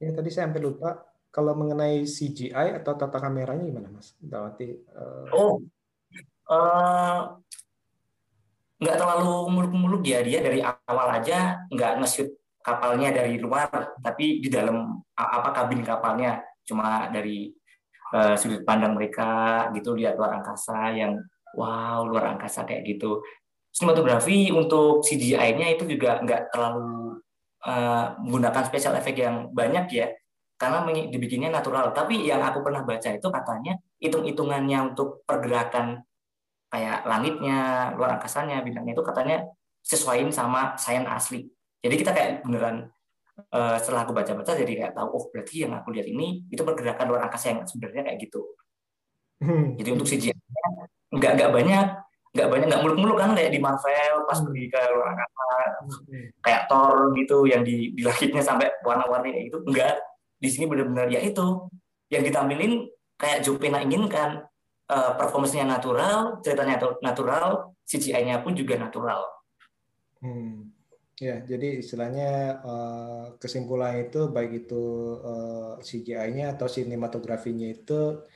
Ya 0.03 0.11
tadi 0.13 0.29
saya 0.29 0.51
hampir 0.51 0.61
lupa 0.61 1.07
kalau 1.33 1.57
mengenai 1.57 2.05
CGI 2.05 2.83
atau 2.83 2.93
tata 2.99 3.17
kameranya 3.17 3.65
gimana 3.65 3.89
Mas? 3.89 4.13
Dawati. 4.21 4.77
Uh... 4.93 5.27
Oh, 5.33 5.55
uh, 6.53 7.41
nggak 8.83 8.97
terlalu 8.99 9.33
muluk-muluk 9.49 10.03
ya 10.03 10.21
dia 10.27 10.43
dari 10.43 10.61
awal 10.61 11.09
aja 11.17 11.63
nggak 11.71 12.03
nge-shoot 12.03 12.29
kapalnya 12.63 13.11
dari 13.11 13.39
luar, 13.41 13.97
tapi 14.03 14.43
di 14.43 14.51
dalam 14.51 15.03
apa 15.17 15.51
kabin 15.51 15.83
kapalnya 15.83 16.43
cuma 16.63 17.11
dari 17.11 17.51
uh, 18.13 18.37
sudut 18.39 18.63
pandang 18.63 18.95
mereka 18.95 19.69
gitu 19.75 19.97
lihat 19.97 20.21
luar 20.21 20.39
angkasa 20.41 20.93
yang 20.95 21.19
wow 21.57 22.05
luar 22.05 22.37
angkasa 22.37 22.65
kayak 22.65 22.85
gitu 22.87 23.21
sinematografi 23.73 24.53
untuk 24.53 25.01
CGI-nya 25.01 25.75
itu 25.75 25.89
juga 25.89 26.21
nggak 26.21 26.53
terlalu 26.53 27.17
uh, 27.65 28.17
menggunakan 28.21 28.69
special 28.69 28.95
effect 29.01 29.19
yang 29.19 29.49
banyak 29.51 29.87
ya 29.91 30.09
karena 30.63 30.87
dibikinnya 31.11 31.51
natural. 31.51 31.91
Tapi 31.91 32.23
yang 32.23 32.39
aku 32.39 32.63
pernah 32.63 32.87
baca 32.87 33.11
itu 33.11 33.27
katanya 33.27 33.75
hitung-hitungannya 33.99 34.95
untuk 34.95 35.27
pergerakan 35.27 36.07
kayak 36.71 37.03
langitnya, 37.03 37.91
luar 37.99 38.17
angkasanya, 38.17 38.63
bintangnya 38.63 38.95
itu 38.95 39.03
katanya 39.03 39.37
sesuaiin 39.83 40.31
sama 40.31 40.79
sains 40.79 41.11
asli. 41.11 41.51
Jadi 41.83 41.95
kita 41.99 42.15
kayak 42.15 42.47
beneran 42.47 42.87
uh, 43.51 43.77
setelah 43.81 44.07
aku 44.07 44.13
baca-baca 44.15 44.53
jadi 44.55 44.73
kayak 44.73 44.93
tahu 44.95 45.09
oh 45.11 45.25
berarti 45.35 45.67
yang 45.67 45.73
aku 45.75 45.91
lihat 45.91 46.07
ini 46.07 46.47
itu 46.53 46.63
pergerakan 46.63 47.07
luar 47.11 47.27
angkasa 47.27 47.57
yang 47.57 47.61
sebenarnya 47.67 48.07
kayak 48.07 48.19
gitu. 48.23 48.43
Hmm. 49.43 49.75
Jadi 49.75 49.89
untuk 49.91 50.07
CGI 50.07 50.33
nggak 51.13 51.33
nggak 51.37 51.51
banyak 51.53 51.87
nggak 52.33 52.49
banyak 52.49 52.67
nggak 52.73 52.83
muluk-muluk 52.87 53.19
kan 53.21 53.37
kayak 53.37 53.53
di 53.53 53.61
Marvel 53.61 54.25
pas 54.25 54.39
hmm. 54.41 54.47
pergi 54.49 54.65
ke 54.73 54.81
luar 54.97 55.07
angkasa 55.13 55.49
hmm. 55.85 56.27
kayak 56.41 56.63
Thor 56.71 56.97
gitu 57.13 57.37
yang 57.45 57.61
di 57.61 57.93
di 57.93 58.03
langitnya 58.07 58.41
sampai 58.41 58.73
warna-warni 58.81 59.29
kayak 59.37 59.45
gitu 59.53 59.59
enggak 59.69 60.01
di 60.41 60.49
sini 60.49 60.65
benar-benar 60.65 61.13
ya 61.13 61.21
itu 61.21 61.69
yang 62.09 62.25
ditampilin 62.25 62.89
kayak 63.21 63.45
Jopena 63.45 63.79
inginkan 63.85 64.43
uh, 64.91 65.13
performance-nya 65.17 65.65
natural, 65.65 66.43
ceritanya 66.43 66.77
natural, 67.01 67.73
CGI-nya 67.87 68.43
pun 68.43 68.53
juga 68.53 68.75
natural. 68.77 69.23
Hmm. 70.19 70.72
Ya, 71.23 71.39
jadi 71.47 71.79
istilahnya 71.79 72.59
uh, 72.67 73.39
kesimpulan 73.39 73.95
itu 74.03 74.27
baik 74.35 74.67
itu 74.67 74.83
uh, 75.23 75.79
CGI-nya 75.79 76.59
atau 76.59 76.67
sinematografinya 76.67 77.71
itu 77.71 78.27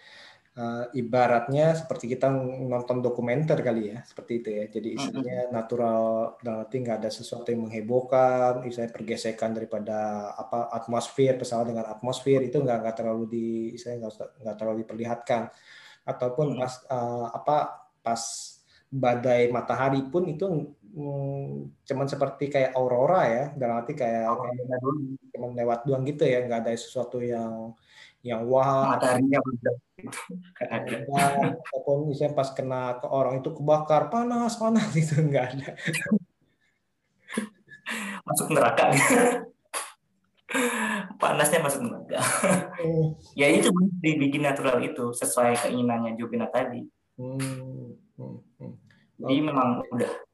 uh, 0.55 0.85
ibaratnya 0.95 1.75
seperti 1.75 2.15
kita 2.15 2.31
nonton 2.71 3.03
dokumenter 3.03 3.59
kali 3.67 3.91
ya 3.91 4.07
seperti 4.07 4.33
itu 4.39 4.49
ya. 4.55 4.65
Jadi 4.71 4.89
istilahnya 5.03 5.51
natural 5.51 6.39
dalam 6.39 6.63
arti 6.63 6.77
nggak 6.79 6.99
ada 7.03 7.11
sesuatu 7.11 7.51
yang 7.51 7.67
menghebohkan 7.67 8.63
istilahnya 8.63 8.95
pergesekan 8.95 9.51
daripada 9.51 10.31
apa 10.39 10.71
atmosfer 10.71 11.35
pesawat 11.35 11.67
dengan 11.67 11.91
atmosfer 11.91 12.39
itu 12.39 12.63
nggak 12.63 12.79
nggak 12.87 12.97
terlalu 13.03 13.25
di 13.27 13.47
istilahnya 13.75 14.07
nggak 14.07 14.15
nggak 14.47 14.57
terlalu 14.63 14.77
diperlihatkan. 14.87 15.43
Ataupun 16.07 16.55
pas 16.55 16.75
uh, 16.87 17.35
apa 17.35 17.83
pas 17.99 18.23
badai 18.87 19.51
matahari 19.51 20.07
pun 20.07 20.31
itu 20.31 20.47
hmm, 20.97 21.85
cuman 21.85 22.07
seperti 22.09 22.49
kayak 22.49 22.73
aurora 22.73 23.23
ya 23.29 23.45
dalam 23.55 23.85
arti 23.85 23.93
kayak, 23.93 24.33
kayak 24.33 24.81
cuman 25.37 25.51
lewat 25.53 25.85
doang 25.85 26.03
gitu 26.09 26.25
ya 26.25 26.43
nggak 26.49 26.65
ada 26.65 26.73
sesuatu 26.73 27.21
yang 27.21 27.77
yang 28.27 28.43
wah 28.49 28.97
mataharinya 28.97 29.39
ataupun 31.71 32.11
misalnya 32.11 32.35
pas 32.35 32.51
kena 32.51 32.99
ke 32.99 33.07
orang 33.07 33.45
itu 33.45 33.53
kebakar 33.55 34.11
panas 34.11 34.57
panas 34.59 34.91
itu 34.99 35.15
enggak 35.21 35.55
ada 35.55 35.69
masuk 38.27 38.51
neraka 38.51 38.91
panasnya 41.23 41.63
masuk 41.63 41.87
neraka 41.87 42.19
hmm. 42.83 43.15
ya 43.39 43.47
itu 43.47 43.71
dibikin 44.03 44.43
natural 44.43 44.83
itu 44.83 45.15
sesuai 45.15 45.63
keinginannya 45.63 46.19
Jupina 46.19 46.51
tadi 46.51 46.83
hmm. 47.21 47.95
Hmm. 48.19 48.37
Hmm. 48.59 48.75
jadi 49.23 49.41
memang 49.47 49.87
udah 49.95 50.26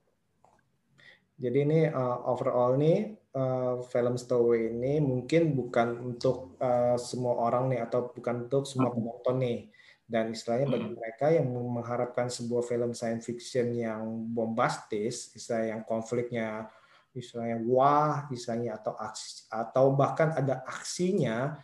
jadi 1.43 1.59
ini 1.66 1.80
uh, 1.90 2.22
overall 2.30 2.78
nih 2.78 3.18
uh, 3.34 3.82
film 3.90 4.14
Stowaway 4.14 4.70
ini 4.70 5.03
mungkin 5.03 5.59
bukan 5.59 6.14
untuk 6.14 6.55
uh, 6.62 6.95
semua 6.95 7.34
orang 7.43 7.74
nih 7.74 7.82
atau 7.82 8.14
bukan 8.14 8.47
untuk 8.47 8.62
semua 8.62 8.95
hmm. 8.95 8.97
penonton 9.03 9.36
nih 9.43 9.61
dan 10.07 10.30
istilahnya 10.30 10.70
bagi 10.70 10.88
hmm. 10.93 10.97
mereka 11.03 11.26
yang 11.34 11.49
mengharapkan 11.51 12.30
sebuah 12.30 12.62
film 12.62 12.93
science 12.93 13.24
fiction 13.26 13.72
yang 13.72 14.03
bombastis, 14.30 15.32
istilah 15.34 15.72
yang 15.72 15.82
konfliknya 15.82 16.70
istilahnya 17.12 17.61
wah, 17.68 18.24
istilahnya 18.32 18.80
atau 18.80 18.97
aksi, 18.97 19.45
atau 19.53 19.93
bahkan 19.93 20.32
ada 20.32 20.64
aksinya 20.64 21.61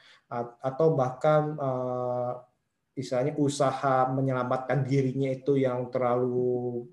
atau 0.60 0.92
bahkan 0.92 1.56
uh, 1.56 2.36
istilahnya 2.92 3.32
usaha 3.40 4.12
menyelamatkan 4.12 4.84
dirinya 4.84 5.32
itu 5.32 5.56
yang 5.56 5.88
terlalu 5.88 6.84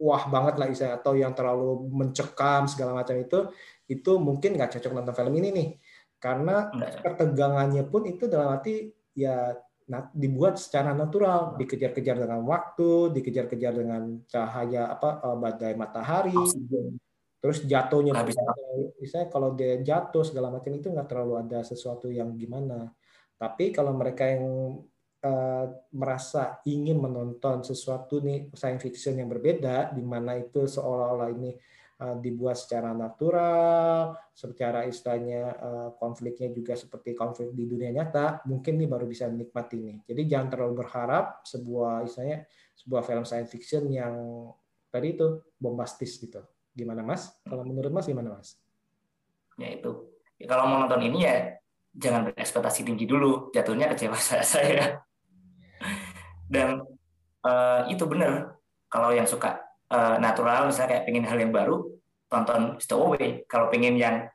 wah 0.00 0.24
banget 0.32 0.54
lah 0.56 0.66
istilahnya 0.72 0.96
atau 0.96 1.12
yang 1.12 1.32
terlalu 1.36 1.86
mencekam 1.92 2.64
segala 2.64 2.96
macam 2.96 3.20
itu 3.20 3.52
itu 3.84 4.12
mungkin 4.16 4.56
nggak 4.56 4.80
cocok 4.80 4.92
nonton 4.96 5.14
film 5.14 5.34
ini 5.36 5.48
nih. 5.52 5.68
Karena 6.20 6.68
ketegangannya 7.04 7.84
pun 7.88 8.04
itu 8.08 8.28
dalam 8.28 8.56
arti 8.56 8.88
ya 9.12 9.52
dibuat 10.16 10.56
secara 10.56 10.96
natural. 10.96 11.60
Dikejar-kejar 11.60 12.16
dengan 12.16 12.40
waktu 12.48 13.12
dikejar-kejar 13.12 13.72
dengan 13.76 14.24
cahaya 14.24 14.88
apa 14.88 15.20
eh, 15.20 15.36
badai 15.36 15.74
matahari. 15.76 16.40
Terus 17.40 17.64
jatuhnya 17.64 18.12
misalnya 19.00 19.28
kalau 19.32 19.56
dia 19.56 19.80
jatuh 19.80 20.24
segala 20.24 20.52
macam 20.52 20.76
itu 20.76 20.92
nggak 20.92 21.08
terlalu 21.08 21.40
ada 21.40 21.60
sesuatu 21.64 22.08
yang 22.12 22.36
gimana. 22.36 22.92
Tapi 23.40 23.72
kalau 23.72 23.96
mereka 23.96 24.28
yang 24.28 24.76
merasa 25.92 26.64
ingin 26.64 26.96
menonton 26.96 27.60
sesuatu 27.60 28.24
nih 28.24 28.48
science 28.56 28.80
fiction 28.80 29.20
yang 29.20 29.28
berbeda 29.28 29.92
di 29.92 30.00
mana 30.00 30.32
itu 30.40 30.64
seolah-olah 30.64 31.28
ini 31.36 31.52
Eh, 32.00 32.16
dibuat 32.16 32.56
secara 32.56 32.96
natural, 32.96 34.16
secara 34.32 34.88
istilahnya 34.88 35.52
eh, 35.52 35.88
konfliknya 36.00 36.48
juga 36.48 36.72
seperti 36.72 37.12
konflik 37.12 37.52
di 37.52 37.68
dunia 37.68 37.92
nyata, 37.92 38.40
mungkin 38.48 38.80
nih 38.80 38.88
baru 38.88 39.04
bisa 39.04 39.28
menikmati 39.28 39.76
nih. 39.76 39.96
Jadi 40.08 40.22
jangan 40.24 40.48
terlalu 40.48 40.80
berharap 40.80 41.44
sebuah 41.44 42.08
istilahnya 42.08 42.48
sebuah 42.72 43.04
film 43.04 43.24
science 43.28 43.52
fiction 43.52 43.84
yang 43.92 44.16
tadi 44.88 45.12
itu 45.12 45.44
bombastis 45.60 46.16
gitu. 46.16 46.40
Gimana 46.72 47.04
Mas? 47.04 47.36
Kalau 47.44 47.68
menurut 47.68 47.92
Mas 47.92 48.08
gimana 48.08 48.32
Mas? 48.32 48.56
Ya 49.60 49.68
itu. 49.68 50.08
Ya, 50.40 50.48
kalau 50.48 50.72
mau 50.72 50.80
nonton 50.80 51.04
ini 51.04 51.28
ya 51.28 51.60
jangan 51.92 52.32
berekspektasi 52.32 52.80
tinggi 52.80 53.04
dulu, 53.04 53.52
jatuhnya 53.52 53.92
kecewa 53.92 54.16
saya. 54.56 55.04
Dan 56.50 56.82
uh, 57.46 57.86
itu 57.86 58.02
benar 58.10 58.58
kalau 58.90 59.14
yang 59.14 59.24
suka 59.24 59.62
uh, 59.94 60.18
natural 60.18 60.66
misalnya 60.66 60.98
kayak 60.98 61.04
pengen 61.06 61.24
hal 61.30 61.38
yang 61.38 61.54
baru 61.54 61.86
tonton 62.26 62.82
Stowaway. 62.82 63.46
Kalau 63.46 63.70
pengen 63.70 63.94
yang 63.94 64.26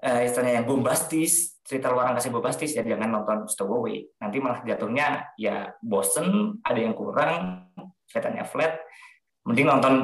uh, 0.00 0.20
istilahnya 0.24 0.64
yang 0.64 0.66
bombastis 0.66 1.60
cerita 1.68 1.92
luar 1.92 2.16
angkasa 2.16 2.32
bombastis 2.32 2.72
ya 2.72 2.80
jangan 2.80 3.20
nonton 3.20 3.44
Stowaway. 3.44 4.08
Nanti 4.16 4.40
malah 4.40 4.64
jatuhnya 4.64 5.36
ya 5.36 5.76
bosen 5.84 6.56
ada 6.64 6.80
yang 6.80 6.96
kurang 6.96 7.68
kelihatannya 8.08 8.44
flat. 8.48 8.80
Mending 9.44 9.68
nonton 9.68 9.94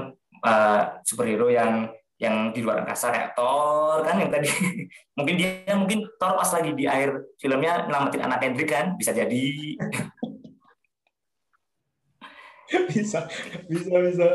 uh, 0.44 0.82
superhero 1.04 1.48
yang 1.48 1.88
yang 2.14 2.54
di 2.54 2.62
luar 2.62 2.86
angkasa 2.86 3.10
kayak 3.10 3.30
Thor 3.34 4.00
kan 4.06 4.16
yang 4.20 4.30
tadi. 4.30 4.48
Mungkin 5.18 5.34
dia 5.34 5.74
mungkin 5.74 6.06
Thor 6.16 6.38
pas 6.38 6.50
lagi 6.54 6.70
di 6.72 6.84
air 6.86 7.10
filmnya 7.42 7.88
nyelamatin 7.90 8.22
anak 8.24 8.40
Hendrik 8.44 8.70
kan 8.70 8.94
bisa 8.94 9.10
jadi 9.10 9.44
bisa 12.92 13.28
bisa 13.68 13.94
bisa. 14.08 14.26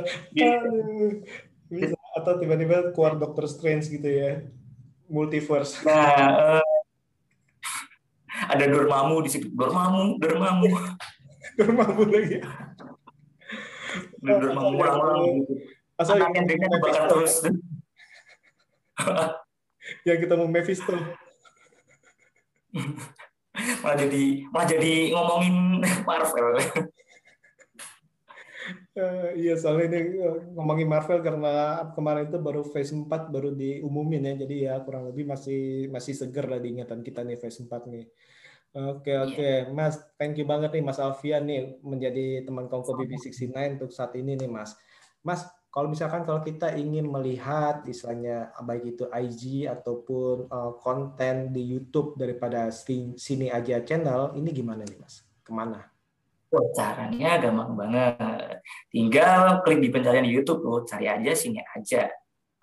Bisa. 1.70 1.96
Atau 2.18 2.42
tiba-tiba 2.42 2.94
keluar 2.94 3.18
Doctor 3.18 3.46
Strange 3.46 3.90
gitu 3.90 4.10
ya. 4.10 4.46
Multiverse. 5.10 5.82
Nah 5.86 6.60
uh, 6.60 6.70
ada 8.50 8.66
Dormammu 8.66 9.22
di 9.26 9.30
situ. 9.30 9.48
Dormammu 9.54 10.18
Dormammu. 10.22 10.70
Dormammu 11.58 12.04
lagi. 12.10 12.38
Dormammu 14.22 14.78
ulang-ulang 14.78 15.22
gitu. 15.42 15.54
asal 16.00 16.16
yang 16.16 16.32
kita 16.32 16.80
bakar 16.80 17.12
terus. 17.12 17.44
Ya 20.08 20.16
kita 20.16 20.40
mau 20.40 20.48
Mephisto. 20.48 20.96
Malah 23.84 23.98
jadi 24.08 24.48
malah 24.56 24.68
jadi 24.72 25.12
ngomongin 25.12 25.84
Marvel 26.08 26.56
iya 29.36 29.54
soalnya 29.60 29.86
ini 29.92 30.00
uh, 30.20 30.38
ngomongin 30.56 30.88
Marvel 30.90 31.20
karena 31.20 31.84
kemarin 31.94 32.28
itu 32.28 32.40
baru 32.40 32.62
Phase 32.66 32.94
4 32.94 33.34
baru 33.34 33.52
diumumin 33.54 34.24
ya 34.30 34.34
jadi 34.46 34.56
ya 34.56 34.74
kurang 34.82 35.10
lebih 35.10 35.28
masih 35.30 35.88
masih 35.94 36.14
seger 36.16 36.46
lah 36.48 36.60
diingatan 36.62 37.04
kita 37.04 37.22
nih 37.26 37.38
Phase 37.38 37.66
4 37.66 37.92
nih. 37.92 38.06
Oke 38.70 39.10
okay, 39.10 39.14
iya. 39.18 39.20
oke 39.26 39.34
okay. 39.34 39.56
Mas 39.74 39.96
thank 40.16 40.38
you 40.38 40.46
banget 40.46 40.70
nih 40.78 40.84
Mas 40.86 41.02
Alfian 41.02 41.44
nih 41.50 41.82
menjadi 41.82 42.46
teman 42.46 42.70
Kongko 42.70 42.94
BB69 42.94 43.82
untuk 43.82 43.92
saat 43.92 44.14
ini 44.14 44.38
nih 44.38 44.50
Mas. 44.50 44.78
Mas 45.26 45.44
kalau 45.70 45.90
misalkan 45.90 46.26
kalau 46.26 46.42
kita 46.42 46.74
ingin 46.74 47.06
melihat 47.06 47.86
istilahnya 47.86 48.54
baik 48.66 48.98
itu 48.98 49.06
IG 49.10 49.70
ataupun 49.70 50.50
uh, 50.50 50.74
konten 50.82 51.54
di 51.54 51.62
YouTube 51.62 52.18
daripada 52.18 52.74
sini 52.74 53.54
aja 53.54 53.82
channel 53.86 54.34
ini 54.34 54.50
gimana 54.50 54.82
nih 54.82 54.98
Mas? 54.98 55.22
Ke 55.46 55.54
mana? 55.54 55.99
Oh, 56.50 56.66
caranya 56.74 57.38
gampang 57.38 57.78
banget. 57.78 58.58
Tinggal 58.90 59.62
klik 59.62 59.86
di 59.86 59.90
pencarian 59.94 60.26
di 60.26 60.34
YouTube, 60.34 60.66
oh, 60.66 60.82
cari 60.82 61.06
aja 61.06 61.32
sini 61.38 61.62
aja. 61.62 62.10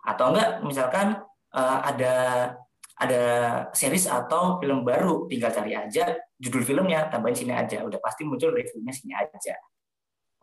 Atau 0.02 0.34
enggak, 0.34 0.66
misalkan 0.66 1.22
uh, 1.54 1.78
ada 1.86 2.14
ada 2.96 3.22
series 3.76 4.08
atau 4.08 4.58
film 4.58 4.82
baru, 4.82 5.28
tinggal 5.30 5.52
cari 5.52 5.76
aja 5.76 6.18
judul 6.40 6.66
filmnya, 6.66 7.06
tambahin 7.12 7.36
sini 7.38 7.54
aja. 7.54 7.86
Udah 7.86 8.02
pasti 8.02 8.26
muncul 8.26 8.50
reviewnya 8.50 8.90
sini 8.90 9.14
aja. 9.14 9.54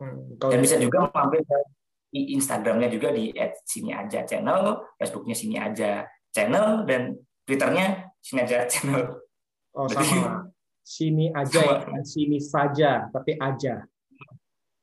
Hmm, 0.00 0.40
Dan 0.40 0.58
bisa 0.64 0.80
juga 0.80 1.12
mampir 1.12 1.44
di 2.14 2.32
Instagramnya 2.38 2.88
juga 2.88 3.10
di 3.10 3.34
sini 3.66 3.90
aja 3.92 4.22
channel, 4.24 4.88
Facebooknya 4.96 5.36
sini 5.36 5.56
aja 5.60 6.06
channel, 6.32 6.86
dan 6.88 7.18
Twitternya 7.44 8.08
sini 8.24 8.40
aja 8.40 8.64
channel. 8.64 9.20
Oh 9.76 9.84
sama. 9.90 10.43
Sini 10.84 11.32
aja 11.32 11.64
ya, 11.64 12.04
sini 12.04 12.36
saja, 12.36 13.08
tapi 13.08 13.40
aja. 13.40 13.88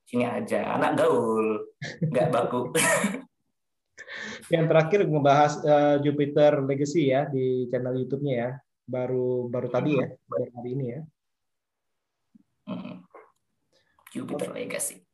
Sini 0.02 0.26
aja, 0.26 0.74
anak 0.74 0.97
gaul, 0.97 1.62
nggak 2.02 2.28
baku. 2.34 2.74
Yang 4.54 4.66
terakhir 4.66 4.99
ngebahas 5.06 5.54
uh, 5.62 5.95
Jupiter 6.02 6.66
Legacy 6.66 7.14
ya 7.14 7.30
di 7.30 7.70
channel 7.70 8.02
YouTube-nya 8.02 8.34
ya, 8.34 8.49
baru 8.89 9.45
baru 9.45 9.70
tadi 9.70 10.02
ya, 10.02 10.10
baru 10.26 10.45
hari 10.58 10.70
ini 10.74 10.86
ya. 10.89 11.02
Hmm. 12.66 13.06
Jupiter 14.10 14.49
Legacy. 14.52 15.06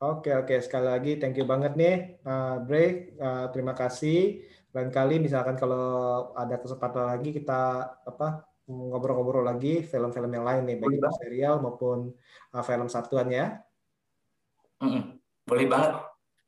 Oke 0.00 0.32
oke 0.32 0.56
sekali 0.64 0.86
lagi 0.88 1.12
thank 1.20 1.36
you 1.36 1.44
banget 1.44 1.76
nih 1.76 2.16
uh, 2.24 2.64
Bre, 2.64 3.12
uh, 3.20 3.52
terima 3.52 3.76
kasih. 3.76 4.46
Lain 4.72 4.88
kali 4.88 5.20
misalkan 5.20 5.60
kalau 5.60 6.30
ada 6.32 6.56
kesempatan 6.56 7.04
lagi 7.04 7.36
kita 7.36 7.84
apa 8.06 8.48
ngobrol-ngobrol 8.70 9.42
lagi 9.42 9.82
film-film 9.82 10.30
yang 10.30 10.46
lain 10.46 10.62
nih 10.70 10.76
baik 10.78 11.02
itu 11.02 11.10
serial 11.18 11.58
maupun 11.58 12.14
uh, 12.54 12.62
film 12.62 12.86
satuan 12.86 13.28
ya. 13.28 13.58
Mm 14.80 15.18
Boleh 15.44 15.66
banget. 15.66 15.92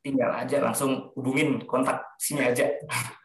Tinggal 0.02 0.30
aja 0.34 0.56
langsung 0.62 1.10
hubungin 1.18 1.62
kontak 1.66 2.14
sini 2.18 2.46
aja. 2.46 2.70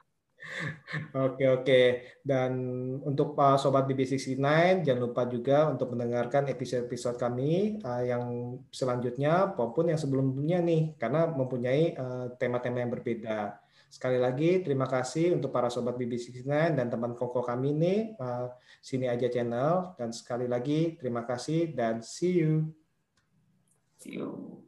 Oke 1.13 1.45
oke 1.45 1.81
dan 2.25 2.57
untuk 3.05 3.37
Pak 3.37 3.61
Sobat 3.61 3.85
BB69 3.85 4.41
jangan 4.81 5.01
lupa 5.05 5.29
juga 5.29 5.69
untuk 5.69 5.93
mendengarkan 5.93 6.49
episode-episode 6.49 7.19
kami 7.21 7.77
uh, 7.85 8.01
yang 8.01 8.57
selanjutnya 8.73 9.53
maupun 9.53 9.93
yang 9.93 9.99
sebelumnya 10.01 10.57
nih 10.63 10.97
karena 10.97 11.29
mempunyai 11.29 11.93
uh, 11.93 12.33
tema-tema 12.41 12.81
yang 12.81 12.89
berbeda. 12.89 13.66
Sekali 13.87 14.19
lagi 14.19 14.59
terima 14.61 14.83
kasih 14.83 15.39
untuk 15.39 15.49
para 15.55 15.71
sobat 15.71 15.95
BB69 15.95 16.43
dan 16.75 16.91
teman 16.91 17.15
koko 17.15 17.39
kami 17.39 17.71
nih 17.71 17.99
uh, 18.19 18.51
sini 18.83 19.07
aja 19.07 19.31
channel 19.31 19.95
dan 19.95 20.11
sekali 20.11 20.45
lagi 20.45 20.99
terima 20.99 21.23
kasih 21.23 21.71
dan 21.71 22.03
see 22.03 22.43
you. 22.43 22.67
See 23.97 24.19
you. 24.19 24.66